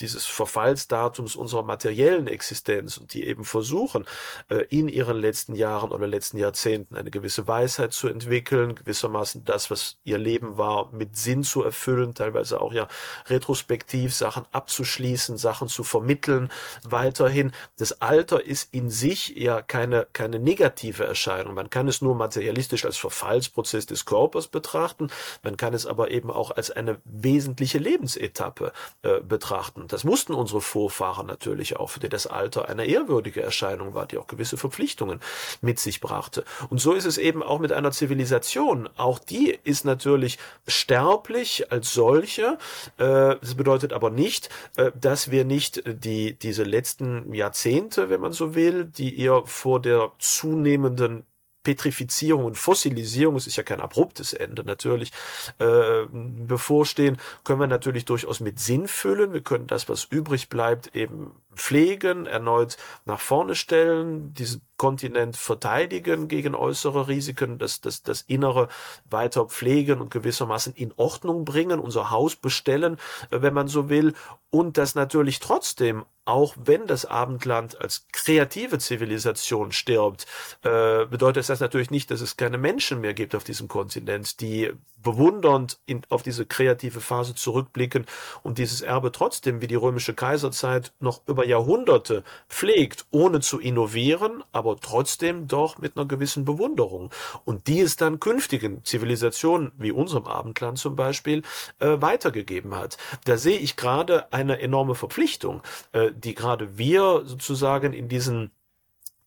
dieses 0.00 0.26
Verfallsdatums 0.26 1.36
unserer 1.36 1.62
materiellen 1.62 2.26
Existenz 2.26 2.96
und 2.98 3.14
die 3.14 3.26
eben 3.26 3.44
versuchen, 3.44 4.04
äh, 4.48 4.64
in 4.68 4.88
ihren 4.88 5.18
letzten 5.18 5.54
Jahren 5.54 5.90
oder 5.90 6.06
letzten 6.06 6.38
Jahrzehnten 6.38 6.96
eine 6.96 7.10
gewisse 7.10 7.46
Weisheit 7.46 7.92
zu 7.92 8.08
entwickeln, 8.08 8.74
gewissermaßen 8.74 9.44
das, 9.44 9.70
was 9.70 9.98
ihr 10.04 10.18
Leben 10.18 10.58
war, 10.58 10.92
mit 10.92 11.16
Sinn 11.16 11.42
zu 11.42 11.62
erfüllen, 11.62 12.14
teilweise 12.14 12.60
auch 12.60 12.72
ja 12.72 12.88
retrospektiv 13.26 14.14
Sachen 14.14 14.46
abzuschließen, 14.52 15.36
Sachen 15.36 15.68
zu 15.68 15.84
vermitteln, 15.84 16.50
weiterhin. 16.84 17.52
Das 17.76 18.00
Alter 18.00 18.44
ist 18.44 18.72
in 18.72 18.90
sich 18.90 19.28
ja 19.30 19.62
keine, 19.62 20.06
keine 20.12 20.38
negative 20.38 21.04
Erscheinung. 21.04 21.54
Man 21.54 21.70
kann 21.70 21.88
es 21.88 22.02
nur 22.02 22.14
materialistisch 22.14 22.84
als 22.84 22.96
Verfallsprozess 22.96 23.86
des 23.86 24.04
Körpers 24.04 24.48
betrachten, 24.48 25.08
man 25.42 25.56
kann 25.56 25.74
es 25.74 25.86
aber 25.86 26.10
eben 26.10 26.30
auch 26.30 26.50
als 26.50 26.70
eine 26.70 27.00
wesentliche 27.04 27.78
Lebensetappe 27.78 28.72
äh, 29.02 29.20
betrachten. 29.20 29.87
Das 29.88 30.04
mussten 30.04 30.34
unsere 30.34 30.60
Vorfahren 30.60 31.26
natürlich 31.26 31.76
auch, 31.76 31.90
für 31.90 32.00
die 32.00 32.08
das 32.08 32.26
Alter 32.26 32.68
eine 32.68 32.86
ehrwürdige 32.86 33.42
Erscheinung 33.42 33.94
war, 33.94 34.06
die 34.06 34.18
auch 34.18 34.26
gewisse 34.26 34.56
Verpflichtungen 34.56 35.20
mit 35.60 35.78
sich 35.78 36.00
brachte. 36.00 36.44
Und 36.70 36.80
so 36.80 36.92
ist 36.92 37.04
es 37.04 37.18
eben 37.18 37.42
auch 37.42 37.58
mit 37.58 37.72
einer 37.72 37.90
Zivilisation. 37.90 38.88
Auch 38.96 39.18
die 39.18 39.58
ist 39.64 39.84
natürlich 39.84 40.38
sterblich 40.66 41.72
als 41.72 41.92
solche. 41.92 42.58
Äh, 42.98 43.36
das 43.40 43.54
bedeutet 43.54 43.92
aber 43.92 44.10
nicht, 44.10 44.48
äh, 44.76 44.92
dass 45.00 45.30
wir 45.30 45.44
nicht 45.44 45.82
die, 45.86 46.34
diese 46.34 46.62
letzten 46.62 47.32
Jahrzehnte, 47.34 48.10
wenn 48.10 48.20
man 48.20 48.32
so 48.32 48.54
will, 48.54 48.84
die 48.84 49.14
ihr 49.14 49.42
vor 49.46 49.80
der 49.80 50.12
zunehmenden 50.18 51.24
Petrifizierung 51.68 52.46
und 52.46 52.56
Fossilisierung, 52.56 53.36
es 53.36 53.46
ist 53.46 53.56
ja 53.56 53.62
kein 53.62 53.82
abruptes 53.82 54.32
Ende 54.32 54.64
natürlich, 54.64 55.12
äh, 55.58 56.06
bevorstehen, 56.10 57.18
können 57.44 57.60
wir 57.60 57.66
natürlich 57.66 58.06
durchaus 58.06 58.40
mit 58.40 58.58
Sinn 58.58 58.88
füllen. 58.88 59.34
Wir 59.34 59.42
können 59.42 59.66
das, 59.66 59.86
was 59.86 60.04
übrig 60.04 60.48
bleibt, 60.48 60.96
eben 60.96 61.32
pflegen, 61.54 62.24
erneut 62.24 62.78
nach 63.04 63.20
vorne 63.20 63.54
stellen, 63.54 64.32
diesen 64.32 64.62
Kontinent 64.78 65.36
verteidigen 65.36 66.28
gegen 66.28 66.54
äußere 66.54 67.08
Risiken, 67.08 67.58
das, 67.58 67.82
das, 67.82 68.02
das 68.02 68.22
Innere 68.22 68.68
weiter 69.10 69.44
pflegen 69.44 70.00
und 70.00 70.10
gewissermaßen 70.10 70.72
in 70.74 70.94
Ordnung 70.96 71.44
bringen, 71.44 71.80
unser 71.80 72.10
Haus 72.10 72.34
bestellen, 72.36 72.96
äh, 73.30 73.42
wenn 73.42 73.52
man 73.52 73.68
so 73.68 73.90
will, 73.90 74.14
und 74.50 74.78
das 74.78 74.94
natürlich 74.94 75.40
trotzdem 75.40 76.06
auch 76.28 76.54
wenn 76.62 76.86
das 76.86 77.06
Abendland 77.06 77.80
als 77.80 78.06
kreative 78.12 78.78
Zivilisation 78.78 79.72
stirbt, 79.72 80.26
äh, 80.62 81.06
bedeutet 81.06 81.48
das 81.48 81.60
natürlich 81.60 81.90
nicht, 81.90 82.10
dass 82.10 82.20
es 82.20 82.36
keine 82.36 82.58
Menschen 82.58 83.00
mehr 83.00 83.14
gibt 83.14 83.34
auf 83.34 83.44
diesem 83.44 83.66
Kontinent, 83.66 84.40
die 84.42 84.70
bewundernd 85.02 85.78
in, 85.86 86.02
auf 86.10 86.22
diese 86.22 86.44
kreative 86.44 87.00
Phase 87.00 87.34
zurückblicken 87.34 88.04
und 88.42 88.58
dieses 88.58 88.82
Erbe 88.82 89.10
trotzdem 89.10 89.62
wie 89.62 89.68
die 89.68 89.74
römische 89.74 90.12
Kaiserzeit 90.12 90.92
noch 91.00 91.22
über 91.26 91.46
Jahrhunderte 91.46 92.24
pflegt, 92.48 93.06
ohne 93.10 93.40
zu 93.40 93.58
innovieren, 93.58 94.44
aber 94.52 94.67
trotzdem 94.76 95.48
doch 95.48 95.78
mit 95.78 95.96
einer 95.96 96.06
gewissen 96.06 96.44
Bewunderung. 96.44 97.10
Und 97.44 97.66
die 97.66 97.80
es 97.80 97.96
dann 97.96 98.20
künftigen 98.20 98.84
Zivilisationen 98.84 99.72
wie 99.76 99.92
unserem 99.92 100.26
Abendland 100.26 100.78
zum 100.78 100.96
Beispiel 100.96 101.42
äh, 101.78 102.00
weitergegeben 102.00 102.74
hat. 102.74 102.98
Da 103.24 103.36
sehe 103.36 103.58
ich 103.58 103.76
gerade 103.76 104.32
eine 104.32 104.60
enorme 104.60 104.94
Verpflichtung, 104.94 105.62
äh, 105.92 106.10
die 106.14 106.34
gerade 106.34 106.78
wir 106.78 107.22
sozusagen 107.24 107.92
in 107.92 108.08
diesen 108.08 108.50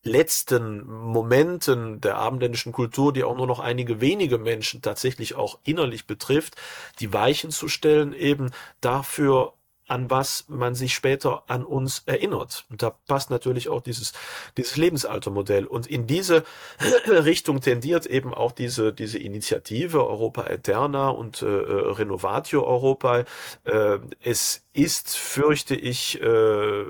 letzten 0.03 0.87
Momenten 0.87 2.01
der 2.01 2.17
abendländischen 2.17 2.71
Kultur, 2.71 3.13
die 3.13 3.23
auch 3.23 3.37
nur 3.37 3.47
noch 3.47 3.59
einige 3.59 4.01
wenige 4.01 4.37
Menschen 4.37 4.81
tatsächlich 4.81 5.35
auch 5.35 5.59
innerlich 5.63 6.07
betrifft, 6.07 6.55
die 6.99 7.13
Weichen 7.13 7.51
zu 7.51 7.67
stellen, 7.67 8.13
eben 8.13 8.51
dafür 8.81 9.53
an 9.91 10.09
was 10.09 10.45
man 10.47 10.73
sich 10.73 10.95
später 10.95 11.43
an 11.47 11.65
uns 11.65 12.03
erinnert. 12.05 12.65
Und 12.69 12.81
da 12.81 12.91
passt 13.07 13.29
natürlich 13.29 13.67
auch 13.67 13.81
dieses, 13.81 14.13
dieses 14.55 14.77
Lebensaltermodell. 14.77 15.65
Und 15.65 15.85
in 15.85 16.07
diese 16.07 16.45
Richtung 17.07 17.59
tendiert 17.59 18.05
eben 18.05 18.33
auch 18.33 18.53
diese, 18.53 18.93
diese 18.93 19.19
Initiative 19.19 20.07
Europa 20.07 20.47
Eterna 20.47 21.09
und 21.09 21.41
äh, 21.41 21.45
äh 21.45 21.91
Renovatio 21.91 22.65
Europa. 22.65 23.25
Äh, 23.65 23.99
es 24.23 24.63
ist, 24.71 25.17
fürchte 25.17 25.75
ich, 25.75 26.21
äh, 26.21 26.85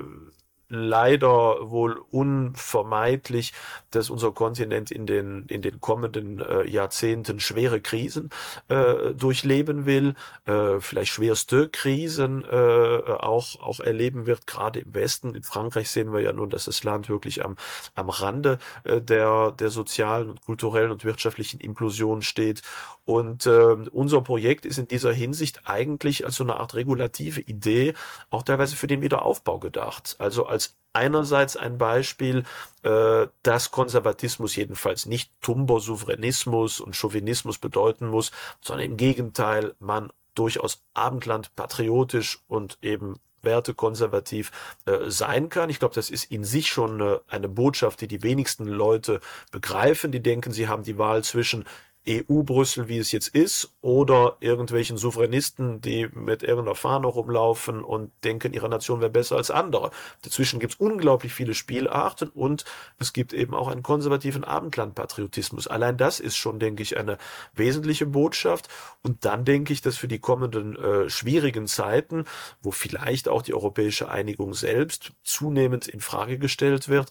leider 0.74 1.70
wohl 1.70 2.00
unvermeidlich, 2.10 3.52
dass 3.90 4.10
unser 4.10 4.32
Kontinent 4.32 4.90
in 4.90 5.06
den, 5.06 5.46
in 5.46 5.62
den 5.62 5.80
kommenden 5.80 6.40
äh, 6.40 6.68
Jahrzehnten 6.68 7.40
schwere 7.40 7.80
Krisen 7.80 8.30
äh, 8.68 9.14
durchleben 9.14 9.86
will, 9.86 10.14
äh, 10.46 10.80
vielleicht 10.80 11.12
schwerste 11.12 11.68
Krisen 11.68 12.44
äh, 12.44 12.56
auch, 12.56 13.60
auch 13.60 13.80
erleben 13.80 14.26
wird, 14.26 14.46
gerade 14.46 14.80
im 14.80 14.94
Westen. 14.94 15.34
In 15.34 15.42
Frankreich 15.42 15.90
sehen 15.90 16.12
wir 16.12 16.20
ja 16.20 16.32
nun, 16.32 16.50
dass 16.50 16.64
das 16.64 16.84
Land 16.84 17.08
wirklich 17.08 17.44
am, 17.44 17.56
am 17.94 18.08
Rande 18.08 18.58
äh, 18.84 19.00
der, 19.00 19.52
der 19.52 19.70
sozialen 19.70 20.30
und 20.30 20.42
kulturellen 20.42 20.90
und 20.90 21.04
wirtschaftlichen 21.04 21.60
Implosion 21.60 22.22
steht. 22.22 22.62
Und 23.04 23.46
äh, 23.46 23.76
unser 23.90 24.20
Projekt 24.20 24.64
ist 24.64 24.78
in 24.78 24.86
dieser 24.86 25.12
Hinsicht 25.12 25.62
eigentlich 25.64 26.24
als 26.24 26.36
so 26.36 26.44
eine 26.44 26.56
Art 26.60 26.74
regulative 26.74 27.40
Idee 27.40 27.94
auch 28.30 28.44
teilweise 28.44 28.76
für 28.76 28.86
den 28.86 29.02
Wiederaufbau 29.02 29.58
gedacht. 29.58 30.16
Also 30.18 30.46
als 30.46 30.61
einerseits 30.92 31.56
ein 31.56 31.78
Beispiel, 31.78 32.44
äh, 32.82 33.26
dass 33.42 33.70
Konservatismus 33.70 34.56
jedenfalls 34.56 35.06
nicht 35.06 35.30
Tumbo-Souveränismus 35.40 36.80
und 36.80 36.96
Chauvinismus 36.96 37.58
bedeuten 37.58 38.08
muss, 38.08 38.30
sondern 38.60 38.86
im 38.86 38.96
Gegenteil, 38.96 39.74
man 39.78 40.12
durchaus 40.34 40.82
Abendland 40.94 41.54
patriotisch 41.56 42.40
und 42.48 42.78
eben 42.82 43.16
wertekonservativ 43.42 44.52
äh, 44.86 45.10
sein 45.10 45.48
kann. 45.48 45.68
Ich 45.68 45.78
glaube, 45.78 45.94
das 45.94 46.10
ist 46.10 46.30
in 46.30 46.44
sich 46.44 46.68
schon 46.68 47.00
eine, 47.00 47.20
eine 47.28 47.48
Botschaft, 47.48 48.00
die 48.00 48.08
die 48.08 48.22
wenigsten 48.22 48.66
Leute 48.66 49.20
begreifen. 49.50 50.12
Die 50.12 50.22
denken, 50.22 50.52
sie 50.52 50.68
haben 50.68 50.84
die 50.84 50.98
Wahl 50.98 51.24
zwischen 51.24 51.64
EU-Brüssel, 52.08 52.88
wie 52.88 52.98
es 52.98 53.12
jetzt 53.12 53.28
ist, 53.28 53.72
oder 53.80 54.36
irgendwelchen 54.40 54.96
Souveränisten, 54.96 55.80
die 55.80 56.08
mit 56.12 56.42
irgendeiner 56.42 56.74
Fahne 56.74 57.06
rumlaufen 57.06 57.82
und 57.82 58.10
denken, 58.24 58.52
ihre 58.52 58.68
Nation 58.68 59.00
wäre 59.00 59.10
besser 59.10 59.36
als 59.36 59.50
andere. 59.50 59.90
Dazwischen 60.22 60.58
gibt 60.58 60.74
es 60.74 60.80
unglaublich 60.80 61.32
viele 61.32 61.54
Spielarten 61.54 62.28
und 62.28 62.64
es 62.98 63.12
gibt 63.12 63.32
eben 63.32 63.54
auch 63.54 63.68
einen 63.68 63.82
konservativen 63.82 64.44
Abendlandpatriotismus. 64.44 65.68
Allein 65.68 65.96
das 65.96 66.18
ist 66.18 66.36
schon, 66.36 66.58
denke 66.58 66.82
ich, 66.82 66.96
eine 66.96 67.18
wesentliche 67.54 68.06
Botschaft. 68.06 68.68
Und 69.02 69.24
dann 69.24 69.44
denke 69.44 69.72
ich, 69.72 69.80
dass 69.80 69.96
für 69.96 70.08
die 70.08 70.18
kommenden 70.18 70.76
äh, 70.76 71.08
schwierigen 71.10 71.66
Zeiten, 71.66 72.24
wo 72.62 72.70
vielleicht 72.72 73.28
auch 73.28 73.42
die 73.42 73.54
europäische 73.54 74.08
Einigung 74.08 74.54
selbst 74.54 75.12
zunehmend 75.22 75.86
in 75.88 76.00
Frage 76.00 76.38
gestellt 76.38 76.88
wird, 76.88 77.10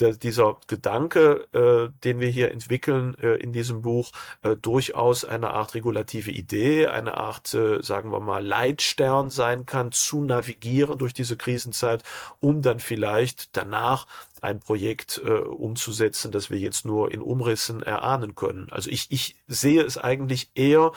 der, 0.00 0.14
dieser 0.14 0.56
Gedanke, 0.66 1.46
äh, 1.52 1.92
den 2.04 2.20
wir 2.20 2.28
hier 2.28 2.50
entwickeln 2.50 3.16
äh, 3.22 3.36
in 3.36 3.52
diesem 3.52 3.82
Buch, 3.82 4.12
äh, 4.42 4.56
durchaus 4.56 5.24
eine 5.24 5.50
Art 5.50 5.74
regulative 5.74 6.30
Idee, 6.30 6.86
eine 6.86 7.16
Art, 7.16 7.52
äh, 7.54 7.82
sagen 7.82 8.10
wir 8.10 8.20
mal, 8.20 8.44
Leitstern 8.44 9.30
sein 9.30 9.66
kann, 9.66 9.92
zu 9.92 10.24
navigieren 10.24 10.98
durch 10.98 11.12
diese 11.12 11.36
Krisenzeit, 11.36 12.02
um 12.40 12.62
dann 12.62 12.80
vielleicht 12.80 13.56
danach 13.56 14.06
ein 14.42 14.60
Projekt 14.60 15.20
äh, 15.24 15.30
umzusetzen, 15.30 16.32
das 16.32 16.50
wir 16.50 16.58
jetzt 16.58 16.84
nur 16.84 17.12
in 17.12 17.20
Umrissen 17.20 17.82
erahnen 17.82 18.34
können. 18.34 18.68
Also 18.70 18.90
ich, 18.90 19.10
ich 19.10 19.36
sehe 19.46 19.82
es 19.82 19.98
eigentlich 19.98 20.50
eher 20.54 20.92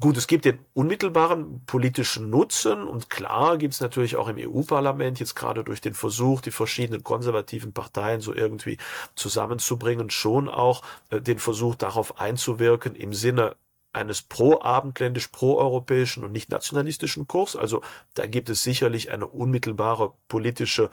Gut, 0.00 0.16
es 0.16 0.26
gibt 0.26 0.44
den 0.44 0.58
unmittelbaren 0.74 1.64
politischen 1.66 2.28
Nutzen 2.28 2.82
und 2.82 3.10
klar 3.10 3.56
gibt 3.58 3.74
es 3.74 3.80
natürlich 3.80 4.16
auch 4.16 4.26
im 4.26 4.36
EU-Parlament 4.38 5.20
jetzt 5.20 5.36
gerade 5.36 5.62
durch 5.62 5.80
den 5.80 5.94
Versuch, 5.94 6.40
die 6.40 6.50
verschiedenen 6.50 7.04
konservativen 7.04 7.72
Parteien 7.72 8.20
so 8.20 8.34
irgendwie 8.34 8.76
zusammenzubringen, 9.14 10.10
schon 10.10 10.48
auch 10.48 10.82
äh, 11.10 11.20
den 11.20 11.38
Versuch 11.38 11.76
darauf 11.76 12.18
einzuwirken 12.18 12.96
im 12.96 13.14
Sinne 13.14 13.54
eines 13.94 14.22
pro-abendländisch, 14.22 15.28
pro-europäischen 15.28 16.24
und 16.24 16.32
nicht 16.32 16.50
nationalistischen 16.50 17.26
Kurs. 17.26 17.56
Also 17.56 17.82
da 18.14 18.26
gibt 18.26 18.48
es 18.48 18.62
sicherlich 18.62 19.10
eine 19.10 19.26
unmittelbare 19.26 20.12
politische 20.28 20.90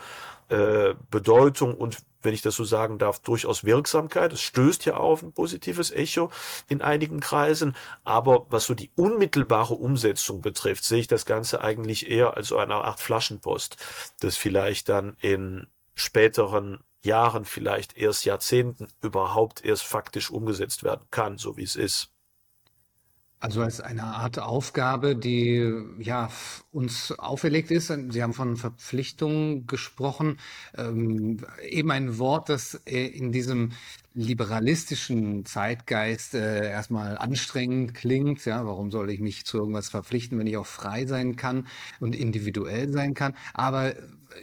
äh, 0.49 0.93
Bedeutung 1.10 1.76
und 1.76 1.97
wenn 2.24 2.34
ich 2.34 2.41
das 2.41 2.56
so 2.56 2.64
sagen 2.64 2.99
darf, 2.99 3.20
durchaus 3.20 3.64
Wirksamkeit. 3.64 4.34
Es 4.34 4.41
stößt 4.41 4.86
ja 4.86 4.97
auf 4.97 5.24
ein 5.24 5.34
positives 5.34 5.91
Echo 5.91 6.30
in 6.68 6.82
einigen 6.82 7.20
Kreisen. 7.20 7.76
Aber 8.04 8.45
was 8.49 8.66
so 8.66 8.74
die 8.74 8.91
unmittelbare 8.95 9.74
Umsetzung 9.74 10.41
betrifft, 10.41 10.84
sehe 10.84 10.99
ich 10.99 11.08
das 11.08 11.26
Ganze 11.26 11.62
eigentlich 11.62 12.10
eher 12.10 12.38
als 12.38 12.49
so 12.49 12.58
eine 12.58 12.76
Art 12.76 12.99
Flaschenpost, 12.99 13.78
das 14.20 14.38
vielleicht 14.38 14.89
dann 14.89 15.18
in 15.20 15.68
späteren 15.95 16.80
Jahren, 17.04 17.45
vielleicht 17.45 17.97
erst 17.97 18.26
Jahrzehnten 18.26 18.88
überhaupt 19.02 19.66
erst 19.66 19.84
faktisch 19.84 20.30
umgesetzt 20.30 20.84
werden 20.84 21.08
kann, 21.10 21.38
so 21.38 21.58
wie 21.58 21.64
es 21.64 21.76
ist. 21.76 22.11
Also 23.42 23.64
als 23.64 23.82
eine 23.82 24.04
Art 24.04 24.38
Aufgabe, 24.38 25.16
die 25.16 25.74
ja 25.98 26.30
uns 26.72 27.12
auferlegt 27.18 27.72
ist. 27.72 27.88
Sie 27.88 28.22
haben 28.22 28.36
von 28.36 28.56
Verpflichtungen 28.56 29.66
gesprochen. 29.66 30.38
Ähm, 30.78 31.38
eben 31.68 31.89
ein 31.89 32.20
Wort, 32.20 32.50
das 32.50 32.80
äh, 32.86 33.08
in 33.08 33.32
diesem 33.32 33.72
liberalistischen 34.14 35.45
Zeitgeist 35.45 36.34
äh, 36.34 36.70
erstmal 36.70 37.18
anstrengend 37.18 37.93
klingt. 37.93 38.45
Ja, 38.45 38.66
warum 38.66 38.91
soll 38.91 39.09
ich 39.09 39.20
mich 39.20 39.45
zu 39.45 39.57
irgendwas 39.57 39.89
verpflichten, 39.89 40.38
wenn 40.38 40.47
ich 40.47 40.57
auch 40.57 40.66
frei 40.66 41.05
sein 41.05 41.36
kann 41.36 41.68
und 41.99 42.16
individuell 42.16 42.91
sein 42.91 43.14
kann? 43.14 43.34
Aber 43.53 43.93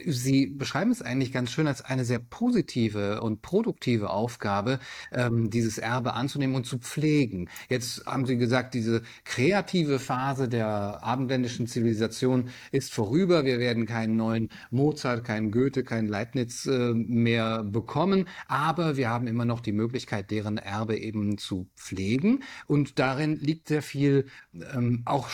Sie 0.05 0.47
beschreiben 0.47 0.91
es 0.91 1.01
eigentlich 1.01 1.31
ganz 1.31 1.51
schön 1.51 1.67
als 1.67 1.81
eine 1.81 2.05
sehr 2.05 2.19
positive 2.19 3.21
und 3.21 3.41
produktive 3.41 4.09
Aufgabe, 4.09 4.79
ähm, 5.11 5.49
dieses 5.49 5.77
Erbe 5.77 6.13
anzunehmen 6.13 6.55
und 6.55 6.65
zu 6.65 6.77
pflegen. 6.79 7.49
Jetzt 7.69 8.05
haben 8.05 8.25
Sie 8.25 8.37
gesagt, 8.37 8.73
diese 8.73 9.01
kreative 9.23 9.99
Phase 9.99 10.47
der 10.47 11.03
abendländischen 11.03 11.67
Zivilisation 11.67 12.49
ist 12.71 12.93
vorüber. 12.93 13.45
Wir 13.45 13.59
werden 13.59 13.85
keinen 13.85 14.15
neuen 14.15 14.49
Mozart, 14.71 15.23
keinen 15.23 15.51
Goethe, 15.51 15.83
keinen 15.83 16.07
Leibniz 16.07 16.65
äh, 16.65 16.93
mehr 16.93 17.63
bekommen, 17.63 18.25
aber 18.47 18.97
wir 18.97 19.09
haben 19.09 19.27
immer 19.27 19.45
noch 19.45 19.58
die 19.59 19.71
Möglichkeit, 19.71 20.31
deren 20.31 20.57
Erbe 20.57 20.97
eben 20.97 21.37
zu 21.37 21.69
pflegen. 21.75 22.43
Und 22.67 22.99
darin 22.99 23.39
liegt 23.39 23.67
sehr 23.67 23.81
viel 23.81 24.25
ähm, 24.73 25.03
auch 25.05 25.29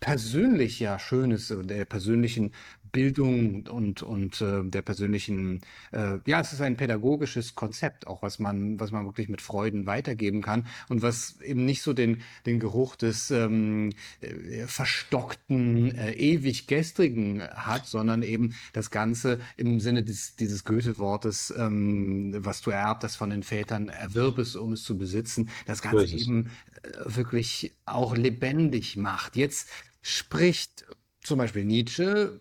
persönlich 0.00 0.78
ja 0.80 0.98
Schönes 0.98 1.52
der 1.64 1.84
persönlichen 1.84 2.52
Bildung 2.92 3.66
und, 3.66 4.02
und 4.02 4.40
äh, 4.40 4.62
der 4.64 4.82
persönlichen, 4.82 5.60
äh, 5.92 6.18
ja, 6.26 6.40
es 6.40 6.52
ist 6.52 6.60
ein 6.60 6.76
pädagogisches 6.76 7.54
Konzept, 7.54 8.06
auch 8.06 8.22
was 8.22 8.38
man, 8.38 8.78
was 8.80 8.90
man 8.90 9.04
wirklich 9.04 9.28
mit 9.28 9.40
Freuden 9.40 9.86
weitergeben 9.86 10.42
kann 10.42 10.66
und 10.88 11.02
was 11.02 11.40
eben 11.40 11.64
nicht 11.64 11.82
so 11.82 11.92
den, 11.92 12.22
den 12.46 12.60
Geruch 12.60 12.96
des 12.96 13.30
ähm, 13.30 13.92
äh, 14.20 14.66
verstockten, 14.66 15.94
äh, 15.94 16.12
ewig 16.12 16.66
gestrigen 16.66 17.42
hat, 17.42 17.86
sondern 17.86 18.22
eben 18.22 18.54
das 18.72 18.90
Ganze 18.90 19.40
im 19.56 19.80
Sinne 19.80 20.02
des, 20.02 20.36
dieses 20.36 20.64
Goethe-Wortes, 20.64 21.54
ähm, 21.56 22.34
was 22.38 22.60
du 22.62 22.70
ererbt 22.70 23.04
hast 23.04 23.16
von 23.16 23.30
den 23.30 23.42
Vätern, 23.42 23.88
erwirbest, 23.88 24.56
um 24.56 24.72
es 24.72 24.82
zu 24.82 24.96
besitzen, 24.96 25.50
das 25.66 25.82
Ganze 25.82 26.06
eben 26.06 26.50
äh, 26.82 26.90
wirklich 27.06 27.76
auch 27.84 28.16
lebendig 28.16 28.96
macht. 28.96 29.36
Jetzt 29.36 29.68
spricht 30.02 30.86
zum 31.20 31.38
Beispiel 31.38 31.64
Nietzsche 31.64 32.40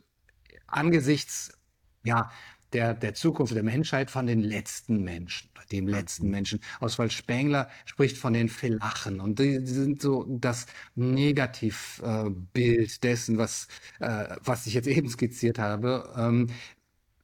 angesichts 0.75 1.57
ja, 2.03 2.31
der, 2.73 2.93
der 2.93 3.13
Zukunft 3.13 3.55
der 3.55 3.63
Menschheit 3.63 4.11
von 4.11 4.27
den 4.27 4.41
letzten 4.41 5.03
Menschen, 5.03 5.49
dem 5.71 5.87
letzten 5.87 6.29
Menschen. 6.29 6.59
Oswald 6.81 7.13
Spengler 7.13 7.69
spricht 7.85 8.17
von 8.17 8.33
den 8.33 8.49
Felachen 8.49 9.21
und 9.21 9.39
die, 9.39 9.63
die 9.63 9.71
sind 9.71 10.01
so 10.01 10.25
das 10.27 10.67
Negativbild 10.95 12.91
äh, 12.91 12.99
dessen, 13.01 13.37
was, 13.37 13.67
äh, 13.99 14.35
was 14.43 14.67
ich 14.67 14.73
jetzt 14.73 14.87
eben 14.87 15.09
skizziert 15.09 15.57
habe. 15.57 16.13
Ähm, 16.17 16.47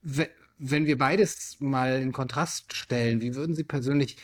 wenn 0.01 0.85
wir 0.85 0.97
beides 0.97 1.57
mal 1.59 2.01
in 2.01 2.11
Kontrast 2.11 2.73
stellen, 2.73 3.21
wie 3.21 3.35
würden 3.35 3.55
Sie 3.55 3.63
persönlich 3.63 4.17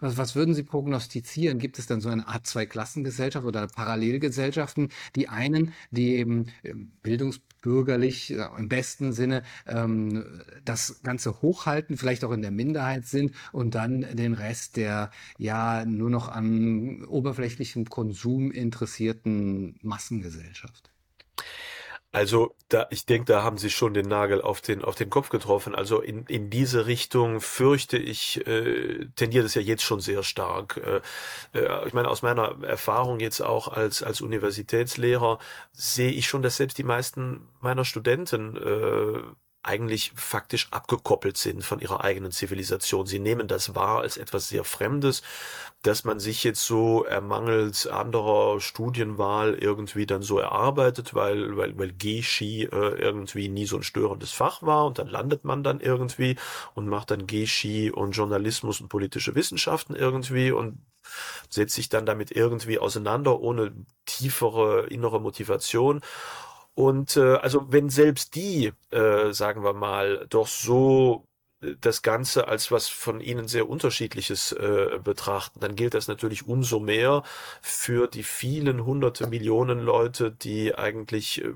was, 0.00 0.18
was 0.18 0.34
würden 0.34 0.54
Sie 0.54 0.64
prognostizieren? 0.64 1.58
Gibt 1.58 1.78
es 1.78 1.86
dann 1.86 2.00
so 2.00 2.10
eine 2.10 2.28
Art 2.28 2.46
Zweiklassengesellschaft 2.46 3.46
oder 3.46 3.66
Parallelgesellschaften? 3.66 4.90
Die 5.16 5.28
einen, 5.28 5.72
die 5.90 6.16
eben 6.16 6.46
ähm, 6.62 6.92
bildungsbürgerlich 7.64 8.30
im 8.58 8.68
besten 8.68 9.12
Sinne 9.12 9.42
ähm, 9.66 10.42
das 10.64 11.02
Ganze 11.02 11.42
hochhalten, 11.42 11.96
vielleicht 11.96 12.24
auch 12.24 12.32
in 12.32 12.42
der 12.42 12.50
Minderheit 12.50 13.06
sind 13.06 13.34
und 13.52 13.74
dann 13.74 14.02
den 14.16 14.34
Rest 14.34 14.76
der 14.76 15.10
ja 15.38 15.84
nur 15.84 16.10
noch 16.10 16.28
an 16.28 17.04
oberflächlichem 17.04 17.86
Konsum 17.86 18.50
interessierten 18.50 19.78
Massengesellschaft. 19.82 20.93
Also 22.14 22.54
da, 22.68 22.86
ich 22.90 23.06
denke, 23.06 23.24
da 23.32 23.42
haben 23.42 23.58
Sie 23.58 23.70
schon 23.70 23.92
den 23.92 24.06
Nagel 24.06 24.40
auf 24.40 24.60
den 24.60 24.84
auf 24.84 24.94
den 24.94 25.10
Kopf 25.10 25.30
getroffen. 25.30 25.74
Also 25.74 26.00
in 26.00 26.24
in 26.26 26.48
diese 26.48 26.86
Richtung 26.86 27.40
fürchte 27.40 27.98
ich 27.98 28.46
äh, 28.46 29.06
tendiert 29.16 29.44
es 29.44 29.54
ja 29.54 29.62
jetzt 29.62 29.82
schon 29.82 29.98
sehr 29.98 30.22
stark. 30.22 30.76
Äh, 30.76 31.58
äh, 31.58 31.88
ich 31.88 31.92
meine 31.92 32.08
aus 32.08 32.22
meiner 32.22 32.62
Erfahrung 32.62 33.18
jetzt 33.18 33.40
auch 33.40 33.66
als 33.66 34.04
als 34.04 34.20
Universitätslehrer 34.20 35.40
sehe 35.72 36.12
ich 36.12 36.28
schon, 36.28 36.42
dass 36.42 36.56
selbst 36.56 36.78
die 36.78 36.84
meisten 36.84 37.48
meiner 37.60 37.84
Studenten 37.84 38.56
äh, 38.58 39.22
eigentlich 39.64 40.12
faktisch 40.14 40.68
abgekoppelt 40.70 41.36
sind 41.36 41.64
von 41.64 41.80
ihrer 41.80 42.04
eigenen 42.04 42.32
Zivilisation. 42.32 43.06
Sie 43.06 43.18
nehmen 43.18 43.48
das 43.48 43.74
wahr 43.74 44.00
als 44.02 44.16
etwas 44.18 44.48
sehr 44.48 44.62
Fremdes, 44.64 45.22
dass 45.82 46.04
man 46.04 46.20
sich 46.20 46.44
jetzt 46.44 46.64
so 46.64 47.04
ermangelt 47.04 47.86
anderer 47.88 48.60
Studienwahl 48.60 49.54
irgendwie 49.54 50.06
dann 50.06 50.22
so 50.22 50.38
erarbeitet, 50.38 51.14
weil, 51.14 51.56
weil, 51.56 51.78
weil 51.78 51.92
Geschi 51.92 52.64
äh, 52.64 52.68
irgendwie 53.00 53.48
nie 53.48 53.66
so 53.66 53.76
ein 53.76 53.82
störendes 53.82 54.32
Fach 54.32 54.62
war 54.62 54.86
und 54.86 54.98
dann 54.98 55.08
landet 55.08 55.44
man 55.44 55.62
dann 55.62 55.80
irgendwie 55.80 56.36
und 56.74 56.88
macht 56.88 57.10
dann 57.10 57.26
Geschi 57.26 57.90
und 57.90 58.12
Journalismus 58.12 58.80
und 58.80 58.88
politische 58.88 59.34
Wissenschaften 59.34 59.94
irgendwie 59.94 60.52
und 60.52 60.78
setzt 61.48 61.74
sich 61.74 61.88
dann 61.88 62.06
damit 62.06 62.30
irgendwie 62.30 62.78
auseinander 62.78 63.40
ohne 63.40 63.72
tiefere 64.06 64.86
innere 64.86 65.20
Motivation. 65.20 66.00
Und 66.74 67.16
äh, 67.16 67.36
also 67.36 67.72
wenn 67.72 67.88
selbst 67.90 68.34
die, 68.34 68.72
äh, 68.90 69.32
sagen 69.32 69.62
wir 69.64 69.74
mal, 69.74 70.26
doch 70.28 70.48
so 70.48 71.28
das 71.80 72.02
Ganze 72.02 72.48
als 72.48 72.70
was 72.70 72.88
von 72.88 73.20
ihnen 73.20 73.48
sehr 73.48 73.68
unterschiedliches 73.68 74.52
äh, 74.52 74.98
betrachten, 75.02 75.60
dann 75.60 75.76
gilt 75.76 75.94
das 75.94 76.08
natürlich 76.08 76.46
umso 76.46 76.80
mehr 76.80 77.22
für 77.62 78.06
die 78.08 78.22
vielen 78.22 78.84
hunderte 78.84 79.26
Millionen 79.26 79.80
Leute, 79.80 80.30
die 80.30 80.74
eigentlich 80.74 81.44
äh, 81.44 81.52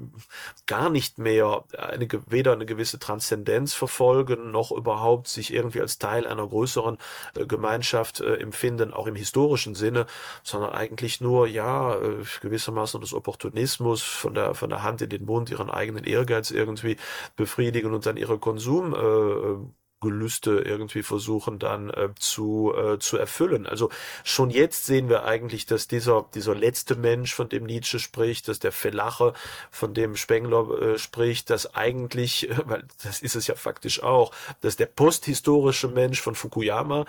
gar 0.66 0.90
nicht 0.90 1.18
mehr 1.18 1.64
eine, 1.76 2.08
weder 2.26 2.52
eine 2.52 2.66
gewisse 2.66 2.98
Transzendenz 2.98 3.74
verfolgen, 3.74 4.50
noch 4.50 4.72
überhaupt 4.72 5.28
sich 5.28 5.52
irgendwie 5.52 5.80
als 5.80 5.98
Teil 5.98 6.26
einer 6.26 6.46
größeren 6.46 6.98
äh, 7.34 7.46
Gemeinschaft 7.46 8.20
äh, 8.20 8.36
empfinden, 8.36 8.92
auch 8.92 9.06
im 9.06 9.16
historischen 9.16 9.74
Sinne, 9.74 10.06
sondern 10.42 10.72
eigentlich 10.72 11.20
nur, 11.20 11.46
ja, 11.46 11.94
äh, 11.96 12.24
gewissermaßen 12.40 13.00
des 13.00 13.14
Opportunismus 13.14 14.02
von 14.02 14.34
der, 14.34 14.54
von 14.54 14.70
der 14.70 14.82
Hand 14.82 15.02
in 15.02 15.10
den 15.10 15.24
Mund, 15.24 15.50
ihren 15.50 15.70
eigenen 15.70 16.04
Ehrgeiz 16.04 16.50
irgendwie 16.50 16.96
befriedigen 17.36 17.94
und 17.94 18.06
dann 18.06 18.16
ihre 18.16 18.38
Konsum 18.38 18.94
äh, 18.94 19.97
Gelüste 20.00 20.60
irgendwie 20.60 21.02
versuchen 21.02 21.58
dann 21.58 21.90
äh, 21.90 22.10
zu, 22.18 22.72
äh, 22.74 22.98
zu 22.98 23.16
erfüllen. 23.16 23.66
Also 23.66 23.90
schon 24.24 24.50
jetzt 24.50 24.86
sehen 24.86 25.08
wir 25.08 25.24
eigentlich, 25.24 25.66
dass 25.66 25.88
dieser, 25.88 26.26
dieser 26.34 26.54
letzte 26.54 26.94
Mensch, 26.94 27.34
von 27.34 27.48
dem 27.48 27.64
Nietzsche 27.64 27.98
spricht, 27.98 28.48
dass 28.48 28.58
der 28.60 28.72
Felache, 28.72 29.32
von 29.70 29.94
dem 29.94 30.16
Spengler 30.16 30.80
äh, 30.80 30.98
spricht, 30.98 31.50
dass 31.50 31.74
eigentlich, 31.74 32.48
weil 32.64 32.84
das 33.02 33.20
ist 33.20 33.34
es 33.34 33.46
ja 33.46 33.54
faktisch 33.54 34.02
auch, 34.02 34.32
dass 34.60 34.76
der 34.76 34.86
posthistorische 34.86 35.88
Mensch 35.88 36.20
von 36.20 36.34
Fukuyama, 36.34 37.04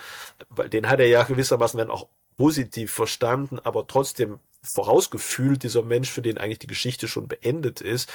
weil 0.49 0.69
den 0.69 0.89
hat 0.89 0.99
er 0.99 1.07
ja 1.07 1.23
gewissermaßen 1.23 1.77
dann 1.77 1.91
auch 1.91 2.07
positiv 2.37 2.93
verstanden, 2.93 3.59
aber 3.63 3.85
trotzdem 3.85 4.39
vorausgefühlt 4.62 5.64
dieser 5.64 5.84
Mensch, 5.84 6.12
für 6.12 6.22
den 6.22 6.38
eigentlich 6.38 6.60
die 6.60 6.68
Geschichte 6.68 7.07
schon 7.07 7.28
beendet 7.28 7.80
ist. 7.80 8.12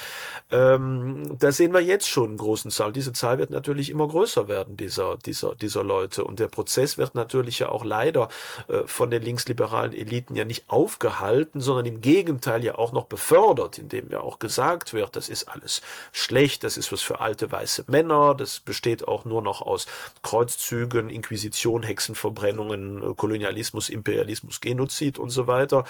Ähm, 0.51 1.37
da 1.39 1.51
sehen 1.51 1.73
wir 1.73 1.81
jetzt 1.81 2.07
schon 2.07 2.29
einen 2.29 2.37
großen 2.37 2.69
Zahl. 2.69 2.93
Diese 2.93 3.13
Zahl 3.13 3.39
wird 3.39 3.49
natürlich 3.49 3.89
immer 3.89 4.07
größer 4.07 4.47
werden, 4.47 4.77
dieser, 4.77 5.17
dieser, 5.17 5.55
dieser 5.55 5.83
Leute. 5.83 6.23
Und 6.23 6.39
der 6.39 6.47
Prozess 6.47 6.97
wird 6.99 7.15
natürlich 7.15 7.59
ja 7.59 7.69
auch 7.69 7.83
leider 7.83 8.29
äh, 8.67 8.83
von 8.85 9.09
den 9.09 9.23
linksliberalen 9.23 9.93
Eliten 9.93 10.35
ja 10.35 10.45
nicht 10.45 10.69
aufgehalten, 10.69 11.61
sondern 11.61 11.87
im 11.87 12.01
Gegenteil 12.01 12.63
ja 12.63 12.75
auch 12.75 12.91
noch 12.91 13.05
befördert, 13.05 13.79
indem 13.79 14.11
ja 14.11 14.21
auch 14.21 14.37
gesagt 14.37 14.93
wird, 14.93 15.15
das 15.15 15.29
ist 15.29 15.45
alles 15.45 15.81
schlecht, 16.11 16.63
das 16.63 16.77
ist 16.77 16.91
was 16.91 17.01
für 17.01 17.21
alte 17.21 17.51
weiße 17.51 17.85
Männer, 17.87 18.35
das 18.35 18.59
besteht 18.59 19.07
auch 19.07 19.25
nur 19.25 19.41
noch 19.41 19.61
aus 19.61 19.87
Kreuzzügen, 20.21 21.09
Inquisition, 21.09 21.81
Hexenverbrennungen, 21.81 23.15
Kolonialismus, 23.15 23.89
Imperialismus, 23.89 24.61
Genozid 24.61 25.17
und 25.17 25.31
so 25.31 25.47
weiter 25.47 25.85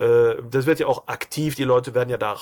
das 0.00 0.64
wird 0.64 0.80
ja 0.80 0.86
auch 0.86 1.08
aktiv, 1.08 1.56
die 1.56 1.64
Leute 1.64 1.94
werden 1.94 2.08
ja 2.08 2.16
da 2.16 2.32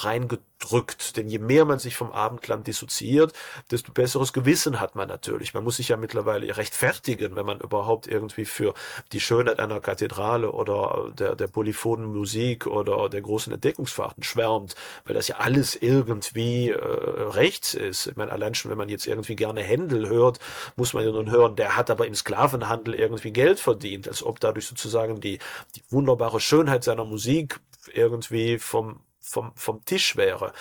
reingedrückt, 0.58 1.16
denn 1.16 1.28
je 1.28 1.38
mehr 1.38 1.64
man 1.64 1.78
sich 1.78 1.96
vom 1.96 2.12
Abendland 2.12 2.66
dissoziiert, 2.66 3.32
desto 3.70 3.92
besseres 3.92 4.32
Gewissen 4.32 4.80
hat 4.80 4.94
man 4.94 5.08
natürlich. 5.08 5.54
Man 5.54 5.64
muss 5.64 5.76
sich 5.76 5.88
ja 5.88 5.96
mittlerweile 5.96 6.56
rechtfertigen, 6.56 7.36
wenn 7.36 7.46
man 7.46 7.60
überhaupt 7.60 8.06
irgendwie 8.06 8.44
für 8.44 8.74
die 9.12 9.20
Schönheit 9.20 9.60
einer 9.60 9.80
Kathedrale 9.80 10.52
oder 10.52 11.10
der, 11.16 11.36
der 11.36 11.46
polyphonen 11.46 12.06
Musik 12.06 12.66
oder 12.66 13.08
der 13.08 13.22
großen 13.22 13.52
Entdeckungsfahrten 13.52 14.22
schwärmt, 14.22 14.74
weil 15.04 15.14
das 15.14 15.28
ja 15.28 15.36
alles 15.36 15.76
irgendwie 15.76 16.70
äh, 16.70 16.76
rechts 16.76 17.74
ist. 17.74 18.06
Ich 18.08 18.16
meine, 18.16 18.32
allein 18.32 18.54
schon, 18.54 18.70
wenn 18.70 18.78
man 18.78 18.88
jetzt 18.88 19.06
irgendwie 19.06 19.36
gerne 19.36 19.62
Händel 19.62 20.08
hört, 20.08 20.38
muss 20.76 20.92
man 20.92 21.04
ja 21.04 21.10
nun 21.10 21.30
hören, 21.30 21.56
der 21.56 21.76
hat 21.76 21.90
aber 21.90 22.06
im 22.06 22.14
Sklavenhandel 22.14 22.94
irgendwie 22.94 23.32
Geld 23.32 23.60
verdient, 23.60 24.08
als 24.08 24.22
ob 24.22 24.40
dadurch 24.40 24.66
sozusagen 24.66 25.20
die, 25.20 25.38
die 25.76 25.82
wunderbare 25.90 26.40
Schönheit 26.40 26.84
seiner 26.84 27.04
Musik 27.04 27.60
irgendwie 27.94 28.58
vom, 28.58 29.00
vom, 29.28 29.52
vom 29.54 29.84
Tisch 29.84 30.16
wäre. 30.16 30.52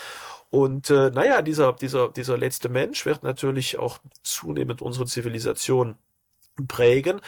Und 0.49 0.89
äh, 0.89 1.09
naja, 1.11 1.41
dieser, 1.41 1.73
dieser, 1.73 2.09
dieser 2.09 2.37
letzte 2.37 2.69
Mensch 2.69 3.05
wird 3.05 3.23
natürlich 3.23 3.77
auch 3.77 3.99
zunehmend 4.23 4.81
unsere 4.81 5.05
Zivilisation 5.05 5.97
prägen. 6.67 7.21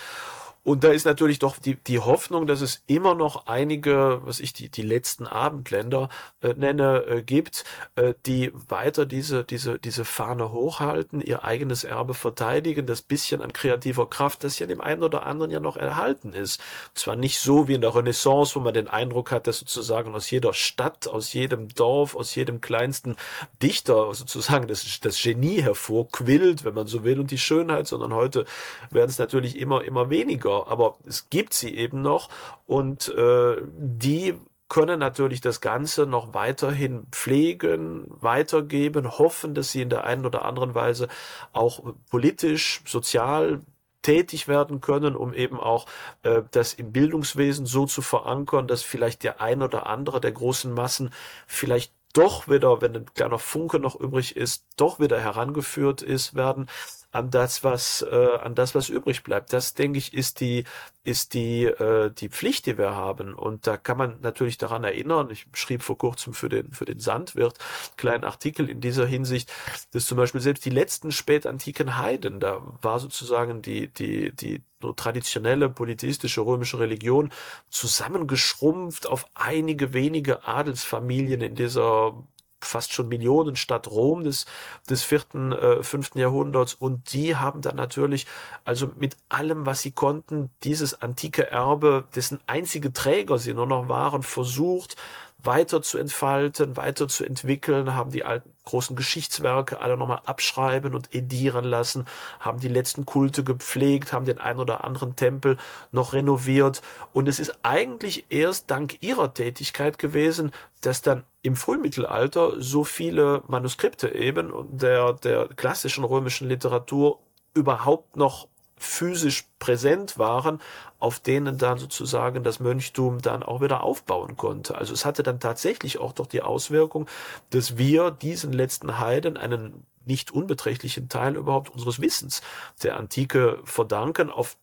Und 0.64 0.84
da 0.84 0.90
ist 0.90 1.06
natürlich 1.06 1.40
doch 1.40 1.58
die, 1.58 1.76
die 1.76 2.00
Hoffnung, 2.00 2.46
dass 2.46 2.60
es 2.60 2.84
immer 2.86 3.16
noch 3.16 3.48
einige, 3.48 4.22
was 4.26 4.42
ich 4.42 4.52
die, 4.52 4.70
die 4.70 4.82
letzten 4.82 5.26
Abendländer 5.26 6.10
äh, 6.42 6.54
nenne, 6.54 7.06
äh, 7.06 7.24
gibt, 7.24 7.64
äh, 7.96 8.14
die 8.26 8.52
weiter 8.54 9.06
diese, 9.06 9.46
diese, 9.46 9.80
diese 9.80 10.04
Fahne 10.04 10.52
hochhalten, 10.52 11.22
ihr 11.22 11.46
eigenes 11.46 11.86
Erbe 11.86 12.14
verteidigen, 12.14 12.86
das 12.86 13.02
bisschen 13.02 13.42
an 13.42 13.54
kreativer 13.54 14.10
Kraft, 14.10 14.44
das 14.44 14.60
ja 14.60 14.68
dem 14.68 14.82
einen 14.82 15.02
oder 15.02 15.26
anderen 15.26 15.50
ja 15.50 15.62
noch 15.62 15.78
erhalten 15.78 16.34
ist. 16.34 16.62
Zwar 16.94 17.16
nicht 17.16 17.40
so 17.40 17.70
wie 17.70 17.76
in 17.76 17.82
der 17.82 17.96
Renaissance, 17.96 18.54
wo 18.56 18.60
man 18.60 18.74
den 18.74 18.90
Eindruck 18.90 19.32
hat, 19.32 19.48
dass 19.48 19.60
sozusagen 19.60 20.14
aus 20.14 20.30
jeder 20.30 20.54
Stadt, 20.54 21.08
aus 21.08 21.32
jedem 21.32 21.70
Dorf, 21.70 22.16
aus 22.16 22.36
jedem 22.36 22.60
kleinsten 22.60 23.16
Dichter 23.64 24.14
sozusagen 24.14 24.68
das, 24.68 25.00
das 25.00 25.22
Genie 25.22 25.62
hervorquillt, 25.62 26.66
wenn 26.66 26.74
man 26.74 26.88
so 26.88 27.06
will, 27.06 27.20
und 27.22 27.32
die 27.32 27.38
Schönheit, 27.38 27.88
sondern 27.88 28.14
heute 28.14 28.46
werden 28.92 29.10
es 29.10 29.20
natürlich 29.20 29.58
immer, 29.58 29.86
immer 29.86 30.10
weniger 30.10 30.49
aber 30.50 30.98
es 31.06 31.30
gibt 31.30 31.54
sie 31.54 31.76
eben 31.76 32.02
noch 32.02 32.30
und 32.66 33.10
äh, 33.10 33.58
die 33.78 34.36
können 34.70 35.00
natürlich 35.00 35.42
das 35.42 35.62
Ganze 35.62 36.06
noch 36.06 36.34
weiterhin 36.34 37.08
pflegen, 37.12 38.06
weitergeben, 38.08 39.18
hoffen, 39.18 39.56
dass 39.56 39.72
sie 39.72 39.82
in 39.82 39.90
der 39.90 40.04
einen 40.04 40.26
oder 40.26 40.46
anderen 40.46 40.76
Weise 40.76 41.08
auch 41.54 41.82
politisch, 42.10 42.82
sozial 42.86 43.62
tätig 44.02 44.48
werden 44.48 44.80
können, 44.80 45.16
um 45.16 45.34
eben 45.34 45.60
auch 45.60 45.86
äh, 46.24 46.44
das 46.52 46.74
im 46.74 46.92
Bildungswesen 46.94 47.66
so 47.66 47.86
zu 47.86 48.02
verankern, 48.02 48.68
dass 48.68 48.84
vielleicht 48.84 49.24
der 49.24 49.42
ein 49.42 49.62
oder 49.62 49.88
andere 49.88 50.22
der 50.22 50.32
großen 50.32 50.74
Massen 50.74 51.12
vielleicht 51.48 51.92
doch 52.14 52.48
wieder, 52.48 52.82
wenn 52.82 52.96
ein 52.96 53.14
kleiner 53.14 53.40
Funke 53.40 53.80
noch 53.80 54.00
übrig 54.00 54.36
ist, 54.36 54.66
doch 54.78 55.00
wieder 55.00 55.20
herangeführt 55.20 56.02
ist 56.02 56.34
werden 56.36 56.68
an 57.12 57.32
das, 57.32 57.64
was 57.64 58.04
äh, 58.04 58.38
an 58.42 58.56
das, 58.56 58.76
was 58.76 58.90
übrig 58.90 59.24
bleibt. 59.24 59.52
Das 59.54 59.74
denke 59.74 59.98
ich 59.98 60.14
ist 60.14 60.42
die 60.42 60.66
ist 61.04 61.34
die 61.34 61.66
äh, 61.66 62.12
die 62.12 62.30
Pflicht, 62.30 62.68
die 62.68 62.78
wir 62.78 62.96
haben. 62.96 63.34
Und 63.34 63.66
da 63.66 63.78
kann 63.78 63.98
man 63.98 64.20
natürlich 64.22 64.58
daran 64.58 64.84
erinnern. 64.84 65.30
Ich 65.32 65.48
schrieb 65.54 65.82
vor 65.82 65.98
kurzem 65.98 66.34
für 66.34 66.50
den 66.50 66.72
für 66.72 66.86
den 66.86 67.00
Sandwirt 67.00 67.58
kleinen 67.98 68.24
Artikel 68.24 68.70
in 68.70 68.80
dieser 68.82 69.08
Hinsicht, 69.08 69.52
dass 69.92 70.06
zum 70.06 70.18
Beispiel 70.18 70.42
selbst 70.42 70.66
die 70.66 70.70
letzten 70.70 71.12
spätantiken 71.12 71.98
Heiden, 71.98 72.40
da 72.40 72.62
war 72.82 73.00
sozusagen 73.00 73.62
die 73.62 73.88
die 73.88 74.32
die 74.36 74.62
traditionelle 74.96 75.70
politistische 75.70 76.42
römische 76.42 76.80
Religion 76.80 77.32
zusammengeschrumpft 77.70 79.08
auf 79.08 79.26
einige 79.34 79.94
wenige 79.94 80.48
Adelsfamilien 80.48 81.42
in 81.42 81.56
dieser 81.56 82.14
fast 82.62 82.94
schon 82.94 83.08
Millionenstadt 83.08 83.88
Rom 83.88 84.24
des, 84.24 84.46
des 84.90 85.04
vierten, 85.04 85.52
äh, 85.52 85.84
fünften 85.84 86.20
Jahrhunderts. 86.20 86.74
Und 86.74 87.14
die 87.14 87.36
haben 87.36 87.62
dann 87.62 87.76
natürlich, 87.76 88.28
also 88.66 88.92
mit 88.98 89.18
allem, 89.30 89.66
was 89.66 89.82
sie 89.82 89.92
konnten, 89.92 90.50
dieses 90.64 91.02
antike 91.02 91.50
Erbe, 91.50 92.06
dessen 92.16 92.40
einzige 92.48 92.94
Träger 92.94 93.40
sie 93.40 93.54
nur 93.54 93.68
noch 93.68 93.90
waren, 93.90 94.24
versucht, 94.24 94.96
weiter 95.44 95.82
zu 95.82 95.98
entfalten, 95.98 96.76
weiter 96.76 97.08
zu 97.08 97.24
entwickeln, 97.24 97.96
haben 97.96 98.12
die 98.12 98.26
alten 98.26 98.52
großen 98.66 98.96
Geschichtswerke 98.96 99.82
alle 99.82 99.98
nochmal 99.98 100.22
abschreiben 100.26 100.94
und 100.94 101.16
edieren 101.16 101.66
lassen, 101.66 102.06
haben 102.40 102.60
die 102.60 102.68
letzten 102.68 103.06
Kulte 103.06 103.44
gepflegt, 103.44 104.14
haben 104.14 104.26
den 104.26 104.38
ein 104.38 104.60
oder 104.60 104.84
anderen 104.84 105.16
Tempel 105.16 105.58
noch 105.92 106.14
renoviert. 106.14 106.82
Und 107.14 107.28
es 107.28 107.40
ist 107.40 107.58
eigentlich 107.64 108.26
erst 108.30 108.70
dank 108.70 109.02
ihrer 109.02 109.34
Tätigkeit 109.34 109.98
gewesen, 109.98 110.52
dass 110.82 111.02
dann 111.02 111.24
im 111.42 111.56
Frühmittelalter 111.56 112.62
so 112.62 112.84
viele 112.84 113.42
Manuskripte 113.48 114.10
eben 114.10 114.52
der, 114.70 115.14
der 115.14 115.48
klassischen 115.48 116.04
römischen 116.04 116.48
Literatur 116.48 117.20
überhaupt 117.54 118.18
noch 118.18 118.48
physisch 118.80 119.46
präsent 119.60 120.18
waren, 120.18 120.60
auf 120.98 121.20
denen 121.20 121.58
dann 121.58 121.78
sozusagen 121.78 122.44
das 122.44 122.60
Mönchtum 122.60 123.22
dann 123.22 123.44
auch 123.44 123.62
wieder 123.62 123.84
aufbauen 123.84 124.36
konnte. 124.38 124.76
Also 124.76 124.94
es 124.94 125.06
hatte 125.06 125.24
dann 125.24 125.40
tatsächlich 125.40 126.00
auch 126.00 126.14
doch 126.14 126.28
die 126.28 126.42
Auswirkung, 126.42 127.08
dass 127.52 127.78
wir 127.78 128.12
diesen 128.12 128.54
letzten 128.54 129.00
Heiden 129.00 129.38
einen 129.38 129.86
nicht 130.06 130.32
unbeträchtlichen 130.32 131.08
Teil 131.10 131.36
überhaupt 131.36 131.70
unseres 131.70 132.02
Wissens 132.02 132.42
der 132.82 132.98
Antike 132.98 133.60
verdanken, 133.64 134.30
auf 134.30 134.58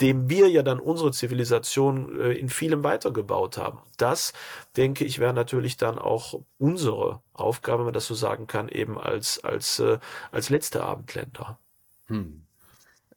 dem 0.00 0.30
wir 0.30 0.48
ja 0.48 0.62
dann 0.62 0.80
unsere 0.80 1.12
Zivilisation 1.12 2.18
äh, 2.20 2.32
in 2.32 2.48
vielem 2.48 2.82
weitergebaut 2.84 3.58
haben. 3.58 3.80
Das, 3.98 4.32
denke 4.76 5.04
ich, 5.04 5.18
wäre 5.18 5.34
natürlich 5.34 5.76
dann 5.76 5.98
auch 5.98 6.40
unsere 6.58 7.20
Aufgabe, 7.32 7.80
wenn 7.80 7.86
man 7.86 7.94
das 7.94 8.06
so 8.06 8.14
sagen 8.14 8.46
kann, 8.46 8.68
eben 8.68 8.98
als, 8.98 9.44
als, 9.44 9.78
äh, 9.78 9.98
als 10.32 10.48
letzte 10.48 10.82
Abendländer. 10.82 11.58
Hm. 12.06 12.39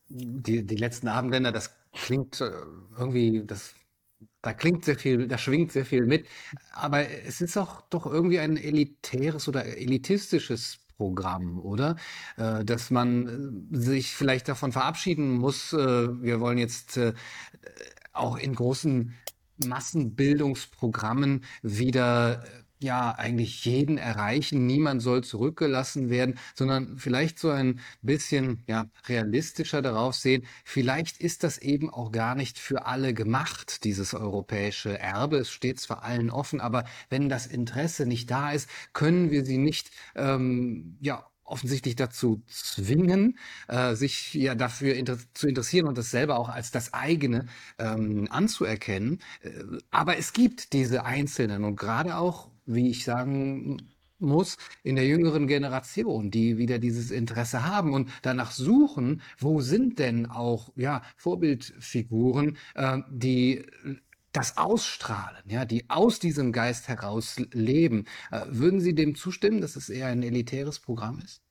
Die, 0.09 0.65
die 0.65 0.75
letzten 0.75 1.07
Abendländer, 1.07 1.51
das 1.51 1.71
klingt 1.93 2.41
äh, 2.41 2.51
irgendwie, 2.97 3.43
das, 3.45 3.73
da 4.41 4.53
klingt 4.53 4.85
sehr 4.85 4.97
viel, 4.97 5.27
da 5.27 5.37
schwingt 5.37 5.71
sehr 5.71 5.85
viel 5.85 6.05
mit. 6.05 6.27
Aber 6.71 7.09
es 7.09 7.41
ist 7.41 7.57
auch 7.57 7.81
doch 7.89 8.05
irgendwie 8.05 8.39
ein 8.39 8.57
elitäres 8.57 9.47
oder 9.47 9.65
elitistisches 9.65 10.79
Programm, 10.97 11.59
oder? 11.59 11.95
Äh, 12.37 12.65
dass 12.65 12.91
man 12.91 13.71
äh, 13.71 13.77
sich 13.77 14.13
vielleicht 14.13 14.47
davon 14.49 14.71
verabschieden 14.71 15.31
muss, 15.37 15.73
wir 15.73 16.39
wollen 16.39 16.57
jetzt 16.57 16.99
auch 18.13 18.37
in 18.37 18.53
großen 18.53 19.13
Massenbildungsprogrammen 19.65 21.43
wieder 21.61 22.43
ja 22.83 23.11
eigentlich 23.11 23.65
jeden 23.65 23.97
erreichen. 23.97 24.65
Niemand 24.67 25.01
soll 25.01 25.23
zurückgelassen 25.23 26.09
werden, 26.09 26.37
sondern 26.55 26.97
vielleicht 26.97 27.39
so 27.39 27.49
ein 27.49 27.79
bisschen 28.01 28.63
ja 28.67 28.85
realistischer 29.07 29.81
darauf 29.81 30.15
sehen. 30.15 30.45
Vielleicht 30.63 31.19
ist 31.19 31.43
das 31.43 31.57
eben 31.57 31.89
auch 31.89 32.11
gar 32.11 32.35
nicht 32.35 32.59
für 32.59 32.85
alle 32.85 33.13
gemacht, 33.13 33.83
dieses 33.83 34.13
europäische 34.13 34.99
Erbe. 34.99 35.37
Es 35.37 35.51
steht 35.51 35.79
zwar 35.79 36.03
allen 36.03 36.29
offen, 36.29 36.61
aber 36.61 36.85
wenn 37.09 37.29
das 37.29 37.47
Interesse 37.47 38.05
nicht 38.05 38.29
da 38.29 38.51
ist, 38.51 38.69
können 38.93 39.31
wir 39.31 39.45
sie 39.45 39.57
nicht 39.57 39.91
ähm, 40.15 40.97
ja 41.01 41.25
offensichtlich 41.45 41.95
dazu 41.95 42.41
zwingen, 42.47 43.37
äh, 43.67 43.95
sich 43.95 44.33
ja 44.33 44.55
dafür 44.55 44.95
inter 44.95 45.17
zu 45.33 45.47
interessieren 45.47 45.87
und 45.87 45.97
das 45.97 46.11
selber 46.11 46.37
auch 46.37 46.49
als 46.49 46.71
das 46.71 46.93
eigene 46.93 47.45
ähm, 47.79 48.27
anzuerkennen. 48.29 49.19
Äh, 49.41 49.51
aber 49.91 50.17
es 50.17 50.33
gibt 50.33 50.73
diese 50.73 51.05
Einzelnen 51.05 51.63
und 51.63 51.75
gerade 51.75 52.17
auch 52.17 52.49
wie 52.65 52.89
ich 52.89 53.03
sagen 53.03 53.77
muss, 54.19 54.57
in 54.83 54.95
der 54.95 55.05
jüngeren 55.05 55.47
Generation, 55.47 56.31
die 56.31 56.57
wieder 56.57 56.79
dieses 56.79 57.11
Interesse 57.11 57.65
haben 57.65 57.93
und 57.93 58.09
danach 58.21 58.51
suchen, 58.51 59.21
wo 59.37 59.61
sind 59.61 59.99
denn 59.99 60.25
auch 60.25 60.71
ja 60.75 61.03
Vorbildfiguren, 61.17 62.57
äh, 62.75 62.99
die 63.09 63.65
das 64.31 64.57
ausstrahlen, 64.57 65.43
ja, 65.47 65.63
die 65.63 65.89
aus 65.89 66.19
diesem 66.19 66.51
Geist 66.51 66.87
heraus 66.87 67.37
leben. 67.51 68.05
Äh, 68.31 68.41
würden 68.47 68.81
Sie 68.81 68.95
dem 68.95 69.15
zustimmen, 69.15 69.61
dass 69.61 69.75
es 69.75 69.89
eher 69.89 70.07
ein 70.07 70.23
elitäres 70.23 70.79
Programm 70.79 71.19
ist? 71.19 71.41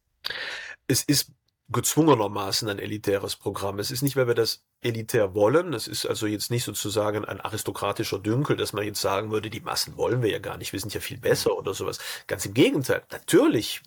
Es 0.89 1.03
ist 1.05 1.31
gezwungenermaßen 1.73 2.69
ein 2.69 2.79
elitäres 2.79 3.37
Programm. 3.37 3.79
Es 3.79 3.91
ist 3.91 4.03
nicht, 4.03 4.17
weil 4.17 4.27
wir 4.27 4.35
das 4.35 4.63
elitär 4.81 5.35
wollen. 5.35 5.73
Es 5.75 5.89
ist 5.89 6.07
also 6.07 6.27
jetzt 6.27 6.51
nicht 6.51 6.65
sozusagen 6.65 7.25
ein 7.25 7.41
aristokratischer 7.41 8.19
Dünkel, 8.19 8.57
dass 8.57 8.73
man 8.73 8.85
jetzt 8.85 9.01
sagen 9.01 9.31
würde, 9.31 9.51
die 9.51 9.61
Massen 9.61 9.97
wollen 9.97 10.23
wir 10.23 10.31
ja 10.31 10.39
gar 10.39 10.59
nicht, 10.59 10.73
wir 10.73 10.81
sind 10.81 10.95
ja 10.95 11.01
viel 11.01 11.19
besser 11.19 11.57
oder 11.57 11.75
sowas. 11.75 11.99
Ganz 12.27 12.47
im 12.47 12.55
Gegenteil. 12.55 13.03
Natürlich 13.11 13.83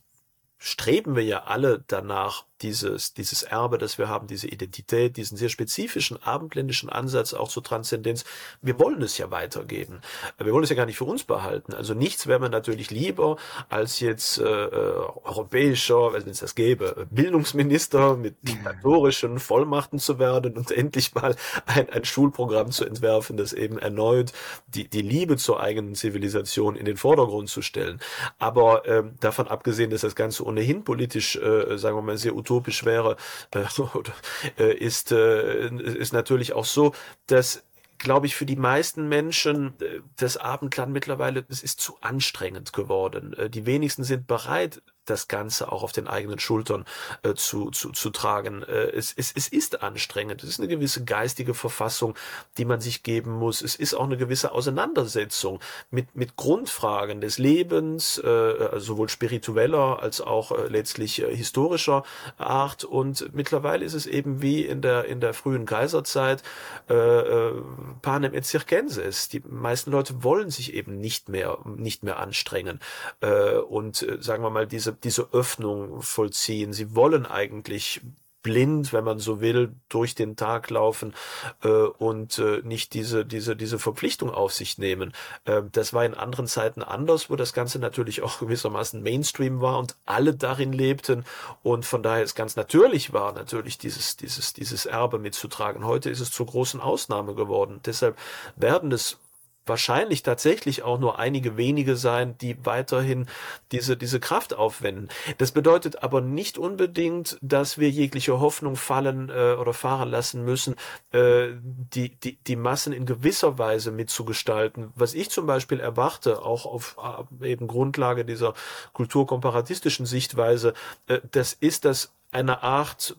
streben 0.58 1.16
wir 1.16 1.24
ja 1.24 1.44
alle 1.44 1.84
danach, 1.88 2.46
dieses, 2.66 3.14
dieses 3.14 3.44
Erbe, 3.44 3.78
das 3.78 4.00
wir 4.00 4.10
haben, 4.10 4.26
diese 4.26 4.48
Identität, 4.48 5.18
diesen 5.18 5.38
sehr 5.38 5.50
spezifischen 5.50 6.22
abendländischen 6.24 6.90
Ansatz 6.90 7.34
auch 7.36 7.48
zur 7.48 7.64
Transzendenz. 7.64 8.26
Wir 8.62 8.80
wollen 8.80 9.02
es 9.04 9.20
ja 9.20 9.30
weitergeben. 9.30 10.02
Wir 10.40 10.52
wollen 10.52 10.64
es 10.64 10.72
ja 10.72 10.76
gar 10.76 10.88
nicht 10.88 10.98
für 10.98 11.06
uns 11.06 11.24
behalten. 11.24 11.74
Also 11.74 11.94
nichts 11.94 12.26
wäre 12.26 12.40
mir 12.40 12.50
natürlich 12.50 12.90
lieber, 12.90 13.38
als 13.70 14.00
jetzt 14.00 14.40
äh, 14.40 14.44
äh 14.44 14.96
europäischer, 15.24 16.14
wenn 16.14 16.28
es 16.28 16.40
das 16.40 16.56
gäbe, 16.56 17.08
Bildungsminister 17.12 18.16
mit 18.16 18.36
diktatorischen 18.42 19.40
Vollmachten 19.40 20.00
zu 20.00 20.18
werden 20.18 20.58
und 20.58 20.72
endlich 20.72 21.14
mal 21.14 21.36
ein, 21.68 21.90
ein 21.92 22.04
Schulprogramm 22.04 22.72
zu 22.72 22.86
entwerfen, 22.86 23.38
das 23.38 23.54
eben 23.54 23.78
erneut 23.78 24.34
die, 24.68 24.88
die 24.88 25.02
Liebe 25.02 25.38
zur 25.38 25.60
eigenen 25.60 25.94
Zivilisation 25.94 26.76
in 26.76 26.86
den 26.86 26.98
Vordergrund 26.98 27.50
zu 27.50 27.62
stellen. 27.62 28.00
Aber 28.40 28.86
äh, 28.88 29.04
davon 29.20 29.48
abgesehen, 29.48 29.92
dass 29.92 30.02
das 30.02 30.16
Ganze 30.16 30.44
ohnehin 30.46 30.84
politisch, 30.84 31.36
äh, 31.36 31.78
sagen 31.78 31.98
wir 31.98 32.02
mal, 32.02 32.18
sehr 32.18 32.36
utopisch 32.36 32.55
wäre, 32.86 33.18
äh, 34.58 34.74
ist, 34.74 35.12
äh, 35.12 35.68
ist 35.70 36.14
natürlich 36.14 36.54
auch 36.54 36.66
so, 36.66 36.94
dass 37.28 37.64
glaube 37.98 38.28
ich, 38.28 38.36
für 38.36 38.46
die 38.46 38.56
meisten 38.56 39.08
Menschen 39.08 39.74
äh, 39.80 40.02
das 40.18 40.38
Abendland 40.38 40.92
mittlerweile, 40.92 41.46
es 41.50 41.64
ist 41.64 41.80
zu 41.80 41.98
anstrengend 42.02 42.74
geworden. 42.74 43.34
Äh, 43.34 43.50
die 43.50 43.66
wenigsten 43.66 44.04
sind 44.04 44.28
bereit, 44.28 44.82
das 45.06 45.28
Ganze 45.28 45.72
auch 45.72 45.84
auf 45.84 45.92
den 45.92 46.08
eigenen 46.08 46.40
Schultern 46.40 46.86
äh, 47.24 47.34
zu, 47.34 47.72
zu, 47.72 47.92
zu 47.92 48.10
tragen. 48.10 48.64
Äh, 48.64 48.92
es, 48.92 49.14
es, 49.16 49.32
es 49.36 49.48
ist 49.48 49.84
anstrengend. 49.84 50.44
Es 50.44 50.50
ist 50.50 50.60
eine 50.60 50.68
gewisse 50.68 51.04
geistige 51.04 51.54
Verfassung, 51.54 52.16
die 52.58 52.66
man 52.66 52.82
sich 52.82 53.04
geben 53.04 53.32
muss. 53.32 53.62
Es 53.62 53.76
ist 53.76 53.94
auch 53.94 54.06
eine 54.06 54.18
gewisse 54.18 54.52
Auseinandersetzung 54.52 55.60
mit, 55.92 56.16
mit 56.16 56.36
Grundfragen 56.36 57.22
des 57.22 57.38
Lebens, 57.38 58.18
äh, 58.18 58.80
sowohl 58.80 59.10
spiritueller 59.10 60.02
als 60.02 60.22
auch 60.22 60.52
äh, 60.52 60.68
letztlich 60.68 61.22
äh, 61.22 61.36
historischer 61.36 62.04
Art. 62.38 62.84
Und 62.84 63.34
mittlerweile 63.34 63.86
ist 63.86 63.94
es 63.94 64.08
eben 64.08 64.42
wie 64.42 64.66
in 64.66 64.82
der, 64.82 65.06
in 65.06 65.20
der 65.20 65.34
frühen 65.34 65.66
Kaiserzeit 65.66 66.44
äh, 66.90 66.94
äh, 66.94 67.62
panem 68.02 68.34
et 68.34 68.46
circenses. 68.46 69.30
Die 69.30 69.42
meisten 69.48 69.92
Leute 69.92 70.24
wollen 70.24 70.50
sich 70.50 70.74
eben 70.74 70.98
nicht 71.00 71.30
mehr, 71.30 71.60
nicht 71.66 72.04
mehr 72.04 72.20
anstrengen. 72.20 72.80
Äh, 73.22 73.58
und 73.58 74.02
äh, 74.02 74.22
sagen 74.22 74.44
wir 74.44 74.50
mal, 74.50 74.68
diese 74.68 74.95
diese 75.04 75.34
Öffnung 75.34 76.02
vollziehen. 76.02 76.74
Sie 76.74 76.96
wollen 76.96 77.26
eigentlich 77.26 78.02
blind, 78.46 78.94
wenn 78.94 79.04
man 79.04 79.18
so 79.18 79.42
will, 79.42 79.74
durch 79.90 80.14
den 80.14 80.36
Tag 80.36 80.70
laufen 80.70 81.16
äh, 81.64 81.68
und 81.68 82.38
äh, 82.38 82.62
nicht 82.64 82.94
diese 82.94 83.26
diese 83.26 83.56
diese 83.56 83.80
Verpflichtung 83.80 84.30
auf 84.30 84.54
sich 84.54 84.78
nehmen. 84.78 85.14
Äh, 85.46 85.64
das 85.72 85.94
war 85.94 86.06
in 86.06 86.14
anderen 86.14 86.46
Zeiten 86.46 86.84
anders, 86.84 87.32
wo 87.32 87.36
das 87.36 87.54
Ganze 87.54 87.80
natürlich 87.80 88.22
auch 88.22 88.38
gewissermaßen 88.42 89.02
Mainstream 89.02 89.62
war 89.62 89.80
und 89.80 89.96
alle 90.06 90.36
darin 90.36 90.74
lebten 90.74 91.26
und 91.64 91.88
von 91.88 92.04
daher 92.04 92.24
es 92.24 92.36
ganz 92.36 92.56
natürlich 92.56 93.14
war, 93.14 93.34
natürlich 93.34 93.80
dieses 93.80 94.16
dieses 94.16 94.54
dieses 94.54 94.86
Erbe 94.86 95.18
mitzutragen. 95.18 95.84
Heute 95.84 96.12
ist 96.12 96.20
es 96.20 96.30
zur 96.30 96.46
großen 96.46 96.80
Ausnahme 96.80 97.34
geworden. 97.34 97.80
Deshalb 97.84 98.16
werden 98.56 98.92
es 98.92 99.18
wahrscheinlich 99.66 100.24
tatsächlich 100.24 100.84
auch 100.84 101.00
nur 101.00 101.20
einige 101.20 101.58
wenige 101.58 101.96
sein, 101.96 102.38
die 102.38 102.58
weiterhin 102.66 103.28
diese, 103.72 103.98
diese 103.98 104.20
Kraft 104.20 104.54
aufwenden. 104.54 105.10
Das 105.38 105.52
bedeutet 105.52 106.04
aber 106.04 106.22
nicht 106.22 106.58
unbedingt, 106.58 107.38
dass 107.42 107.78
wir 107.78 107.90
jegliche 107.90 108.40
Hoffnung 108.40 108.76
fallen 108.76 109.30
äh, 109.30 109.56
oder 109.60 109.74
fahren 109.74 110.10
lassen 110.10 110.44
müssen, 110.46 110.76
äh, 111.12 111.50
die, 111.64 112.16
die, 112.16 112.38
die 112.38 112.56
Massen 112.56 112.94
in 112.94 113.06
gewisser 113.06 113.58
Weise 113.58 113.92
mitzugestalten. 113.92 114.92
Was 114.96 115.14
ich 115.14 115.30
zum 115.30 115.46
Beispiel 115.46 115.80
erwarte, 115.80 116.42
auch 116.44 116.66
auf 116.66 116.98
äh, 117.42 117.52
eben 117.52 117.68
Grundlage 117.68 118.26
dieser 118.26 118.54
kulturkomparatistischen 118.94 120.06
Sichtweise, 120.06 120.74
äh, 121.08 121.20
das 121.32 121.54
ist, 121.54 121.86
dass 121.86 122.12
eine 122.36 122.64
Art 122.64 123.16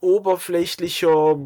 oberflächlicher 0.00 1.36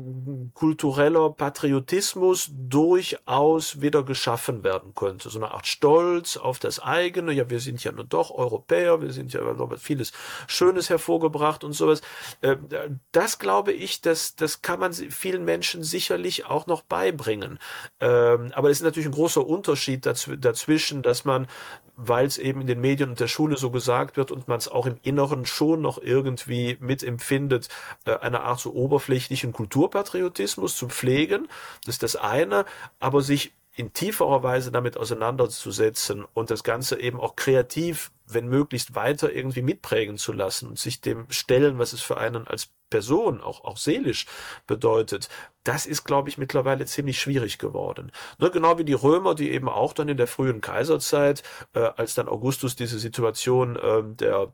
kultureller 0.54 1.30
Patriotismus 1.30 2.50
durchaus 2.52 3.80
wieder 3.80 4.04
geschaffen 4.04 4.62
werden 4.62 4.94
könnte. 4.94 5.28
So 5.28 5.38
eine 5.38 5.50
Art 5.50 5.66
Stolz 5.66 6.36
auf 6.36 6.60
das 6.60 6.78
eigene. 6.78 7.32
Ja, 7.32 7.50
wir 7.50 7.58
sind 7.58 7.82
ja 7.82 7.90
nur 7.90 8.04
doch 8.04 8.30
Europäer, 8.30 9.02
wir 9.02 9.12
sind 9.12 9.32
ja 9.32 9.40
noch 9.54 9.76
vieles 9.78 10.12
Schönes 10.46 10.88
hervorgebracht 10.88 11.64
und 11.64 11.72
sowas. 11.72 12.00
Ähm, 12.42 12.68
das 13.10 13.40
glaube 13.40 13.72
ich, 13.72 14.00
das, 14.00 14.36
das 14.36 14.62
kann 14.62 14.78
man 14.78 14.92
vielen 14.92 15.44
Menschen 15.44 15.82
sicherlich 15.82 16.46
auch 16.46 16.66
noch 16.66 16.82
beibringen. 16.82 17.58
Ähm, 18.00 18.52
aber 18.54 18.70
es 18.70 18.78
ist 18.78 18.84
natürlich 18.84 19.08
ein 19.08 19.12
großer 19.12 19.44
Unterschied 19.44 20.06
dazwischen, 20.06 21.02
dass 21.02 21.24
man 21.24 21.48
weil 21.96 22.26
es 22.26 22.38
eben 22.38 22.62
in 22.62 22.66
den 22.66 22.80
Medien 22.80 23.10
und 23.10 23.20
der 23.20 23.28
Schule 23.28 23.56
so 23.56 23.70
gesagt 23.70 24.16
wird 24.16 24.32
und 24.32 24.48
man 24.48 24.58
es 24.58 24.68
auch 24.68 24.86
im 24.86 24.98
Inneren 25.02 25.46
schon 25.46 25.80
noch 25.80 25.98
irgendwie 25.98 26.76
mitempfindet, 26.80 27.68
äh, 28.04 28.16
eine 28.16 28.40
Art 28.44 28.60
so 28.60 28.72
oberflächlichen 28.72 29.52
Kulturpatriotismus 29.52 30.76
zu 30.76 30.88
pflegen. 30.88 31.48
Das 31.84 31.96
ist 31.96 32.02
das 32.02 32.16
eine, 32.16 32.64
aber 33.00 33.22
sich 33.22 33.52
in 33.76 33.92
tieferer 33.92 34.42
Weise 34.42 34.70
damit 34.70 34.96
auseinanderzusetzen 34.96 36.24
und 36.32 36.50
das 36.50 36.62
Ganze 36.62 37.00
eben 37.00 37.18
auch 37.20 37.34
kreativ, 37.34 38.12
wenn 38.26 38.48
möglichst 38.48 38.94
weiter 38.94 39.32
irgendwie 39.32 39.62
mitprägen 39.62 40.16
zu 40.16 40.32
lassen 40.32 40.68
und 40.68 40.78
sich 40.78 41.00
dem 41.00 41.26
stellen, 41.30 41.78
was 41.78 41.92
es 41.92 42.00
für 42.00 42.16
einen 42.16 42.46
als 42.46 42.70
Person, 42.88 43.40
auch, 43.40 43.64
auch 43.64 43.76
seelisch 43.76 44.26
bedeutet, 44.68 45.28
das 45.64 45.86
ist, 45.86 46.04
glaube 46.04 46.28
ich, 46.28 46.38
mittlerweile 46.38 46.86
ziemlich 46.86 47.20
schwierig 47.20 47.58
geworden. 47.58 48.12
Ne, 48.38 48.50
genau 48.50 48.78
wie 48.78 48.84
die 48.84 48.92
Römer, 48.92 49.34
die 49.34 49.50
eben 49.50 49.68
auch 49.68 49.92
dann 49.92 50.08
in 50.08 50.16
der 50.16 50.28
frühen 50.28 50.60
Kaiserzeit, 50.60 51.42
äh, 51.72 51.80
als 51.80 52.14
dann 52.14 52.28
Augustus 52.28 52.76
diese 52.76 53.00
Situation 53.00 53.76
äh, 53.76 54.02
der 54.04 54.52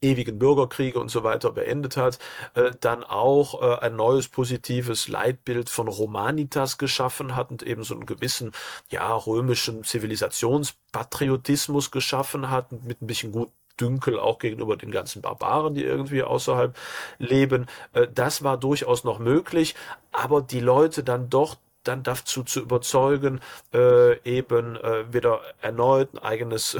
ewigen 0.00 0.38
Bürgerkriege 0.38 1.00
und 1.00 1.10
so 1.10 1.24
weiter 1.24 1.50
beendet 1.52 1.96
hat, 1.96 2.18
äh, 2.54 2.70
dann 2.80 3.04
auch 3.04 3.62
äh, 3.62 3.78
ein 3.80 3.96
neues 3.96 4.28
positives 4.28 5.08
Leitbild 5.08 5.70
von 5.70 5.88
Romanitas 5.88 6.78
geschaffen 6.78 7.34
hat 7.34 7.50
und 7.50 7.62
eben 7.62 7.82
so 7.82 7.94
einen 7.94 8.06
gewissen, 8.06 8.52
ja, 8.90 9.14
römischen 9.14 9.84
Zivilisationspatriotismus 9.84 11.90
geschaffen 11.90 12.50
hat, 12.50 12.72
mit 12.72 13.02
ein 13.02 13.06
bisschen 13.06 13.32
gut 13.32 13.50
Dünkel 13.80 14.18
auch 14.18 14.38
gegenüber 14.38 14.76
den 14.76 14.90
ganzen 14.90 15.22
Barbaren, 15.22 15.74
die 15.74 15.84
irgendwie 15.84 16.22
außerhalb 16.22 16.76
leben. 17.18 17.66
Äh, 17.92 18.08
das 18.12 18.42
war 18.42 18.58
durchaus 18.58 19.04
noch 19.04 19.18
möglich, 19.18 19.74
aber 20.12 20.42
die 20.42 20.60
Leute 20.60 21.04
dann 21.04 21.30
doch 21.30 21.56
dann 21.84 22.02
dazu 22.02 22.42
zu 22.42 22.60
überzeugen, 22.60 23.40
äh, 23.72 24.18
eben 24.22 24.76
äh, 24.76 25.12
wieder 25.12 25.40
erneut 25.60 26.14
ein 26.14 26.18
eigenes 26.18 26.76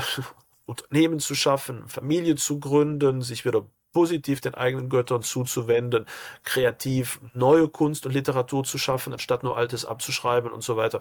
Unternehmen 0.68 1.18
zu 1.18 1.34
schaffen, 1.34 1.88
Familie 1.88 2.36
zu 2.36 2.60
gründen, 2.60 3.22
sich 3.22 3.44
wieder 3.46 3.64
positiv 3.92 4.40
den 4.42 4.54
eigenen 4.54 4.90
Göttern 4.90 5.22
zuzuwenden, 5.22 6.04
kreativ 6.44 7.20
neue 7.32 7.68
Kunst 7.68 8.04
und 8.04 8.12
Literatur 8.12 8.64
zu 8.64 8.76
schaffen, 8.76 9.12
anstatt 9.14 9.42
nur 9.42 9.56
Altes 9.56 9.86
abzuschreiben 9.86 10.52
und 10.52 10.62
so 10.62 10.76
weiter. 10.76 11.00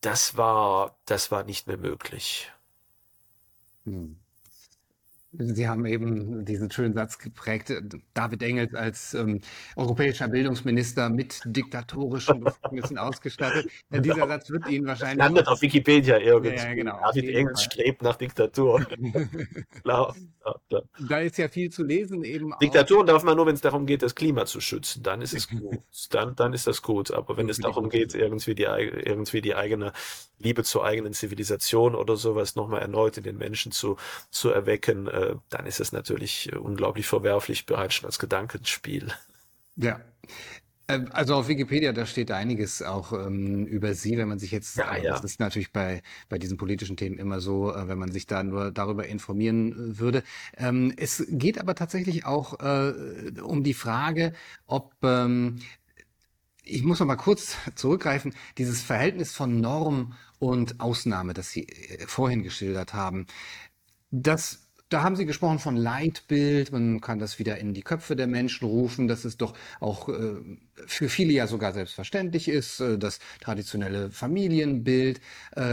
Das 0.00 0.36
war, 0.36 0.96
das 1.04 1.32
war 1.32 1.42
nicht 1.42 1.66
mehr 1.66 1.78
möglich. 1.78 2.52
Hm. 3.84 4.18
Sie 5.38 5.68
haben 5.68 5.86
eben 5.86 6.44
diesen 6.44 6.70
schönen 6.70 6.94
Satz 6.94 7.18
geprägt, 7.18 7.72
David 8.14 8.42
Engels 8.42 8.74
als 8.74 9.14
ähm, 9.14 9.40
europäischer 9.76 10.28
Bildungsminister 10.28 11.10
mit 11.10 11.40
diktatorischen 11.44 12.40
Befugnissen 12.40 12.98
ausgestattet. 12.98 13.66
Ja, 13.90 14.00
dieser 14.00 14.14
genau. 14.14 14.26
Satz 14.26 14.50
wird 14.50 14.68
Ihnen 14.68 14.86
wahrscheinlich... 14.86 15.18
Landet 15.18 15.46
auf 15.46 15.62
Wikipedia 15.62 16.18
irgendwie. 16.18 16.56
Ja, 16.56 16.74
genau, 16.74 16.98
David 17.06 17.28
Engels 17.34 17.62
strebt 17.62 18.02
nach 18.02 18.16
Diktatur. 18.16 18.80
klar, 19.82 20.14
klar, 20.40 20.60
klar, 20.68 20.82
Da 21.08 21.18
ist 21.20 21.38
ja 21.38 21.48
viel 21.48 21.70
zu 21.70 21.84
lesen 21.84 22.24
eben 22.24 22.52
Diktaturen 22.60 23.06
darf 23.06 23.22
man 23.22 23.36
nur, 23.36 23.46
wenn 23.46 23.54
es 23.54 23.60
darum 23.60 23.86
geht, 23.86 24.02
das 24.02 24.14
Klima 24.14 24.46
zu 24.46 24.60
schützen. 24.60 25.02
Dann 25.02 25.20
ist 25.22 25.34
es 25.34 25.48
gut. 25.48 25.78
dann, 26.10 26.34
dann 26.34 26.52
ist 26.52 26.66
das 26.66 26.82
gut. 26.82 27.12
Aber 27.12 27.36
wenn 27.36 27.48
es 27.48 27.58
darum 27.58 27.88
geht, 27.88 28.14
irgendwie 28.14 28.54
die, 28.54 28.64
irgendwie 28.64 29.40
die 29.40 29.54
eigene 29.54 29.92
Liebe 30.38 30.64
zur 30.64 30.84
eigenen 30.84 31.12
Zivilisation 31.12 31.94
oder 31.94 32.16
sowas 32.16 32.56
nochmal 32.56 32.82
erneut 32.82 33.16
in 33.16 33.24
den 33.24 33.38
Menschen 33.38 33.72
zu, 33.72 33.96
zu 34.30 34.50
erwecken, 34.50 35.06
äh, 35.06 35.36
dann 35.48 35.66
ist 35.66 35.80
es 35.80 35.92
natürlich 35.92 36.52
äh, 36.52 36.56
unglaublich 36.56 37.06
verwerflich, 37.06 37.66
bereits 37.66 37.94
schon 37.94 38.06
als 38.06 38.18
Gedankenspiel. 38.18 39.12
Ja. 39.76 40.00
Ähm, 40.88 41.08
also 41.12 41.34
auf 41.34 41.48
Wikipedia, 41.48 41.92
da 41.92 42.06
steht 42.06 42.30
einiges 42.30 42.82
auch 42.82 43.12
ähm, 43.12 43.66
über 43.66 43.94
Sie, 43.94 44.16
wenn 44.18 44.28
man 44.28 44.38
sich 44.38 44.50
jetzt, 44.52 44.76
ja, 44.76 44.96
ja. 44.96 45.12
das 45.12 45.24
ist 45.24 45.40
natürlich 45.40 45.72
bei, 45.72 46.02
bei 46.28 46.38
diesen 46.38 46.56
politischen 46.56 46.96
Themen 46.96 47.18
immer 47.18 47.40
so, 47.40 47.74
äh, 47.74 47.88
wenn 47.88 47.98
man 47.98 48.12
sich 48.12 48.26
da 48.26 48.42
nur 48.42 48.70
darüber 48.70 49.06
informieren 49.06 49.72
äh, 49.72 49.98
würde. 49.98 50.22
Ähm, 50.56 50.92
es 50.96 51.24
geht 51.28 51.58
aber 51.58 51.74
tatsächlich 51.74 52.24
auch 52.24 52.60
äh, 52.60 53.32
um 53.40 53.64
die 53.64 53.74
Frage, 53.74 54.32
ob 54.66 54.94
ähm, 55.02 55.58
ich 56.66 56.82
muss 56.82 57.00
noch 57.00 57.06
mal 57.06 57.16
kurz 57.16 57.56
zurückgreifen, 57.74 58.34
dieses 58.58 58.82
Verhältnis 58.82 59.32
von 59.32 59.60
Norm 59.60 60.14
und 60.38 60.80
Ausnahme, 60.80 61.32
das 61.32 61.50
Sie 61.50 61.68
äh, 61.68 62.06
vorhin 62.06 62.42
geschildert 62.42 62.92
haben, 62.92 63.26
das 64.10 64.62
da 64.88 65.02
haben 65.02 65.16
Sie 65.16 65.26
gesprochen 65.26 65.58
von 65.58 65.74
Leitbild. 65.74 66.70
Man 66.70 67.00
kann 67.00 67.18
das 67.18 67.40
wieder 67.40 67.58
in 67.58 67.74
die 67.74 67.82
Köpfe 67.82 68.14
der 68.14 68.28
Menschen 68.28 68.68
rufen, 68.68 69.08
dass 69.08 69.24
es 69.24 69.36
doch 69.36 69.52
auch 69.80 70.08
äh, 70.08 70.36
für 70.86 71.08
viele 71.08 71.32
ja 71.32 71.48
sogar 71.48 71.72
selbstverständlich 71.72 72.46
ist, 72.46 72.78
äh, 72.78 72.96
das 72.96 73.18
traditionelle 73.40 74.12
Familienbild 74.12 75.20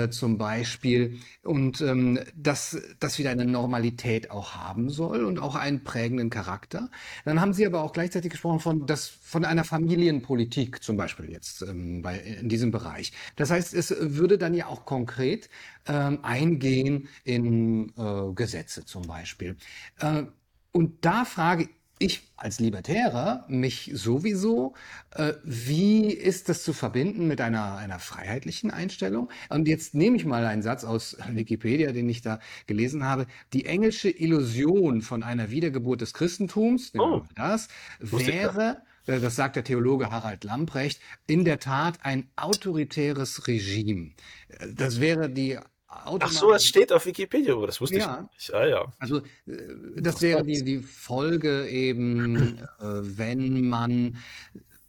zum 0.10 0.40
Beispiel. 0.40 1.20
Und 1.44 1.80
ähm, 1.82 2.20
dass 2.36 2.82
das 3.00 3.20
wieder 3.20 3.30
eine 3.30 3.46
Normalität 3.46 4.32
auch 4.32 4.56
haben 4.56 4.90
soll 4.90 5.26
und 5.26 5.38
auch 5.38 5.56
einen 5.56 5.84
prägenden 5.84 6.32
Charakter. 6.32 6.90
Dann 7.24 7.40
haben 7.40 7.54
Sie 7.54 7.68
aber 7.68 7.84
auch 7.84 7.94
gleichzeitig 7.94 8.32
gesprochen 8.32 8.62
von, 8.62 8.88
das, 8.88 9.14
von 9.34 9.46
einer 9.46 9.64
Familienpolitik 9.64 10.84
zum 10.84 10.96
Beispiel 10.96 11.32
jetzt 11.32 11.64
ähm, 11.64 12.04
bei, 12.04 12.20
in 12.20 12.50
diesem 12.50 12.70
Bereich. 12.70 13.14
Das 13.36 13.50
heißt, 13.50 13.74
es 13.74 13.92
würde 14.00 14.38
dann 14.38 14.54
ja 14.54 14.68
auch 14.68 14.86
konkret 14.86 15.50
ähm, 15.88 16.20
eingehen 16.22 17.10
in 17.24 17.90
äh, 17.98 18.32
Gesetze 18.36 18.86
zum 18.86 19.08
Beispiel. 19.08 19.58
Äh, 20.00 20.26
und 20.72 21.04
da 21.04 21.26
frage 21.26 21.68
ich 21.98 22.22
als 22.38 22.60
Libertärer 22.60 23.46
mich 23.48 23.90
sowieso, 23.96 24.76
äh, 25.16 25.34
wie 25.44 26.12
ist 26.12 26.48
das 26.48 26.62
zu 26.62 26.72
verbinden 26.72 27.28
mit 27.28 27.42
einer, 27.42 27.78
einer 27.78 27.98
freiheitlichen 27.98 28.70
Einstellung? 28.70 29.32
Und 29.50 29.68
jetzt 29.68 29.96
nehme 29.96 30.16
ich 30.16 30.26
mal 30.26 30.46
einen 30.46 30.62
Satz 30.62 30.84
aus 30.84 31.18
Wikipedia, 31.32 31.92
den 31.92 32.08
ich 32.08 32.22
da 32.22 32.40
gelesen 32.68 33.04
habe. 33.04 33.26
Die 33.54 33.66
englische 33.66 34.12
Illusion 34.12 35.02
von 35.02 35.24
einer 35.24 35.50
Wiedergeburt 35.50 36.02
des 36.02 36.14
Christentums, 36.14 36.92
oh. 36.96 37.24
das 37.34 37.68
wäre, 38.00 38.84
das 39.06 39.36
sagt 39.36 39.56
der 39.56 39.64
Theologe 39.64 40.12
Harald 40.12 40.44
Lamprecht, 40.44 41.00
in 41.28 41.46
der 41.46 41.60
Tat 41.60 42.00
ein 42.04 42.30
autoritäres 42.36 43.48
Regime. 43.48 44.12
Äh, 44.50 44.68
das 44.74 45.00
wäre 45.00 45.30
die 45.30 45.60
Ach 46.06 46.32
so, 46.32 46.52
das 46.52 46.66
steht 46.66 46.92
auf 46.92 47.06
Wikipedia, 47.06 47.54
aber 47.54 47.68
das 47.68 47.80
wusste 47.80 47.98
ja. 47.98 48.28
ich 48.32 48.38
nicht. 48.38 48.54
Ah, 48.54 48.66
ja. 48.66 48.86
Also 48.98 49.18
äh, 49.20 49.52
das 49.98 50.22
wäre 50.22 50.44
die, 50.44 50.64
die 50.64 50.80
Folge 50.80 51.68
eben, 51.68 52.58
äh, 52.58 52.64
wenn 52.80 53.68
man 53.70 54.18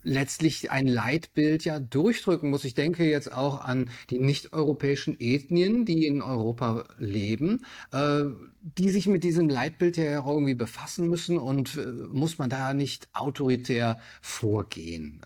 letztlich 0.04 0.70
ein 0.70 0.86
Leitbild 0.86 1.64
ja 1.64 1.80
durchdrücken 1.80 2.50
muss. 2.50 2.64
Ich 2.64 2.74
denke 2.74 3.04
jetzt 3.04 3.32
auch 3.32 3.60
an 3.60 3.90
die 4.10 4.20
nicht-europäischen 4.20 5.18
Ethnien, 5.18 5.84
die 5.84 6.06
in 6.06 6.22
Europa 6.22 6.84
leben, 6.98 7.64
äh, 7.92 8.24
die 8.62 8.90
sich 8.90 9.06
mit 9.06 9.24
diesem 9.24 9.48
Leitbild 9.48 9.96
ja 9.96 10.26
irgendwie 10.26 10.54
befassen 10.54 11.08
müssen 11.08 11.38
und 11.38 11.76
äh, 11.76 11.86
muss 11.86 12.38
man 12.38 12.50
da 12.50 12.74
nicht 12.74 13.08
autoritär 13.12 13.98
vorgehen. 14.20 15.22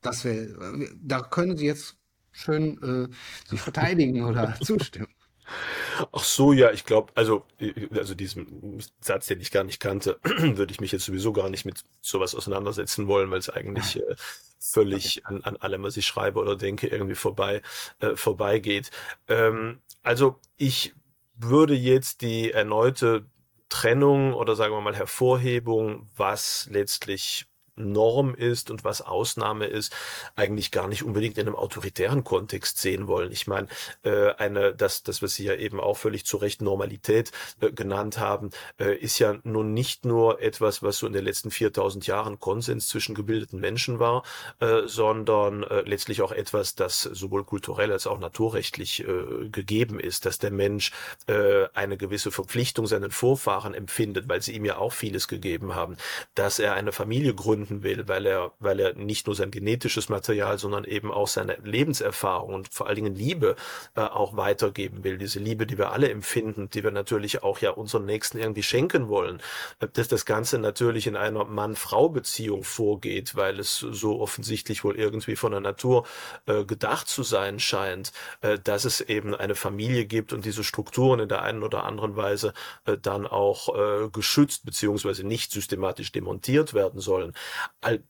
Das 0.00 0.24
wäre, 0.24 0.88
da 1.02 1.20
können 1.20 1.56
Sie 1.56 1.66
jetzt 1.66 1.96
schön 2.30 2.82
äh, 2.82 3.48
sich 3.48 3.60
verteidigen 3.60 4.22
oder 4.24 4.54
zustimmen. 4.60 5.13
Ach 6.12 6.24
so, 6.24 6.52
ja, 6.52 6.70
ich 6.70 6.84
glaube, 6.84 7.12
also, 7.14 7.44
also 7.94 8.14
diesen 8.14 8.82
Satz, 9.00 9.26
den 9.26 9.40
ich 9.40 9.50
gar 9.50 9.64
nicht 9.64 9.80
kannte, 9.80 10.18
würde 10.22 10.72
ich 10.72 10.80
mich 10.80 10.92
jetzt 10.92 11.04
sowieso 11.04 11.32
gar 11.32 11.48
nicht 11.50 11.64
mit 11.64 11.84
sowas 12.00 12.34
auseinandersetzen 12.34 13.06
wollen, 13.08 13.30
weil 13.30 13.38
es 13.38 13.50
eigentlich 13.50 13.96
äh, 13.96 14.16
völlig 14.58 15.26
an, 15.26 15.42
an 15.42 15.56
allem, 15.56 15.82
was 15.82 15.96
ich 15.96 16.06
schreibe 16.06 16.40
oder 16.40 16.56
denke, 16.56 16.86
irgendwie 16.88 17.14
vorbei, 17.14 17.62
äh, 18.00 18.16
vorbeigeht. 18.16 18.90
Ähm, 19.28 19.80
also 20.02 20.40
ich 20.56 20.94
würde 21.36 21.74
jetzt 21.74 22.22
die 22.22 22.52
erneute 22.52 23.26
Trennung 23.68 24.34
oder 24.34 24.56
sagen 24.56 24.72
wir 24.72 24.80
mal 24.80 24.94
Hervorhebung, 24.94 26.08
was 26.16 26.68
letztlich 26.70 27.46
Norm 27.76 28.34
ist 28.34 28.70
und 28.70 28.84
was 28.84 29.02
Ausnahme 29.02 29.66
ist, 29.66 29.94
eigentlich 30.36 30.70
gar 30.70 30.88
nicht 30.88 31.02
unbedingt 31.02 31.38
in 31.38 31.46
einem 31.46 31.56
autoritären 31.56 32.24
Kontext 32.24 32.78
sehen 32.78 33.06
wollen. 33.06 33.32
Ich 33.32 33.46
meine, 33.46 33.68
äh, 34.02 34.32
eine, 34.34 34.74
das, 34.74 35.02
das, 35.02 35.22
was 35.22 35.34
Sie 35.34 35.44
ja 35.44 35.54
eben 35.54 35.80
auch 35.80 35.96
völlig 35.96 36.24
zu 36.24 36.36
Recht 36.36 36.62
Normalität 36.62 37.32
äh, 37.60 37.70
genannt 37.70 38.18
haben, 38.18 38.50
äh, 38.78 38.96
ist 38.96 39.18
ja 39.18 39.36
nun 39.44 39.74
nicht 39.74 40.04
nur 40.04 40.40
etwas, 40.40 40.82
was 40.82 40.98
so 40.98 41.06
in 41.06 41.12
den 41.12 41.24
letzten 41.24 41.50
4000 41.50 42.06
Jahren 42.06 42.40
Konsens 42.40 42.88
zwischen 42.88 43.14
gebildeten 43.14 43.60
Menschen 43.60 43.98
war, 43.98 44.22
äh, 44.60 44.82
sondern 44.86 45.62
äh, 45.64 45.80
letztlich 45.82 46.22
auch 46.22 46.32
etwas, 46.32 46.74
das 46.74 47.02
sowohl 47.02 47.44
kulturell 47.44 47.92
als 47.92 48.06
auch 48.06 48.18
naturrechtlich 48.18 49.06
äh, 49.06 49.48
gegeben 49.48 49.98
ist, 49.98 50.26
dass 50.26 50.38
der 50.38 50.50
Mensch 50.50 50.92
äh, 51.26 51.66
eine 51.74 51.96
gewisse 51.96 52.30
Verpflichtung 52.30 52.86
seinen 52.86 53.10
Vorfahren 53.10 53.74
empfindet, 53.74 54.28
weil 54.28 54.42
sie 54.42 54.54
ihm 54.54 54.64
ja 54.64 54.76
auch 54.78 54.92
vieles 54.92 55.28
gegeben 55.28 55.74
haben, 55.74 55.96
dass 56.34 56.58
er 56.58 56.74
eine 56.74 56.92
Familie 56.92 57.34
gründet, 57.34 57.63
gründen 57.64 57.82
will, 57.82 58.08
weil 58.08 58.26
er, 58.26 58.52
weil 58.60 58.80
er 58.80 58.94
nicht 58.94 59.26
nur 59.26 59.36
sein 59.36 59.50
genetisches 59.50 60.08
Material, 60.08 60.58
sondern 60.58 60.84
eben 60.84 61.10
auch 61.10 61.28
seine 61.28 61.56
Lebenserfahrung 61.62 62.54
und 62.54 62.68
vor 62.72 62.86
allen 62.86 62.96
Dingen 62.96 63.14
Liebe 63.14 63.56
äh, 63.96 64.00
auch 64.00 64.36
weitergeben 64.36 65.04
will. 65.04 65.18
Diese 65.18 65.38
Liebe, 65.38 65.66
die 65.66 65.78
wir 65.78 65.92
alle 65.92 66.10
empfinden, 66.10 66.68
die 66.70 66.82
wir 66.82 66.90
natürlich 66.90 67.42
auch 67.42 67.58
ja 67.60 67.70
unseren 67.70 68.04
Nächsten 68.04 68.38
irgendwie 68.38 68.62
schenken 68.62 69.08
wollen. 69.08 69.40
Äh, 69.80 69.88
dass 69.92 70.08
das 70.08 70.24
Ganze 70.24 70.58
natürlich 70.58 71.06
in 71.06 71.16
einer 71.16 71.44
Mann-Frau-Beziehung 71.44 72.64
vorgeht, 72.64 73.36
weil 73.36 73.58
es 73.58 73.78
so 73.78 74.20
offensichtlich 74.20 74.84
wohl 74.84 74.96
irgendwie 74.96 75.36
von 75.36 75.52
der 75.52 75.60
Natur 75.60 76.06
äh, 76.46 76.64
gedacht 76.64 77.08
zu 77.08 77.22
sein 77.22 77.60
scheint, 77.60 78.12
äh, 78.42 78.58
dass 78.58 78.84
es 78.84 79.00
eben 79.00 79.34
eine 79.34 79.54
Familie 79.54 80.04
gibt 80.04 80.32
und 80.32 80.44
diese 80.44 80.64
Strukturen 80.64 81.20
in 81.20 81.28
der 81.28 81.42
einen 81.42 81.62
oder 81.62 81.84
anderen 81.84 82.16
Weise 82.16 82.52
äh, 82.86 82.96
dann 83.00 83.26
auch 83.26 83.74
äh, 83.74 84.08
geschützt 84.10 84.64
beziehungsweise 84.64 85.26
nicht 85.26 85.52
systematisch 85.52 86.12
demontiert 86.12 86.74
werden 86.74 87.00
sollen 87.00 87.32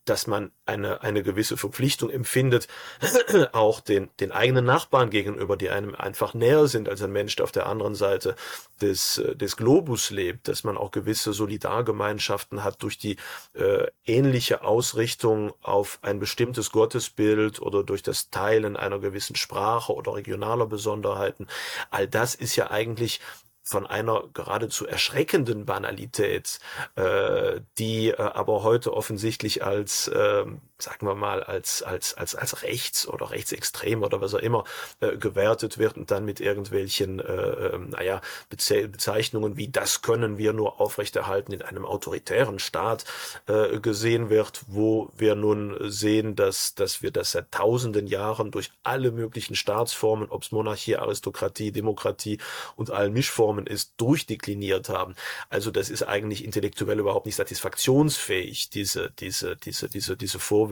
dass 0.05 0.27
man 0.27 0.53
eine, 0.67 1.03
eine 1.03 1.23
gewisse 1.23 1.57
Verpflichtung 1.57 2.11
empfindet, 2.11 2.69
auch 3.53 3.81
den, 3.81 4.11
den 4.21 4.33
eigenen 4.33 4.65
Nachbarn 4.65 5.11
gegenüber, 5.11 5.57
die 5.57 5.71
einem 5.71 5.95
einfach 5.95 6.35
näher 6.35 6.67
sind 6.67 6.89
als 6.89 7.03
ein 7.03 7.13
Mensch, 7.13 7.37
der 7.37 7.45
auf 7.45 7.53
der 7.53 7.67
anderen 7.67 7.95
Seite 7.95 8.37
des, 8.81 9.23
des 9.35 9.57
Globus 9.57 10.11
lebt, 10.11 10.49
dass 10.49 10.65
man 10.65 10.77
auch 10.77 10.91
gewisse 10.91 11.33
Solidargemeinschaften 11.33 12.65
hat 12.65 12.83
durch 12.83 12.99
die 12.99 13.17
äh, 13.55 13.87
ähnliche 14.05 14.63
Ausrichtung 14.63 15.53
auf 15.63 15.99
ein 16.03 16.19
bestimmtes 16.19 16.71
Gottesbild 16.73 17.61
oder 17.61 17.85
durch 17.85 18.03
das 18.03 18.31
Teilen 18.31 18.77
einer 18.77 18.99
gewissen 18.99 19.37
Sprache 19.37 19.93
oder 19.93 20.15
regionaler 20.15 20.67
Besonderheiten. 20.67 21.47
All 21.91 22.09
das 22.09 22.35
ist 22.35 22.57
ja 22.57 22.71
eigentlich 22.71 23.21
von 23.65 23.87
einer 23.87 24.25
geradezu 24.35 24.87
erschreckenden 24.87 25.65
Banalität, 25.65 26.61
äh, 26.97 27.61
die 27.79 28.11
äh, 28.11 28.17
aber 28.17 28.63
heute 28.63 28.93
offensichtlich 28.93 29.65
als, 29.65 30.07
äh, 30.09 30.45
sagen 30.79 31.07
wir 31.07 31.15
mal, 31.15 31.43
als, 31.43 31.83
als, 31.83 32.15
als, 32.15 32.35
als 32.35 32.63
rechts 32.63 33.07
oder 33.07 33.31
rechtsextrem 33.31 34.03
oder 34.03 34.21
was 34.21 34.35
auch 34.35 34.41
immer 34.41 34.65
äh, 35.01 35.17
gewertet 35.17 35.79
wird 35.79 35.97
und 35.97 36.11
dann 36.11 36.25
mit 36.25 36.41
irgendwelchen, 36.41 37.21
äh, 37.21 37.23
äh, 37.23 37.79
naja, 37.79 38.21
Bezeichnungen 38.49 39.57
wie 39.57 39.69
das 39.69 40.03
können 40.03 40.37
wir 40.39 40.53
nur 40.53 40.81
aufrechterhalten 40.81 41.53
in 41.53 41.63
einem 41.63 41.85
autoritären 41.85 42.59
Staat 42.59 43.05
äh, 43.47 43.79
gesehen 43.79 44.31
wird, 44.31 44.63
wo 44.67 45.11
wir 45.17 45.35
nun 45.35 45.91
sehen, 45.91 46.37
dass, 46.37 46.75
dass 46.75 47.03
wir 47.03 47.11
das 47.11 47.33
seit 47.33 47.53
tausenden 47.53 48.07
Jahren 48.07 48.51
durch 48.51 48.73
alle 48.83 49.13
möglichen 49.13 49.55
Staatsformen, 49.55 50.29
ob 50.31 50.43
es 50.43 50.53
Monarchie, 50.53 50.97
Aristokratie, 50.97 51.73
Demokratie 51.73 52.39
und 52.77 52.91
allen 52.91 53.13
Mischformen 53.13 53.45
Formen 53.45 53.67
ist, 53.67 53.93
durchdekliniert 53.99 54.89
haben. 54.89 55.15
Also 55.51 55.71
das 55.71 55.91
ist 55.91 56.03
eigentlich 56.03 56.45
intellektuell 56.45 56.99
überhaupt 56.99 57.27
nicht 57.27 57.37
satisfaktionsfähig, 57.37 58.71
diese, 58.71 59.11
diese, 59.19 59.57
diese, 59.57 59.89
diese, 59.89 60.17
diese 60.17 60.39
Vorwürfe. 60.39 60.64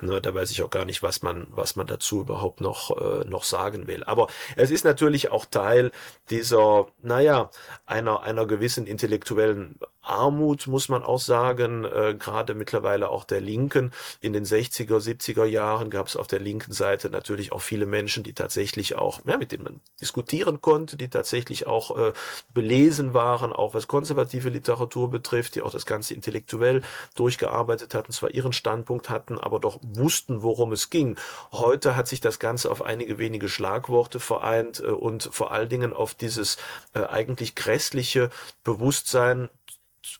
Ne, 0.00 0.20
da 0.20 0.34
weiß 0.34 0.50
ich 0.50 0.62
auch 0.62 0.70
gar 0.70 0.84
nicht, 0.84 1.02
was 1.02 1.22
man, 1.22 1.46
was 1.50 1.76
man 1.76 1.86
dazu 1.86 2.20
überhaupt 2.20 2.60
noch, 2.60 2.90
äh, 2.96 3.24
noch 3.24 3.44
sagen 3.44 3.86
will. 3.86 4.04
Aber 4.04 4.28
es 4.56 4.70
ist 4.70 4.84
natürlich 4.84 5.30
auch 5.30 5.44
Teil 5.46 5.90
dieser, 6.30 6.86
naja, 7.02 7.50
einer, 7.86 8.22
einer 8.22 8.46
gewissen 8.46 8.86
intellektuellen 8.86 9.78
Armut, 10.06 10.66
muss 10.66 10.88
man 10.88 11.02
auch 11.02 11.18
sagen, 11.18 11.84
äh, 11.84 12.14
gerade 12.18 12.54
mittlerweile 12.54 13.10
auch 13.10 13.24
der 13.24 13.40
Linken. 13.40 13.92
In 14.20 14.32
den 14.32 14.44
60er, 14.44 14.98
70er 14.98 15.44
Jahren 15.44 15.90
gab 15.90 16.06
es 16.06 16.16
auf 16.16 16.26
der 16.26 16.38
linken 16.38 16.72
Seite 16.72 17.10
natürlich 17.10 17.52
auch 17.52 17.62
viele 17.62 17.86
Menschen, 17.86 18.22
die 18.22 18.32
tatsächlich 18.32 18.96
auch, 18.96 19.20
ja, 19.26 19.36
mit 19.36 19.52
denen 19.52 19.64
man 19.64 19.80
diskutieren 20.00 20.60
konnte, 20.60 20.96
die 20.96 21.08
tatsächlich 21.08 21.66
auch 21.66 21.96
äh, 21.96 22.12
belesen 22.54 23.14
waren, 23.14 23.52
auch 23.52 23.74
was 23.74 23.88
konservative 23.88 24.48
Literatur 24.48 25.10
betrifft, 25.10 25.56
die 25.56 25.62
auch 25.62 25.72
das 25.72 25.86
Ganze 25.86 26.14
intellektuell 26.14 26.82
durchgearbeitet 27.14 27.94
hatten, 27.94 28.12
zwar 28.12 28.30
ihren 28.30 28.52
Standpunkt 28.52 29.10
hatten, 29.10 29.38
aber 29.38 29.58
doch 29.58 29.78
wussten, 29.82 30.42
worum 30.42 30.72
es 30.72 30.90
ging. 30.90 31.16
Heute 31.52 31.96
hat 31.96 32.08
sich 32.08 32.20
das 32.20 32.38
Ganze 32.38 32.70
auf 32.70 32.82
einige 32.82 33.18
wenige 33.18 33.48
Schlagworte 33.48 34.20
vereint 34.20 34.80
äh, 34.80 34.86
und 34.86 35.28
vor 35.32 35.50
allen 35.50 35.68
Dingen 35.68 35.92
auf 35.92 36.14
dieses 36.14 36.58
äh, 36.94 37.04
eigentlich 37.04 37.54
grässliche 37.54 38.30
Bewusstsein 38.62 39.48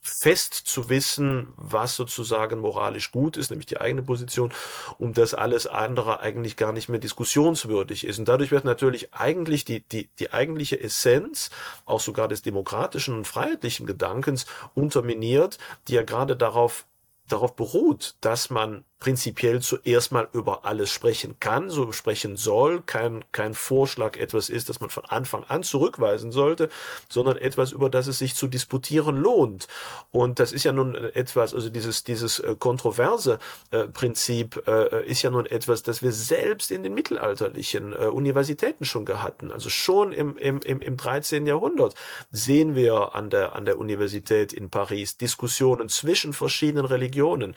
fest 0.02 0.54
zu 0.54 0.88
wissen, 0.88 1.52
was 1.56 1.96
sozusagen 1.96 2.60
moralisch 2.60 3.10
gut 3.12 3.36
ist, 3.36 3.50
nämlich 3.50 3.66
die 3.66 3.80
eigene 3.80 4.02
Position, 4.02 4.52
und 4.98 5.18
dass 5.18 5.34
alles 5.34 5.66
andere 5.66 6.20
eigentlich 6.20 6.56
gar 6.56 6.72
nicht 6.72 6.88
mehr 6.88 7.00
diskussionswürdig 7.00 8.06
ist. 8.06 8.18
Und 8.18 8.28
dadurch 8.28 8.50
wird 8.50 8.64
natürlich 8.64 9.14
eigentlich 9.14 9.64
die, 9.64 9.80
die, 9.80 10.08
die 10.18 10.32
eigentliche 10.32 10.80
Essenz, 10.80 11.50
auch 11.84 12.00
sogar 12.00 12.28
des 12.28 12.42
demokratischen 12.42 13.14
und 13.14 13.26
freiheitlichen 13.26 13.86
Gedankens, 13.86 14.46
unterminiert, 14.74 15.58
die 15.88 15.94
ja 15.94 16.02
gerade 16.02 16.36
darauf 16.36 16.86
darauf 17.28 17.56
beruht, 17.56 18.14
dass 18.20 18.50
man 18.50 18.84
prinzipiell 18.98 19.60
zuerst 19.60 20.10
mal 20.10 20.28
über 20.32 20.64
alles 20.64 20.90
sprechen 20.90 21.36
kann, 21.38 21.68
so 21.68 21.92
sprechen 21.92 22.36
soll, 22.36 22.80
kein, 22.80 23.24
kein 23.30 23.52
Vorschlag 23.52 24.16
etwas 24.16 24.48
ist, 24.48 24.70
das 24.70 24.80
man 24.80 24.88
von 24.88 25.04
Anfang 25.04 25.44
an 25.44 25.62
zurückweisen 25.62 26.32
sollte, 26.32 26.70
sondern 27.08 27.36
etwas, 27.36 27.72
über 27.72 27.90
das 27.90 28.06
es 28.06 28.18
sich 28.18 28.34
zu 28.34 28.48
disputieren 28.48 29.16
lohnt. 29.16 29.68
Und 30.12 30.38
das 30.38 30.52
ist 30.52 30.64
ja 30.64 30.72
nun 30.72 30.94
etwas, 30.94 31.54
also 31.54 31.68
dieses, 31.68 32.04
dieses 32.04 32.38
äh, 32.38 32.56
kontroverse 32.58 33.38
äh, 33.70 33.86
Prinzip 33.86 34.62
äh, 34.66 35.04
ist 35.06 35.22
ja 35.22 35.30
nun 35.30 35.44
etwas, 35.44 35.82
das 35.82 36.02
wir 36.02 36.12
selbst 36.12 36.70
in 36.70 36.82
den 36.82 36.94
mittelalterlichen 36.94 37.92
Universitäten 37.92 38.84
schon 38.84 39.06
hatten. 39.06 39.52
Also 39.52 39.68
schon 39.68 40.12
im, 40.12 40.36
im, 40.36 40.60
im, 40.60 40.80
im 40.80 40.96
13. 40.96 41.46
Jahrhundert 41.46 41.94
sehen 42.30 42.74
wir 42.74 43.14
an 43.14 43.30
der, 43.30 43.54
an 43.54 43.66
der 43.66 43.78
Universität 43.78 44.52
in 44.52 44.70
Paris 44.70 45.16
Diskussionen 45.16 45.88
zwischen 45.88 46.32
verschiedenen 46.32 46.86
Religionen, 46.86 47.54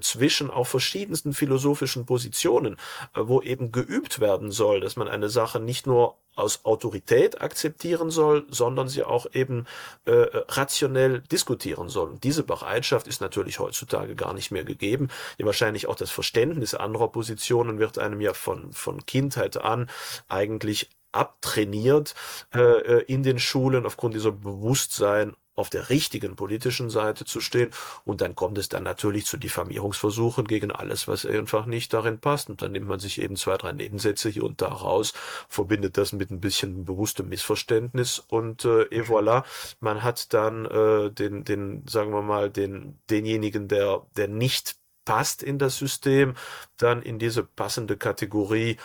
zwischen 0.00 0.50
auch 0.50 0.66
verschiedensten 0.76 1.32
philosophischen 1.32 2.04
Positionen, 2.04 2.74
äh, 3.14 3.20
wo 3.22 3.40
eben 3.40 3.72
geübt 3.72 4.20
werden 4.20 4.50
soll, 4.50 4.80
dass 4.80 4.96
man 4.96 5.08
eine 5.08 5.30
Sache 5.30 5.58
nicht 5.58 5.86
nur 5.86 6.18
aus 6.34 6.66
Autorität 6.66 7.40
akzeptieren 7.40 8.10
soll, 8.10 8.44
sondern 8.50 8.88
sie 8.88 9.02
auch 9.02 9.24
eben 9.32 9.64
äh, 10.04 10.26
rationell 10.48 11.22
diskutieren 11.32 11.88
soll. 11.88 12.10
Und 12.10 12.24
diese 12.24 12.42
Bereitschaft 12.42 13.06
ist 13.06 13.22
natürlich 13.22 13.58
heutzutage 13.58 14.14
gar 14.14 14.34
nicht 14.34 14.50
mehr 14.50 14.64
gegeben. 14.64 15.08
Ja, 15.38 15.46
wahrscheinlich 15.46 15.88
auch 15.88 15.96
das 15.96 16.10
Verständnis 16.10 16.74
anderer 16.74 17.08
Positionen 17.08 17.78
wird 17.78 17.98
einem 17.98 18.20
ja 18.20 18.34
von, 18.34 18.70
von 18.72 19.06
Kindheit 19.06 19.56
an 19.56 19.88
eigentlich 20.28 20.90
abtrainiert 21.12 22.14
äh, 22.54 22.60
äh 22.60 23.04
in 23.06 23.22
den 23.22 23.38
Schulen 23.38 23.86
aufgrund 23.86 24.14
dieser 24.14 24.32
Bewusstsein 24.32 25.34
auf 25.56 25.70
der 25.70 25.90
richtigen 25.90 26.36
politischen 26.36 26.90
Seite 26.90 27.24
zu 27.24 27.40
stehen. 27.40 27.70
Und 28.04 28.20
dann 28.20 28.34
kommt 28.34 28.58
es 28.58 28.68
dann 28.68 28.84
natürlich 28.84 29.26
zu 29.26 29.36
Diffamierungsversuchen 29.36 30.46
gegen 30.46 30.70
alles, 30.70 31.08
was 31.08 31.26
einfach 31.26 31.66
nicht 31.66 31.92
darin 31.92 32.20
passt. 32.20 32.48
Und 32.48 32.62
dann 32.62 32.72
nimmt 32.72 32.86
man 32.86 33.00
sich 33.00 33.20
eben 33.20 33.36
zwei, 33.36 33.56
drei 33.56 33.72
Nebensätze 33.72 34.28
hier 34.28 34.44
und 34.44 34.62
da 34.62 34.68
raus, 34.68 35.14
verbindet 35.48 35.96
das 35.96 36.12
mit 36.12 36.30
ein 36.30 36.40
bisschen 36.40 36.84
bewusstem 36.84 37.28
Missverständnis 37.28 38.18
und 38.18 38.64
äh, 38.64 38.82
et 38.90 39.06
voilà, 39.06 39.44
man 39.80 40.02
hat 40.02 40.32
dann 40.32 40.66
äh, 40.66 41.10
den, 41.10 41.44
den, 41.44 41.86
sagen 41.88 42.12
wir 42.12 42.22
mal, 42.22 42.50
den, 42.50 42.98
denjenigen, 43.10 43.68
der, 43.68 44.06
der 44.16 44.28
nicht 44.28 44.76
passt 45.04 45.42
in 45.42 45.58
das 45.58 45.78
System, 45.78 46.34
dann 46.76 47.00
in 47.00 47.18
diese 47.18 47.42
passende 47.42 47.96
Kategorie 47.96 48.76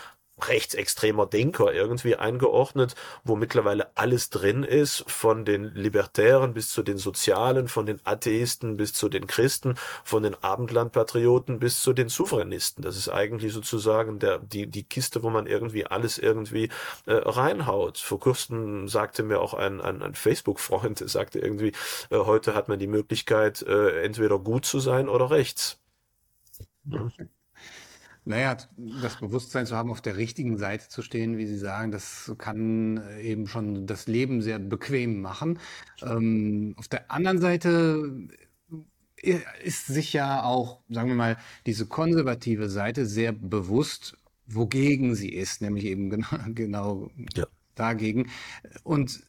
rechtsextremer 0.48 1.26
Denker 1.26 1.74
irgendwie 1.74 2.16
eingeordnet, 2.16 2.96
wo 3.24 3.36
mittlerweile 3.36 3.96
alles 3.96 4.30
drin 4.30 4.64
ist, 4.64 5.04
von 5.08 5.46
den 5.46 5.66
Libertären 5.76 6.54
bis 6.54 6.70
zu 6.70 6.84
den 6.84 6.98
Sozialen, 6.98 7.68
von 7.68 7.86
den 7.86 8.00
Atheisten 8.04 8.78
bis 8.78 8.94
zu 8.94 9.10
den 9.10 9.28
Christen, 9.28 9.76
von 10.04 10.24
den 10.24 10.36
Abendlandpatrioten 10.36 11.60
bis 11.60 11.82
zu 11.82 11.94
den 11.94 12.10
Souveränisten. 12.10 12.84
Das 12.84 12.98
ist 12.98 13.10
eigentlich 13.10 13.54
sozusagen 13.54 14.20
der, 14.20 14.40
die, 14.40 14.68
die 14.68 14.84
Kiste, 14.84 15.24
wo 15.24 15.30
man 15.30 15.48
irgendwie 15.48 15.86
alles 15.86 16.18
irgendwie 16.18 16.70
äh, 17.06 17.14
reinhaut. 17.14 17.98
Vor 17.98 18.20
kurzem 18.20 18.88
sagte 18.88 19.24
mir 19.24 19.40
auch 19.40 19.54
ein, 19.54 19.82
ein, 19.82 20.02
ein 20.02 20.16
Facebook-Freund, 20.16 21.00
sagte 21.10 21.40
irgendwie, 21.40 21.74
äh, 22.10 22.18
heute 22.18 22.56
hat 22.56 22.68
man 22.68 22.80
die 22.80 22.88
Möglichkeit, 22.88 23.62
äh, 23.64 24.04
entweder 24.04 24.40
gut 24.40 24.66
zu 24.66 24.80
sein 24.80 25.10
oder 25.10 25.32
rechts. 25.32 25.80
Ja. 26.86 27.12
Naja, 28.24 28.56
das 28.78 29.20
Bewusstsein 29.20 29.66
zu 29.66 29.76
haben, 29.76 29.90
auf 29.90 30.02
der 30.02 30.16
richtigen 30.16 30.58
Seite 30.58 30.88
zu 30.90 31.02
stehen, 31.02 31.38
wie 31.38 31.48
Sie 31.48 31.58
sagen, 31.58 31.92
das 31.92 32.32
kann 32.38 32.98
äh, 32.98 33.22
eben 33.22 33.48
schon 33.48 33.88
das 33.88 34.06
Leben 34.08 34.42
sehr 34.44 34.60
bequem 34.60 35.22
machen. 35.22 35.60
Ähm, 36.04 36.76
auf 36.78 36.88
der 36.88 37.10
anderen 37.12 37.40
Seite 37.40 38.28
äh, 39.18 39.40
ist 39.64 39.88
sich 39.88 40.14
ja 40.14 40.44
auch, 40.44 40.82
sagen 40.90 41.10
wir 41.10 41.16
mal, 41.16 41.38
diese 41.66 41.88
konservative 41.88 42.70
Seite 42.70 43.08
sehr 43.08 43.32
bewusst, 43.32 44.16
wogegen 44.46 45.16
sie 45.16 45.30
ist, 45.30 45.62
nämlich 45.62 45.86
eben 45.86 46.10
genau, 46.12 46.28
genau 46.50 47.12
ja. 47.36 47.48
dagegen. 47.76 48.30
Und 48.84 49.24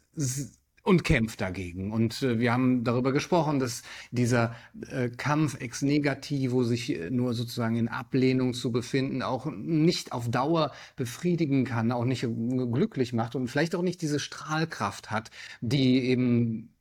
und 0.82 1.04
kämpft 1.04 1.40
dagegen. 1.40 1.92
Und 1.92 2.22
äh, 2.22 2.38
wir 2.38 2.52
haben 2.52 2.84
darüber 2.84 3.12
gesprochen, 3.12 3.58
dass 3.58 3.82
dieser 4.10 4.54
äh, 4.90 5.10
Kampf 5.10 5.60
ex 5.60 5.82
negativo 5.82 6.64
sich 6.64 6.98
äh, 6.98 7.10
nur 7.10 7.34
sozusagen 7.34 7.76
in 7.76 7.88
Ablehnung 7.88 8.52
zu 8.52 8.72
befinden, 8.72 9.22
auch 9.22 9.46
nicht 9.46 10.12
auf 10.12 10.28
Dauer 10.30 10.72
befriedigen 10.96 11.64
kann, 11.64 11.92
auch 11.92 12.04
nicht 12.04 12.24
äh, 12.24 12.28
glücklich 12.28 13.12
macht 13.12 13.36
und 13.36 13.48
vielleicht 13.48 13.74
auch 13.74 13.82
nicht 13.82 14.02
diese 14.02 14.18
Strahlkraft 14.18 15.10
hat, 15.10 15.30
die 15.60 16.04
eben 16.04 16.71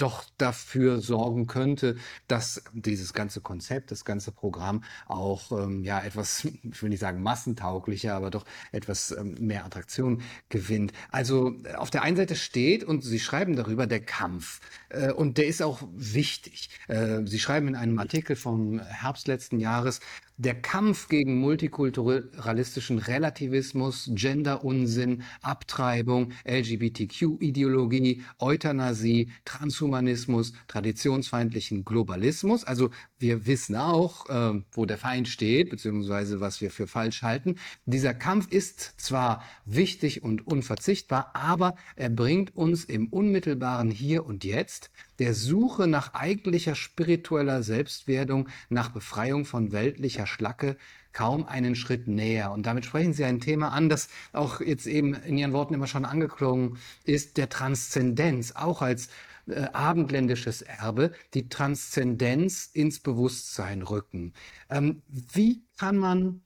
doch 0.00 0.24
dafür 0.38 1.00
sorgen 1.00 1.46
könnte, 1.46 1.96
dass 2.28 2.62
dieses 2.72 3.12
ganze 3.12 3.40
Konzept, 3.40 3.90
das 3.90 4.04
ganze 4.04 4.32
Programm 4.32 4.84
auch 5.06 5.52
ähm, 5.52 5.84
ja 5.84 6.00
etwas, 6.00 6.44
ich 6.62 6.82
will 6.82 6.90
nicht 6.90 7.00
sagen 7.00 7.22
massentauglicher, 7.22 8.14
aber 8.14 8.30
doch 8.30 8.44
etwas 8.72 9.12
ähm, 9.12 9.34
mehr 9.38 9.64
Attraktion 9.64 10.22
gewinnt. 10.48 10.92
Also 11.10 11.54
äh, 11.64 11.74
auf 11.74 11.90
der 11.90 12.02
einen 12.02 12.16
Seite 12.16 12.36
steht 12.36 12.84
und 12.84 13.02
Sie 13.02 13.20
schreiben 13.20 13.56
darüber 13.56 13.86
der 13.86 14.00
Kampf 14.00 14.60
äh, 14.88 15.12
und 15.12 15.38
der 15.38 15.46
ist 15.46 15.62
auch 15.62 15.82
wichtig. 15.94 16.70
Äh, 16.88 17.26
Sie 17.26 17.38
schreiben 17.38 17.68
in 17.68 17.76
einem 17.76 17.98
Artikel 17.98 18.36
vom 18.36 18.80
Herbst 18.80 19.28
letzten 19.28 19.60
Jahres, 19.60 20.00
der 20.40 20.54
Kampf 20.54 21.08
gegen 21.08 21.38
multikulturalistischen 21.38 22.98
Relativismus, 22.98 24.10
Genderunsinn, 24.14 25.22
Abtreibung, 25.42 26.32
LGBTQ-Ideologie, 26.44 28.22
Euthanasie, 28.38 29.30
Transhumanismus, 29.44 30.54
traditionsfeindlichen 30.66 31.84
Globalismus. 31.84 32.64
Also 32.64 32.88
wir 33.18 33.44
wissen 33.46 33.76
auch, 33.76 34.30
äh, 34.30 34.62
wo 34.72 34.86
der 34.86 34.96
Feind 34.96 35.28
steht, 35.28 35.68
beziehungsweise 35.68 36.40
was 36.40 36.62
wir 36.62 36.70
für 36.70 36.86
falsch 36.86 37.20
halten. 37.20 37.56
Dieser 37.84 38.14
Kampf 38.14 38.50
ist 38.50 38.94
zwar 38.98 39.44
wichtig 39.66 40.22
und 40.22 40.46
unverzichtbar, 40.46 41.32
aber 41.34 41.74
er 41.96 42.08
bringt 42.08 42.56
uns 42.56 42.84
im 42.84 43.08
unmittelbaren 43.08 43.90
Hier 43.90 44.24
und 44.24 44.44
Jetzt 44.44 44.90
der 45.20 45.34
Suche 45.34 45.86
nach 45.86 46.14
eigentlicher 46.14 46.74
spiritueller 46.74 47.62
Selbstwerdung, 47.62 48.48
nach 48.70 48.88
Befreiung 48.88 49.44
von 49.44 49.70
weltlicher 49.70 50.26
Schlacke 50.26 50.76
kaum 51.12 51.44
einen 51.46 51.74
Schritt 51.74 52.08
näher. 52.08 52.52
Und 52.52 52.64
damit 52.64 52.86
sprechen 52.86 53.12
Sie 53.12 53.24
ein 53.24 53.38
Thema 53.38 53.68
an, 53.68 53.90
das 53.90 54.08
auch 54.32 54.62
jetzt 54.62 54.86
eben 54.86 55.14
in 55.14 55.36
Ihren 55.36 55.52
Worten 55.52 55.74
immer 55.74 55.86
schon 55.86 56.06
angeklungen 56.06 56.78
ist, 57.04 57.36
der 57.36 57.50
Transzendenz, 57.50 58.52
auch 58.52 58.80
als 58.80 59.08
äh, 59.46 59.60
abendländisches 59.72 60.62
Erbe, 60.62 61.12
die 61.34 61.50
Transzendenz 61.50 62.70
ins 62.72 63.00
Bewusstsein 63.00 63.82
rücken. 63.82 64.32
Ähm, 64.70 65.02
wie 65.08 65.62
kann 65.76 65.98
man, 65.98 66.40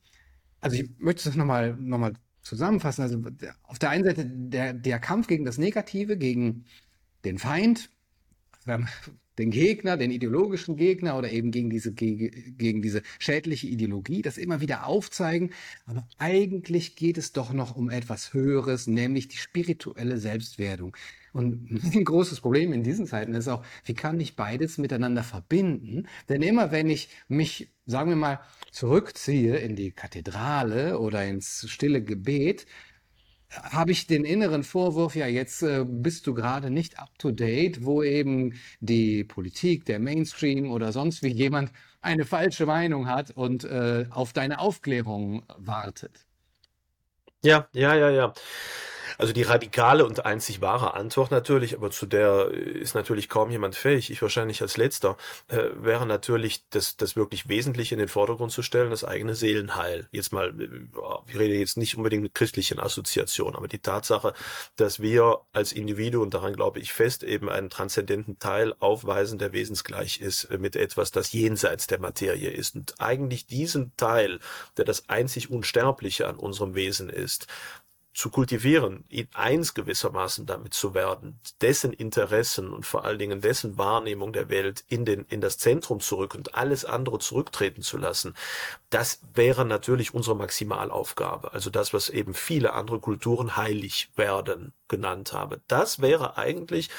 also 0.61 0.77
ich 0.77 0.91
möchte 0.99 1.25
das 1.29 1.37
nochmal 1.37 1.77
noch 1.79 1.99
mal 1.99 2.15
zusammenfassen, 2.43 3.03
also 3.03 3.23
auf 3.63 3.79
der 3.79 3.91
einen 3.91 4.05
Seite 4.05 4.27
der, 4.27 4.75
der 4.75 4.99
Kampf 4.99 5.29
gegen 5.29 5.45
das 5.45 5.59
Negative, 5.59 6.17
gegen 6.17 6.65
den 7.25 7.39
Feind, 7.39 7.89
den 9.39 9.51
Gegner, 9.51 9.97
den 9.97 10.11
ideologischen 10.11 10.77
Gegner 10.77 11.19
oder 11.19 11.31
eben 11.31 11.51
gegen 11.51 11.71
diese, 11.71 11.93
gegen 11.93 12.83
diese 12.83 13.03
schädliche 13.19 13.67
Ideologie, 13.67 14.23
das 14.23 14.39
immer 14.39 14.61
wieder 14.61 14.87
aufzeigen. 14.87 15.51
Aber 15.87 16.07
eigentlich 16.19 16.97
geht 16.97 17.19
es 17.19 17.33
doch 17.33 17.53
noch 17.53 17.77
um 17.77 17.91
etwas 17.91 18.33
Höheres, 18.33 18.87
nämlich 18.87 19.29
die 19.29 19.37
spirituelle 19.37 20.19
Selbstwerdung. 20.19 20.97
Und 21.33 21.69
ein 21.95 22.05
großes 22.05 22.41
Problem 22.41 22.73
in 22.73 22.85
diesen 22.85 23.07
Zeiten 23.07 23.35
ist 23.35 23.49
auch, 23.49 23.65
wie 23.85 23.95
kann 23.95 24.21
ich 24.21 24.37
beides 24.37 24.79
miteinander 24.79 25.25
verbinden? 25.25 26.07
Denn 26.29 26.43
immer 26.43 26.71
wenn 26.71 26.89
ich 26.89 27.09
mich, 27.27 27.73
sagen 27.87 28.11
wir 28.11 28.17
mal, 28.17 28.41
zurückziehe 28.71 29.57
in 29.57 29.75
die 29.75 29.91
Kathedrale 29.91 31.01
oder 31.01 31.27
ins 31.27 31.69
stille 31.69 32.05
Gebet, 32.05 32.67
habe 33.63 33.93
ich 33.93 34.07
den 34.07 34.25
inneren 34.25 34.65
Vorwurf, 34.65 35.17
ja, 35.17 35.27
jetzt 35.27 35.63
äh, 35.63 35.85
bist 35.87 36.27
du 36.27 36.35
gerade 36.35 36.71
nicht 36.71 36.99
up 36.99 37.11
to 37.19 37.31
date, 37.31 37.85
wo 37.85 38.03
eben 38.03 38.55
die 38.81 39.25
Politik, 39.25 39.85
der 39.85 39.99
Mainstream 39.99 40.71
oder 40.71 40.93
sonst 40.93 41.23
wie 41.23 41.33
jemand 41.33 41.71
eine 42.01 42.25
falsche 42.25 42.67
Meinung 42.67 43.09
hat 43.09 43.31
und 43.31 43.65
äh, 43.65 44.07
auf 44.11 44.33
deine 44.33 44.59
Aufklärung 44.59 45.45
wartet. 45.57 46.27
Ja, 47.43 47.69
ja, 47.73 47.95
ja, 47.95 48.11
ja. 48.11 48.33
Also 49.19 49.33
die 49.33 49.43
radikale 49.43 50.05
und 50.05 50.25
einzig 50.25 50.61
wahre 50.61 50.95
Antwort 50.95 51.31
natürlich, 51.31 51.77
aber 51.77 51.91
zu 51.91 52.07
der 52.07 52.51
ist 52.51 52.95
natürlich 52.95 53.29
kaum 53.29 53.51
jemand 53.51 53.77
fähig, 53.77 54.11
ich 54.11 54.21
wahrscheinlich 54.23 54.63
als 54.63 54.77
letzter, 54.77 55.17
äh, 55.49 55.71
wäre 55.77 56.07
natürlich 56.07 56.65
das, 56.71 56.97
das 56.97 57.17
wirklich 57.17 57.49
Wesentliche 57.49 57.95
in 57.95 57.99
den 57.99 58.09
Vordergrund 58.09 58.53
zu 58.53 58.63
stellen, 58.63 58.91
das 58.91 59.05
eigene 59.05 59.35
Seelenheil. 59.35 60.09
Jetzt 60.11 60.33
mal, 60.33 60.49
äh, 60.61 61.31
ich 61.31 61.39
rede 61.39 61.55
jetzt 61.55 61.77
nicht 61.77 61.97
unbedingt 61.97 62.23
mit 62.23 62.35
christlichen 62.35 62.81
Assoziationen, 62.81 63.57
aber 63.57 63.69
die 63.69 63.79
Tatsache, 63.79 64.35
dass 64.77 65.01
wir 65.01 65.41
als 65.53 65.73
Individuum, 65.73 66.31
daran 66.31 66.55
glaube 66.55 66.81
ich 66.81 66.93
fest, 66.93 67.23
eben 67.23 67.49
einen 67.49 67.71
transzendenten 67.71 68.39
Teil 68.39 68.75
aufweisen, 68.79 69.39
der 69.39 69.53
wesensgleich 69.53 70.21
ist 70.21 70.45
äh, 70.45 70.59
mit 70.59 70.77
etwas, 70.77 71.11
das 71.11 71.33
jenseits 71.33 71.87
der 71.87 72.01
Materie 72.01 72.51
ist. 72.51 72.75
Und 72.75 72.95
eigentlich 73.01 73.47
diesen 73.47 73.93
Teil, 73.97 74.41
der 74.77 74.85
das 74.85 75.09
einzig 75.09 75.51
Unsterbliche 75.51 76.27
an 76.27 76.37
unserem 76.37 76.75
Wesen 76.75 77.09
ist, 77.09 77.47
zu 78.15 78.31
kultivieren, 78.31 79.05
ihn 79.09 79.29
eins 79.35 79.75
gewissermaßen 79.75 80.47
damit 80.47 80.73
zu 80.73 80.95
werden, 80.95 81.41
dessen 81.61 81.93
Interessen 81.93 82.73
und 82.73 82.87
vor 82.87 83.05
allen 83.05 83.19
Dingen 83.19 83.41
dessen 83.41 83.77
Wahrnehmung 83.77 84.33
der 84.33 84.49
Welt 84.49 84.85
in 84.89 85.05
den, 85.05 85.27
in 85.29 85.41
das 85.41 85.59
Zentrum 85.59 85.99
zurück 85.99 86.35
und 86.37 86.55
alles 86.55 86.85
andere 86.85 87.19
zurücktreten 87.19 87.83
zu 87.83 87.99
lassen, 87.99 88.35
das 88.91 89.21
wäre 89.35 89.65
natürlich 89.65 90.15
unsere 90.15 90.37
Maximalaufgabe. 90.37 91.53
Also 91.53 91.71
das, 91.71 91.93
was 91.93 92.09
eben 92.09 92.35
viele 92.35 92.75
andere 92.75 93.01
Kulturen 93.01 93.57
heilig 93.57 94.11
werden 94.15 94.73
genannt 94.87 95.33
habe. 95.33 95.61
Das 95.67 96.01
wäre 96.01 96.37
eigentlich, 96.37 96.91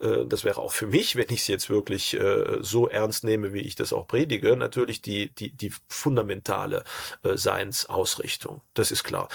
äh, 0.00 0.24
das 0.24 0.44
wäre 0.44 0.60
auch 0.60 0.72
für 0.72 0.86
mich, 0.86 1.16
wenn 1.16 1.28
ich 1.28 1.40
es 1.40 1.48
jetzt 1.48 1.68
wirklich 1.68 2.14
äh, 2.14 2.58
so 2.60 2.88
ernst 2.88 3.24
nehme, 3.24 3.52
wie 3.52 3.60
ich 3.60 3.74
das 3.74 3.92
auch 3.92 4.06
predige, 4.06 4.56
natürlich 4.56 5.02
die, 5.02 5.28
die, 5.34 5.50
die 5.50 5.72
fundamentale 5.88 6.84
äh, 7.24 7.36
Seinsausrichtung. 7.36 8.62
Das 8.72 8.90
ist 8.90 9.04
klar. 9.04 9.28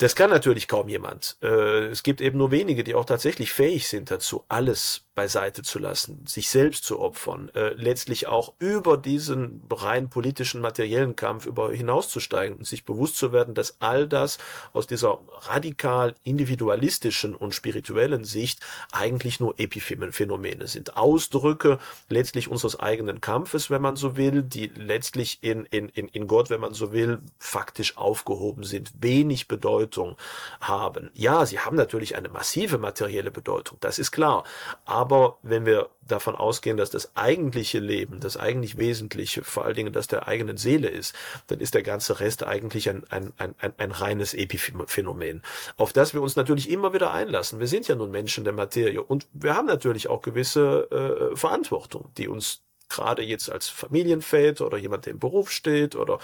Das 0.00 0.16
kann 0.16 0.30
natürlich 0.30 0.66
kaum 0.66 0.88
jemand. 0.88 1.36
Äh, 1.42 1.88
es 1.88 2.02
gibt 2.02 2.22
eben 2.22 2.38
nur 2.38 2.50
wenige, 2.50 2.84
die 2.84 2.94
auch 2.94 3.04
tatsächlich 3.04 3.52
fähig 3.52 3.86
sind 3.86 4.10
dazu, 4.10 4.44
alles 4.48 5.04
beiseite 5.20 5.60
zu 5.60 5.78
lassen, 5.78 6.24
sich 6.26 6.48
selbst 6.48 6.82
zu 6.82 6.98
opfern, 6.98 7.50
äh, 7.54 7.74
letztlich 7.74 8.26
auch 8.26 8.54
über 8.58 8.96
diesen 8.96 9.60
rein 9.70 10.08
politischen, 10.08 10.62
materiellen 10.62 11.14
Kampf 11.14 11.44
über 11.44 11.70
hinauszusteigen 11.70 12.56
und 12.56 12.66
sich 12.66 12.86
bewusst 12.86 13.18
zu 13.18 13.30
werden, 13.30 13.52
dass 13.52 13.82
all 13.82 14.08
das 14.08 14.38
aus 14.72 14.86
dieser 14.86 15.18
radikal 15.42 16.14
individualistischen 16.24 17.34
und 17.34 17.54
spirituellen 17.54 18.24
Sicht 18.24 18.60
eigentlich 18.92 19.40
nur 19.40 19.60
Epiphänomene 19.60 20.66
sind. 20.66 20.96
Ausdrücke 20.96 21.78
letztlich 22.08 22.48
unseres 22.48 22.80
eigenen 22.80 23.20
Kampfes, 23.20 23.68
wenn 23.68 23.82
man 23.82 23.96
so 23.96 24.16
will, 24.16 24.42
die 24.42 24.68
letztlich 24.68 25.40
in, 25.42 25.66
in, 25.66 25.90
in, 25.90 26.08
in 26.08 26.28
Gott, 26.28 26.48
wenn 26.48 26.62
man 26.62 26.72
so 26.72 26.94
will, 26.94 27.18
faktisch 27.38 27.98
aufgehoben 27.98 28.64
sind, 28.64 28.90
wenig 29.02 29.48
Bedeutung 29.48 30.16
haben. 30.62 31.10
Ja, 31.12 31.44
sie 31.44 31.58
haben 31.58 31.76
natürlich 31.76 32.16
eine 32.16 32.30
massive 32.30 32.78
materielle 32.78 33.30
Bedeutung, 33.30 33.76
das 33.82 33.98
ist 33.98 34.12
klar. 34.12 34.44
Aber 34.86 35.09
wenn 35.42 35.66
wir 35.66 35.90
davon 36.06 36.34
ausgehen, 36.34 36.76
dass 36.76 36.90
das 36.90 37.16
eigentliche 37.16 37.78
Leben, 37.78 38.20
das 38.20 38.36
eigentlich 38.36 38.78
Wesentliche, 38.78 39.42
vor 39.42 39.64
allen 39.64 39.74
Dingen 39.74 39.92
das 39.92 40.06
der 40.06 40.26
eigenen 40.26 40.56
Seele 40.56 40.88
ist, 40.88 41.14
dann 41.48 41.60
ist 41.60 41.74
der 41.74 41.82
ganze 41.82 42.20
Rest 42.20 42.44
eigentlich 42.44 42.88
ein, 42.88 43.04
ein, 43.10 43.32
ein, 43.38 43.54
ein, 43.58 43.72
ein 43.78 43.90
reines 43.90 44.34
Epiphänomen, 44.34 45.42
auf 45.76 45.92
das 45.92 46.14
wir 46.14 46.22
uns 46.22 46.36
natürlich 46.36 46.70
immer 46.70 46.92
wieder 46.92 47.12
einlassen. 47.12 47.60
Wir 47.60 47.68
sind 47.68 47.88
ja 47.88 47.94
nun 47.94 48.10
Menschen 48.10 48.44
der 48.44 48.52
Materie 48.52 49.02
und 49.02 49.28
wir 49.32 49.54
haben 49.54 49.66
natürlich 49.66 50.08
auch 50.08 50.22
gewisse 50.22 51.30
äh, 51.32 51.36
Verantwortung, 51.36 52.10
die 52.16 52.28
uns 52.28 52.62
gerade 52.90 53.22
jetzt 53.22 53.50
als 53.50 53.68
Familienväter 53.68 54.66
oder 54.66 54.76
jemand, 54.76 55.06
der 55.06 55.12
im 55.14 55.18
Beruf 55.18 55.50
steht 55.50 55.96
oder 55.96 56.18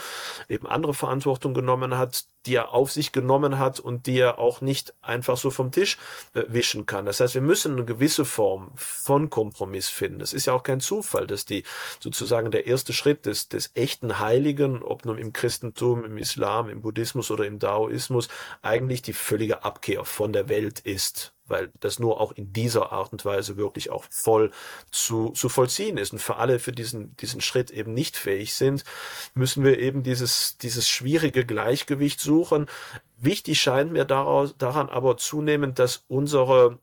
eben 0.49 0.67
andere 0.67 0.93
Verantwortung 0.93 1.55
genommen 1.55 1.97
hat, 1.97 2.25
die 2.45 2.55
er 2.55 2.73
auf 2.73 2.93
sich 2.93 3.13
genommen 3.13 3.59
hat 3.59 3.81
und 3.81 4.07
die 4.07 4.19
er 4.19 4.39
auch 4.39 4.61
nicht 4.61 4.95
einfach 5.03 5.37
so 5.37 5.51
vom 5.51 5.73
Tisch 5.73 5.99
äh, 6.35 6.45
wischen 6.49 6.87
kann. 6.87 7.07
Das 7.07 7.21
heißt, 7.21 7.35
wir 7.35 7.41
müssen 7.41 7.73
eine 7.73 7.85
gewisse 7.85 8.25
Form 8.25 8.71
von 8.77 9.31
Kompromiss 9.31 9.89
finden. 9.89 10.21
Es 10.21 10.33
ist 10.33 10.47
ja 10.47 10.53
auch 10.53 10.63
kein 10.63 10.81
Zufall, 10.81 11.27
dass 11.27 11.45
die 11.45 11.65
sozusagen 12.01 12.51
der 12.51 12.67
erste 12.67 12.93
Schritt 12.93 13.27
des, 13.27 13.49
des 13.49 13.71
echten 13.75 14.19
Heiligen, 14.21 14.83
ob 14.83 15.05
nun 15.05 15.19
im 15.19 15.33
Christentum, 15.33 16.05
im 16.05 16.19
Islam, 16.19 16.69
im 16.69 16.83
Buddhismus 16.83 17.31
oder 17.31 17.47
im 17.47 17.59
Daoismus, 17.59 18.29
eigentlich 18.63 19.03
die 19.03 19.13
völlige 19.13 19.65
Abkehr 19.65 20.05
von 20.05 20.33
der 20.33 20.49
Welt 20.49 20.81
ist 20.81 21.36
weil 21.49 21.73
das 21.81 21.99
nur 21.99 22.21
auch 22.21 22.33
in 22.33 22.53
dieser 22.53 22.93
Art 22.93 23.13
und 23.13 23.25
Weise 23.25 23.57
wirklich 23.57 23.91
auch 23.91 24.05
voll 24.11 24.51
zu, 24.91 25.31
zu 25.31 25.49
vollziehen 25.49 25.97
ist. 25.99 26.13
Und 26.13 26.19
für 26.19 26.37
alle, 26.37 26.59
für 26.59 26.73
diesen, 26.73 27.17
diesen 27.17 27.41
Schritt 27.41 27.71
eben 27.71 27.95
nicht 27.95 28.17
fähig 28.17 28.55
sind, 28.55 28.85
müssen 29.35 29.65
wir 29.65 29.79
eben 29.79 30.03
dieses, 30.03 30.59
dieses 30.59 30.89
schwierige 30.89 31.45
Gleichgewicht 31.45 32.21
suchen. 32.21 32.67
Wichtig 33.19 33.61
scheint 33.61 33.93
mir 33.93 34.05
daraus, 34.05 34.57
daran 34.59 34.89
aber 34.89 35.17
zunehmend, 35.17 35.79
dass 35.79 36.05
unsere 36.09 36.79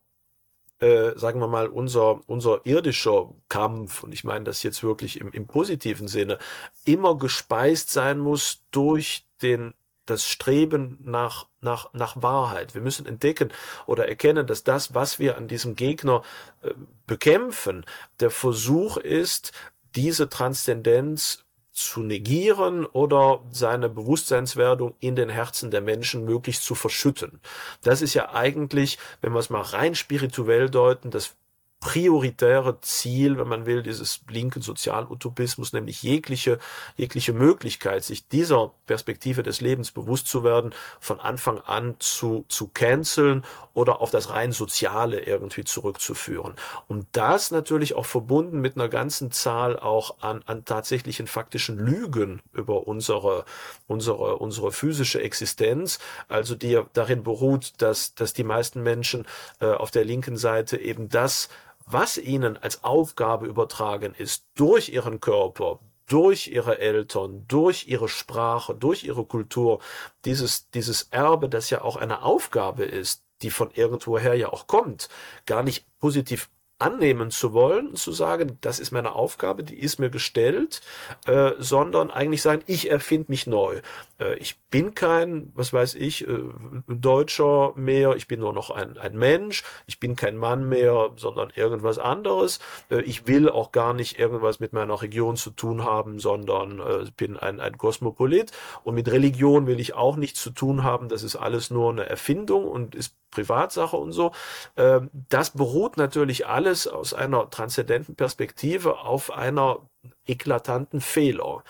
äh, 0.80 1.18
sagen 1.18 1.39
wir 1.39 1.47
mal, 1.47 1.68
unser, 1.68 2.20
unser 2.28 2.66
irdischer 2.66 3.34
Kampf, 3.47 4.03
und 4.03 4.11
ich 4.11 4.26
meine 4.26 4.43
das 4.43 4.64
jetzt 4.64 4.84
wirklich 4.84 5.22
im, 5.22 5.32
im 5.32 5.47
positiven 5.47 6.09
Sinne, 6.09 6.39
immer 6.84 7.18
gespeist 7.18 7.91
sein 7.91 8.20
muss 8.20 8.64
durch 8.72 9.26
den 9.41 9.74
das 10.06 10.26
Streben 10.26 10.97
nach, 11.04 11.47
nach, 11.62 11.93
nach 11.93 12.22
Wahrheit. 12.22 12.76
Wir 12.76 12.82
müssen 12.82 13.06
entdecken 13.06 13.51
oder 13.86 14.08
erkennen, 14.08 14.47
dass 14.47 14.64
das, 14.64 14.93
was 14.93 15.20
wir 15.20 15.38
an 15.38 15.47
diesem 15.47 15.76
Gegner 15.76 16.22
äh, 16.62 16.72
bekämpfen, 17.08 17.86
der 18.20 18.30
Versuch 18.30 18.97
ist, 18.97 19.51
diese 19.95 20.30
Transzendenz 20.30 21.45
zu 21.72 22.01
negieren 22.01 22.86
oder 22.86 23.43
seine 23.49 23.89
Bewusstseinswerdung 23.89 24.95
in 24.99 25.16
den 25.16 25.30
Herzen 25.30 25.72
der 25.72 25.82
Menschen 25.82 26.24
möglichst 26.24 26.64
zu 26.64 26.76
verschütten. 26.76 27.39
Das 27.82 28.04
ist 28.04 28.14
ja 28.14 28.32
eigentlich, 28.32 28.99
wenn 29.22 29.34
wir 29.34 29.39
es 29.39 29.49
mal 29.49 29.62
rein 29.62 29.95
spirituell 29.95 30.70
deuten, 30.70 31.10
das 31.10 31.36
prioritäre 31.84 32.79
Ziel, 32.79 33.38
wenn 33.38 33.49
man 33.49 33.65
will, 33.65 33.84
dieses 33.84 34.21
linken 34.29 34.61
Sozialutopismus, 34.61 35.73
nämlich 35.73 36.01
jegliche, 36.01 36.57
jegliche 36.95 37.34
Möglichkeit, 37.34 38.05
sich 38.05 38.27
dieser 38.29 38.71
Perspektive 38.88 39.43
des 39.43 39.59
Lebens 39.59 39.91
bewusst 39.91 40.27
zu 40.27 40.45
werden, 40.45 40.73
von 41.01 41.19
Anfang 41.19 41.59
an 41.59 41.95
zu, 41.99 42.45
zu 42.47 42.69
canceln 42.69 43.43
oder 43.73 43.99
auf 43.99 44.11
das 44.11 44.29
rein 44.29 44.53
Soziale 44.53 45.19
irgendwie 45.25 45.65
zurückzuführen. 45.65 46.53
Und 46.88 47.05
das 47.11 47.51
natürlich 47.51 47.95
auch 47.95 48.05
verbunden 48.05 48.61
mit 48.61 48.77
einer 48.77 48.88
ganzen 48.88 49.31
Zahl 49.31 49.77
auch 49.77 50.21
an, 50.21 50.41
an 50.45 50.63
tatsächlichen 50.63 51.27
faktischen 51.27 51.77
Lügen 51.77 52.41
über 52.53 52.88
unsere, 52.88 53.43
unsere, 53.88 54.38
unsere 54.38 54.71
physische 54.71 55.21
Existenz, 55.21 55.99
also 56.29 56.55
die 56.55 56.81
darin 56.93 57.23
beruht, 57.23 57.73
dass, 57.79 58.15
dass 58.15 58.31
die 58.31 58.45
meisten 58.45 58.84
Menschen 58.84 59.25
äh, 59.59 59.65
auf 59.65 59.91
der 59.91 60.05
linken 60.05 60.38
Seite 60.38 60.77
eben 60.77 61.09
das 61.09 61.49
was 61.86 62.17
ihnen 62.17 62.57
als 62.57 62.84
Aufgabe 62.84 63.45
übertragen 63.47 64.13
ist 64.17 64.45
durch 64.55 64.89
ihren 64.89 65.19
Körper, 65.19 65.79
durch 66.07 66.47
ihre 66.47 66.79
Eltern, 66.79 67.45
durch 67.47 67.88
ihre 67.88 68.09
Sprache, 68.09 68.75
durch 68.75 69.03
ihre 69.03 69.25
Kultur, 69.25 69.79
dieses, 70.25 70.69
dieses 70.71 71.03
Erbe, 71.11 71.49
das 71.49 71.69
ja 71.69 71.81
auch 71.81 71.95
eine 71.95 72.23
Aufgabe 72.23 72.84
ist, 72.84 73.23
die 73.41 73.49
von 73.49 73.71
irgendwoher 73.71 74.34
ja 74.36 74.51
auch 74.51 74.67
kommt, 74.67 75.09
gar 75.45 75.63
nicht 75.63 75.86
positiv 75.99 76.49
annehmen 76.84 77.31
zu 77.31 77.53
wollen, 77.53 77.95
zu 77.95 78.11
sagen, 78.11 78.57
das 78.59 78.79
ist 78.79 78.91
meine 78.91 79.15
Aufgabe, 79.15 79.63
die 79.63 79.79
ist 79.79 79.99
mir 79.99 80.09
gestellt, 80.09 80.81
äh, 81.25 81.51
sondern 81.57 82.11
eigentlich 82.11 82.41
sagen, 82.41 82.61
ich 82.67 82.91
erfinde 82.91 83.31
mich 83.31 83.47
neu. 83.47 83.79
Äh, 84.19 84.36
ich 84.39 84.59
bin 84.69 84.93
kein, 84.93 85.51
was 85.55 85.71
weiß 85.71 85.95
ich, 85.95 86.27
äh, 86.27 86.39
Deutscher 86.88 87.71
mehr, 87.75 88.15
ich 88.17 88.27
bin 88.27 88.41
nur 88.41 88.51
noch 88.51 88.69
ein, 88.69 88.97
ein 88.97 89.17
Mensch, 89.17 89.63
ich 89.88 90.01
bin 90.01 90.17
kein 90.17 90.36
Mann 90.36 90.67
mehr, 90.67 91.11
sondern 91.15 91.51
irgendwas 91.55 91.99
anderes. 91.99 92.59
Äh, 92.89 93.01
ich 93.03 93.27
will 93.27 93.49
auch 93.49 93.71
gar 93.71 93.93
nicht 93.93 94.19
irgendwas 94.19 94.59
mit 94.59 94.73
meiner 94.73 95.01
Region 95.01 95.38
zu 95.38 95.51
tun 95.51 95.86
haben, 95.86 96.19
sondern 96.19 96.79
äh, 96.79 97.05
bin 97.15 97.38
ein, 97.38 97.61
ein 97.61 97.77
Kosmopolit. 97.77 98.51
Und 98.84 98.95
mit 98.95 99.09
Religion 99.09 99.67
will 99.67 99.79
ich 99.79 99.93
auch 99.93 100.17
nichts 100.17 100.41
zu 100.41 100.49
tun 100.49 100.84
haben, 100.84 101.07
das 101.07 101.23
ist 101.23 101.38
alles 101.38 101.71
nur 101.71 101.91
eine 101.91 102.09
Erfindung 102.09 102.67
und 102.67 102.93
ist 102.93 103.15
Privatsache 103.34 103.97
und 103.97 104.11
so. 104.11 104.31
Ähm, 104.78 105.09
das 105.29 105.51
beruht 105.51 105.97
natürlich 105.97 106.47
alles 106.47 106.87
aus 106.87 107.13
einer 107.13 107.49
transzendenten 107.49 108.16
Perspektive 108.16 108.99
auf 108.99 109.32
einer 109.32 109.79
eklatanten 110.25 111.01
Fehler. 111.01 111.63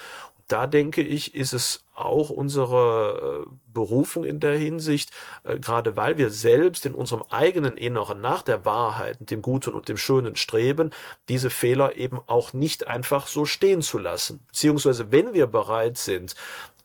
Da 0.47 0.67
denke 0.67 1.01
ich, 1.01 1.35
ist 1.35 1.53
es 1.53 1.83
auch 1.95 2.29
unsere 2.29 3.45
äh, 3.47 3.51
Berufung 3.73 4.23
in 4.23 4.39
der 4.39 4.57
Hinsicht, 4.57 5.11
äh, 5.43 5.57
gerade 5.57 5.95
weil 5.95 6.17
wir 6.17 6.29
selbst 6.29 6.85
in 6.85 6.93
unserem 6.93 7.23
eigenen 7.29 7.77
Inneren 7.77 8.19
nach 8.19 8.41
der 8.41 8.65
Wahrheit, 8.65 9.17
dem 9.31 9.41
Guten 9.41 9.73
und 9.73 9.88
dem 9.89 9.97
Schönen 9.97 10.35
streben, 10.35 10.91
diese 11.29 11.49
Fehler 11.49 11.95
eben 11.95 12.19
auch 12.27 12.53
nicht 12.53 12.88
einfach 12.88 13.27
so 13.27 13.45
stehen 13.45 13.81
zu 13.81 13.97
lassen. 13.97 14.43
Beziehungsweise 14.47 15.11
wenn 15.11 15.33
wir 15.33 15.47
bereit 15.47 15.97
sind, 15.97 16.35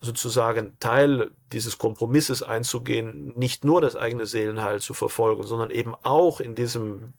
sozusagen 0.01 0.79
Teil 0.79 1.31
dieses 1.53 1.79
Kompromisses 1.79 2.43
einzugehen, 2.43 3.33
nicht 3.37 3.65
nur 3.65 3.81
das 3.81 3.97
eigene 3.97 4.27
Seelenheil 4.27 4.81
zu 4.81 4.95
verfolgen, 4.95 5.43
sondern 5.43 5.70
eben 5.70 5.95
auch 6.03 6.41
in 6.41 6.55
diesem 6.55 7.15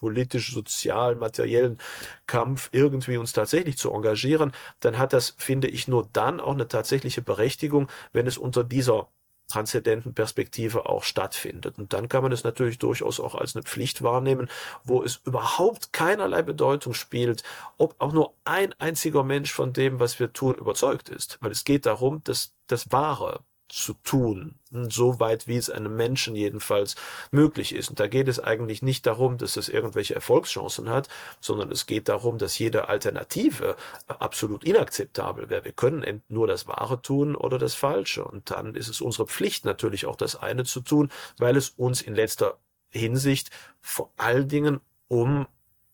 politisch, 0.00 0.52
sozial, 0.52 1.14
materiellen 1.14 1.78
Kampf 2.26 2.70
irgendwie 2.72 3.18
uns 3.18 3.32
tatsächlich 3.32 3.78
zu 3.78 3.92
engagieren, 3.92 4.52
dann 4.80 4.98
hat 4.98 5.12
das, 5.12 5.36
finde 5.38 5.68
ich, 5.68 5.86
nur 5.86 6.08
dann 6.12 6.40
auch 6.40 6.54
eine 6.54 6.66
tatsächliche 6.66 7.22
Berechtigung, 7.22 7.88
wenn 8.12 8.26
es 8.26 8.36
unter 8.36 8.64
dieser 8.64 9.08
transzendenten 9.52 10.14
Perspektive 10.14 10.86
auch 10.86 11.04
stattfindet. 11.04 11.78
Und 11.78 11.92
dann 11.92 12.08
kann 12.08 12.22
man 12.22 12.32
es 12.32 12.44
natürlich 12.44 12.78
durchaus 12.78 13.20
auch 13.20 13.34
als 13.34 13.54
eine 13.54 13.62
Pflicht 13.62 14.02
wahrnehmen, 14.02 14.48
wo 14.84 15.02
es 15.02 15.20
überhaupt 15.24 15.92
keinerlei 15.92 16.42
Bedeutung 16.42 16.94
spielt, 16.94 17.42
ob 17.78 17.94
auch 18.00 18.12
nur 18.12 18.34
ein 18.44 18.74
einziger 18.78 19.22
Mensch 19.22 19.52
von 19.52 19.72
dem, 19.72 20.00
was 20.00 20.18
wir 20.18 20.32
tun, 20.32 20.54
überzeugt 20.54 21.08
ist. 21.08 21.38
Weil 21.40 21.50
es 21.50 21.64
geht 21.64 21.86
darum, 21.86 22.22
dass 22.24 22.54
das 22.66 22.90
Wahre, 22.92 23.40
zu 23.72 23.94
tun, 24.04 24.56
so 24.70 25.18
weit 25.18 25.48
wie 25.48 25.56
es 25.56 25.70
einem 25.70 25.96
Menschen 25.96 26.36
jedenfalls 26.36 26.94
möglich 27.30 27.74
ist. 27.74 27.88
Und 27.88 28.00
da 28.00 28.06
geht 28.06 28.28
es 28.28 28.38
eigentlich 28.38 28.82
nicht 28.82 29.06
darum, 29.06 29.38
dass 29.38 29.56
es 29.56 29.70
irgendwelche 29.70 30.14
Erfolgschancen 30.14 30.90
hat, 30.90 31.08
sondern 31.40 31.72
es 31.72 31.86
geht 31.86 32.10
darum, 32.10 32.36
dass 32.36 32.58
jede 32.58 32.90
Alternative 32.90 33.76
absolut 34.08 34.62
inakzeptabel 34.62 35.48
wäre. 35.48 35.64
Wir 35.64 35.72
können 35.72 36.22
nur 36.28 36.46
das 36.46 36.68
Wahre 36.68 37.00
tun 37.00 37.34
oder 37.34 37.58
das 37.58 37.74
Falsche. 37.74 38.24
Und 38.24 38.50
dann 38.50 38.74
ist 38.74 38.88
es 38.88 39.00
unsere 39.00 39.26
Pflicht 39.26 39.64
natürlich 39.64 40.04
auch 40.04 40.16
das 40.16 40.36
eine 40.36 40.64
zu 40.64 40.82
tun, 40.82 41.10
weil 41.38 41.56
es 41.56 41.70
uns 41.70 42.02
in 42.02 42.14
letzter 42.14 42.58
Hinsicht 42.90 43.48
vor 43.80 44.12
allen 44.18 44.48
Dingen 44.48 44.80
um 45.08 45.46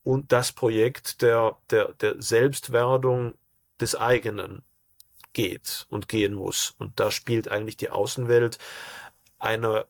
und 0.02 0.32
das 0.32 0.50
Projekt 0.50 1.22
der, 1.22 1.56
der, 1.70 1.92
der 2.00 2.20
Selbstwerdung 2.20 3.34
des 3.80 3.94
eigenen 3.94 4.62
geht 5.38 5.86
und 5.88 6.08
gehen 6.08 6.34
muss. 6.34 6.74
Und 6.78 6.98
da 6.98 7.12
spielt 7.12 7.48
eigentlich 7.48 7.76
die 7.76 7.90
Außenwelt 7.90 8.58
eine 9.38 9.86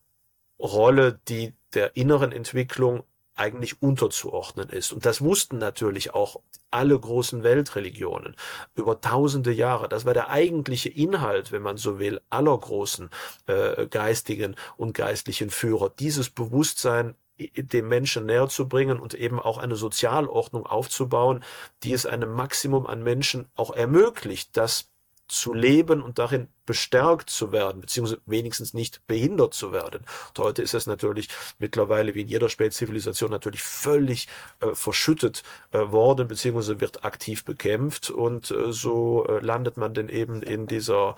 Rolle, 0.58 1.18
die 1.26 1.54
der 1.72 1.96
inneren 1.96 2.32
Entwicklung 2.32 3.02
eigentlich 3.34 3.80
unterzuordnen 3.80 4.68
ist. 4.68 4.92
Und 4.92 5.06
das 5.06 5.22
wussten 5.22 5.56
natürlich 5.56 6.12
auch 6.12 6.42
alle 6.70 7.00
großen 7.00 7.44
Weltreligionen 7.44 8.36
über 8.74 9.00
tausende 9.00 9.50
Jahre. 9.50 9.88
Das 9.88 10.04
war 10.04 10.12
der 10.12 10.28
eigentliche 10.28 10.90
Inhalt, 10.90 11.50
wenn 11.50 11.62
man 11.62 11.78
so 11.78 11.98
will, 11.98 12.20
aller 12.28 12.58
großen 12.58 13.08
äh, 13.46 13.86
geistigen 13.86 14.54
und 14.76 14.92
geistlichen 14.92 15.48
Führer. 15.48 15.88
Dieses 15.98 16.28
Bewusstsein 16.28 17.14
dem 17.38 17.88
Menschen 17.88 18.26
näher 18.26 18.48
zu 18.48 18.68
bringen 18.68 18.98
und 19.00 19.14
eben 19.14 19.38
auch 19.38 19.56
eine 19.56 19.76
Sozialordnung 19.76 20.66
aufzubauen, 20.66 21.42
die 21.84 21.94
es 21.94 22.04
einem 22.04 22.32
Maximum 22.32 22.86
an 22.86 23.02
Menschen 23.02 23.46
auch 23.54 23.70
ermöglicht, 23.70 24.54
dass 24.58 24.90
zu 25.28 25.54
leben 25.54 26.02
und 26.02 26.18
darin 26.18 26.48
bestärkt 26.66 27.30
zu 27.30 27.52
werden, 27.52 27.80
beziehungsweise 27.80 28.20
wenigstens 28.26 28.74
nicht 28.74 29.06
behindert 29.06 29.54
zu 29.54 29.72
werden. 29.72 30.04
Und 30.28 30.44
heute 30.44 30.62
ist 30.62 30.74
es 30.74 30.86
natürlich 30.86 31.28
mittlerweile 31.58 32.14
wie 32.14 32.22
in 32.22 32.28
jeder 32.28 32.48
Spätzivilisation 32.48 33.30
natürlich 33.30 33.62
völlig 33.62 34.28
äh, 34.60 34.74
verschüttet 34.74 35.42
äh, 35.72 35.78
worden, 35.78 36.28
beziehungsweise 36.28 36.80
wird 36.80 37.04
aktiv 37.04 37.44
bekämpft 37.44 38.10
und 38.10 38.50
äh, 38.50 38.72
so 38.72 39.26
äh, 39.26 39.40
landet 39.40 39.76
man 39.76 39.94
dann 39.94 40.08
eben 40.08 40.42
in 40.42 40.66
dieser 40.66 41.16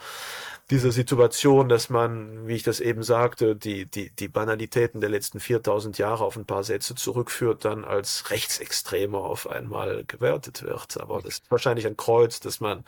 dieser 0.71 0.93
Situation, 0.93 1.69
dass 1.69 1.91
man, 1.91 2.47
wie 2.47 2.55
ich 2.55 2.63
das 2.63 2.79
eben 2.79 3.03
sagte, 3.03 3.57
die, 3.57 3.87
die, 3.87 4.11
die 4.11 4.29
Banalitäten 4.29 5.01
der 5.01 5.11
letzten 5.11 5.41
4000 5.41 5.99
Jahre 5.99 6.25
auf 6.25 6.37
ein 6.37 6.47
paar 6.47 6.63
Sätze 6.63 6.95
zurückführt, 6.95 7.65
dann 7.65 7.85
als 7.85 8.31
Rechtsextremer 8.31 9.19
auf 9.19 9.51
einmal 9.51 10.05
gewertet 10.05 10.63
wird. 10.63 11.01
Aber 11.01 11.23
das 11.23 11.35
ist 11.35 11.51
wahrscheinlich 11.51 11.87
ein 11.87 11.97
Kreuz, 11.97 12.39
dass 12.39 12.61
man 12.61 12.85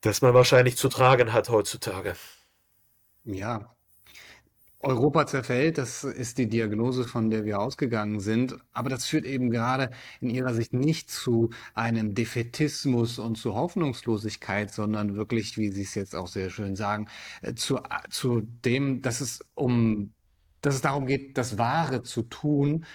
das 0.00 0.22
man 0.22 0.34
wahrscheinlich 0.34 0.76
zu 0.76 0.88
tragen 0.88 1.32
hat 1.32 1.48
heutzutage. 1.50 2.14
Ja. 3.24 3.74
Europa 4.82 5.26
zerfällt, 5.26 5.76
das 5.76 6.04
ist 6.04 6.38
die 6.38 6.48
Diagnose, 6.48 7.04
von 7.04 7.28
der 7.28 7.44
wir 7.44 7.60
ausgegangen 7.60 8.18
sind. 8.18 8.56
Aber 8.72 8.88
das 8.88 9.04
führt 9.04 9.26
eben 9.26 9.50
gerade 9.50 9.90
in 10.22 10.30
Ihrer 10.30 10.54
Sicht 10.54 10.72
nicht 10.72 11.10
zu 11.10 11.50
einem 11.74 12.14
Defetismus 12.14 13.18
und 13.18 13.36
zu 13.36 13.54
Hoffnungslosigkeit, 13.54 14.72
sondern 14.72 15.16
wirklich, 15.16 15.58
wie 15.58 15.70
Sie 15.70 15.82
es 15.82 15.94
jetzt 15.94 16.16
auch 16.16 16.28
sehr 16.28 16.48
schön 16.48 16.76
sagen, 16.76 17.08
äh, 17.42 17.54
zu, 17.54 17.78
zu 18.08 18.40
dem, 18.40 19.02
dass 19.02 19.20
es 19.20 19.40
um, 19.54 20.14
dass 20.62 20.76
es 20.76 20.80
darum 20.80 21.06
geht, 21.06 21.36
das 21.36 21.58
Wahre 21.58 22.02
zu 22.02 22.22
tun 22.22 22.86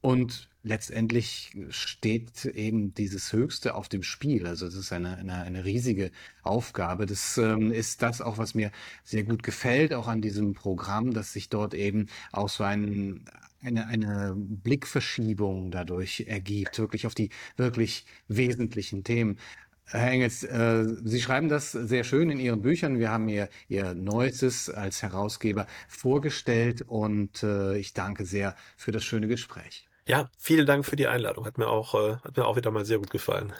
und 0.00 0.48
letztendlich 0.64 1.56
steht 1.68 2.46
eben 2.46 2.94
dieses 2.94 3.32
Höchste 3.32 3.74
auf 3.74 3.88
dem 3.88 4.02
Spiel. 4.02 4.46
Also 4.46 4.66
es 4.66 4.74
ist 4.74 4.92
eine, 4.92 5.16
eine, 5.18 5.34
eine 5.34 5.64
riesige 5.64 6.10
Aufgabe. 6.42 7.06
Das 7.06 7.38
ähm, 7.38 7.70
ist 7.70 8.02
das 8.02 8.20
auch, 8.20 8.38
was 8.38 8.54
mir 8.54 8.72
sehr 9.04 9.24
gut 9.24 9.42
gefällt, 9.42 9.92
auch 9.92 10.08
an 10.08 10.22
diesem 10.22 10.54
Programm, 10.54 11.12
dass 11.12 11.34
sich 11.34 11.50
dort 11.50 11.74
eben 11.74 12.06
auch 12.32 12.48
so 12.48 12.64
ein, 12.64 13.24
eine, 13.62 13.86
eine 13.86 14.34
Blickverschiebung 14.36 15.70
dadurch 15.70 16.24
ergibt, 16.26 16.78
wirklich 16.78 17.06
auf 17.06 17.14
die 17.14 17.28
wirklich 17.56 18.06
wesentlichen 18.28 19.04
Themen. 19.04 19.38
Herr 19.86 20.10
Engels, 20.10 20.44
äh, 20.44 20.86
Sie 21.04 21.20
schreiben 21.20 21.50
das 21.50 21.72
sehr 21.72 22.04
schön 22.04 22.30
in 22.30 22.40
Ihren 22.40 22.62
Büchern. 22.62 22.98
Wir 22.98 23.10
haben 23.10 23.28
Ihr, 23.28 23.50
Ihr 23.68 23.92
Neuestes 23.92 24.70
als 24.70 25.02
Herausgeber 25.02 25.66
vorgestellt 25.88 26.82
und 26.82 27.42
äh, 27.42 27.76
ich 27.76 27.92
danke 27.92 28.24
sehr 28.24 28.56
für 28.78 28.92
das 28.92 29.04
schöne 29.04 29.28
Gespräch. 29.28 29.86
Ja, 30.06 30.28
vielen 30.38 30.66
Dank 30.66 30.84
für 30.84 30.96
die 30.96 31.06
Einladung. 31.06 31.46
Hat 31.46 31.56
mir 31.56 31.68
auch, 31.68 31.94
äh, 31.94 32.16
hat 32.16 32.36
mir 32.36 32.46
auch 32.46 32.56
wieder 32.56 32.70
mal 32.70 32.84
sehr 32.84 32.98
gut 32.98 33.10
gefallen. 33.10 33.52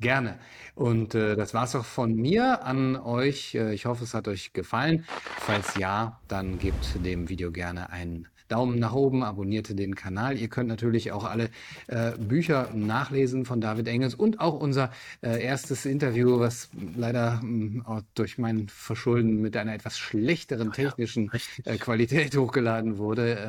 Gerne. 0.00 0.38
Und 0.74 1.14
äh, 1.14 1.36
das 1.36 1.54
war's 1.54 1.76
auch 1.76 1.84
von 1.84 2.14
mir 2.14 2.64
an 2.64 2.96
euch. 2.96 3.54
Äh, 3.54 3.74
ich 3.74 3.86
hoffe, 3.86 4.04
es 4.04 4.14
hat 4.14 4.26
euch 4.28 4.52
gefallen. 4.52 5.04
Falls 5.38 5.76
ja, 5.76 6.20
dann 6.26 6.58
gebt 6.58 7.04
dem 7.04 7.28
Video 7.28 7.52
gerne 7.52 7.90
einen 7.90 8.26
Daumen 8.50 8.78
nach 8.78 8.92
oben, 8.92 9.22
abonniert 9.22 9.78
den 9.78 9.94
Kanal. 9.94 10.36
Ihr 10.36 10.48
könnt 10.48 10.68
natürlich 10.68 11.12
auch 11.12 11.24
alle 11.24 11.50
äh, 11.86 12.12
Bücher 12.18 12.70
nachlesen 12.74 13.44
von 13.44 13.60
David 13.60 13.86
Engels 13.86 14.14
und 14.14 14.40
auch 14.40 14.60
unser 14.60 14.90
äh, 15.22 15.42
erstes 15.42 15.86
Interview, 15.86 16.40
was 16.40 16.68
leider 16.96 17.40
äh, 17.42 18.02
durch 18.14 18.38
mein 18.38 18.68
Verschulden 18.68 19.40
mit 19.40 19.56
einer 19.56 19.74
etwas 19.74 19.98
schlechteren 19.98 20.72
technischen 20.72 21.30
äh, 21.64 21.76
Qualität 21.76 22.36
hochgeladen 22.36 22.98
wurde, 22.98 23.38
äh, 23.38 23.48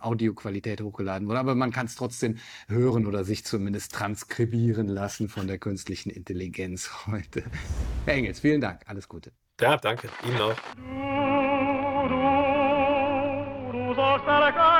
Audioqualität 0.00 0.80
hochgeladen 0.80 1.28
wurde. 1.28 1.38
Aber 1.38 1.54
man 1.54 1.70
kann 1.70 1.86
es 1.86 1.94
trotzdem 1.94 2.38
hören 2.68 3.06
oder 3.06 3.24
sich 3.24 3.44
zumindest 3.44 3.92
transkribieren 3.92 4.88
lassen 4.88 5.28
von 5.28 5.46
der 5.46 5.58
künstlichen 5.58 6.10
Intelligenz 6.10 6.90
heute. 7.06 7.42
Herr 8.06 8.14
Engels, 8.14 8.40
vielen 8.40 8.62
Dank. 8.62 8.80
Alles 8.86 9.08
Gute. 9.08 9.32
Ja, 9.60 9.76
danke. 9.76 10.08
Ihnen 10.24 10.40
auch. 10.40 11.26
Para 14.28 14.48
acá. 14.48 14.77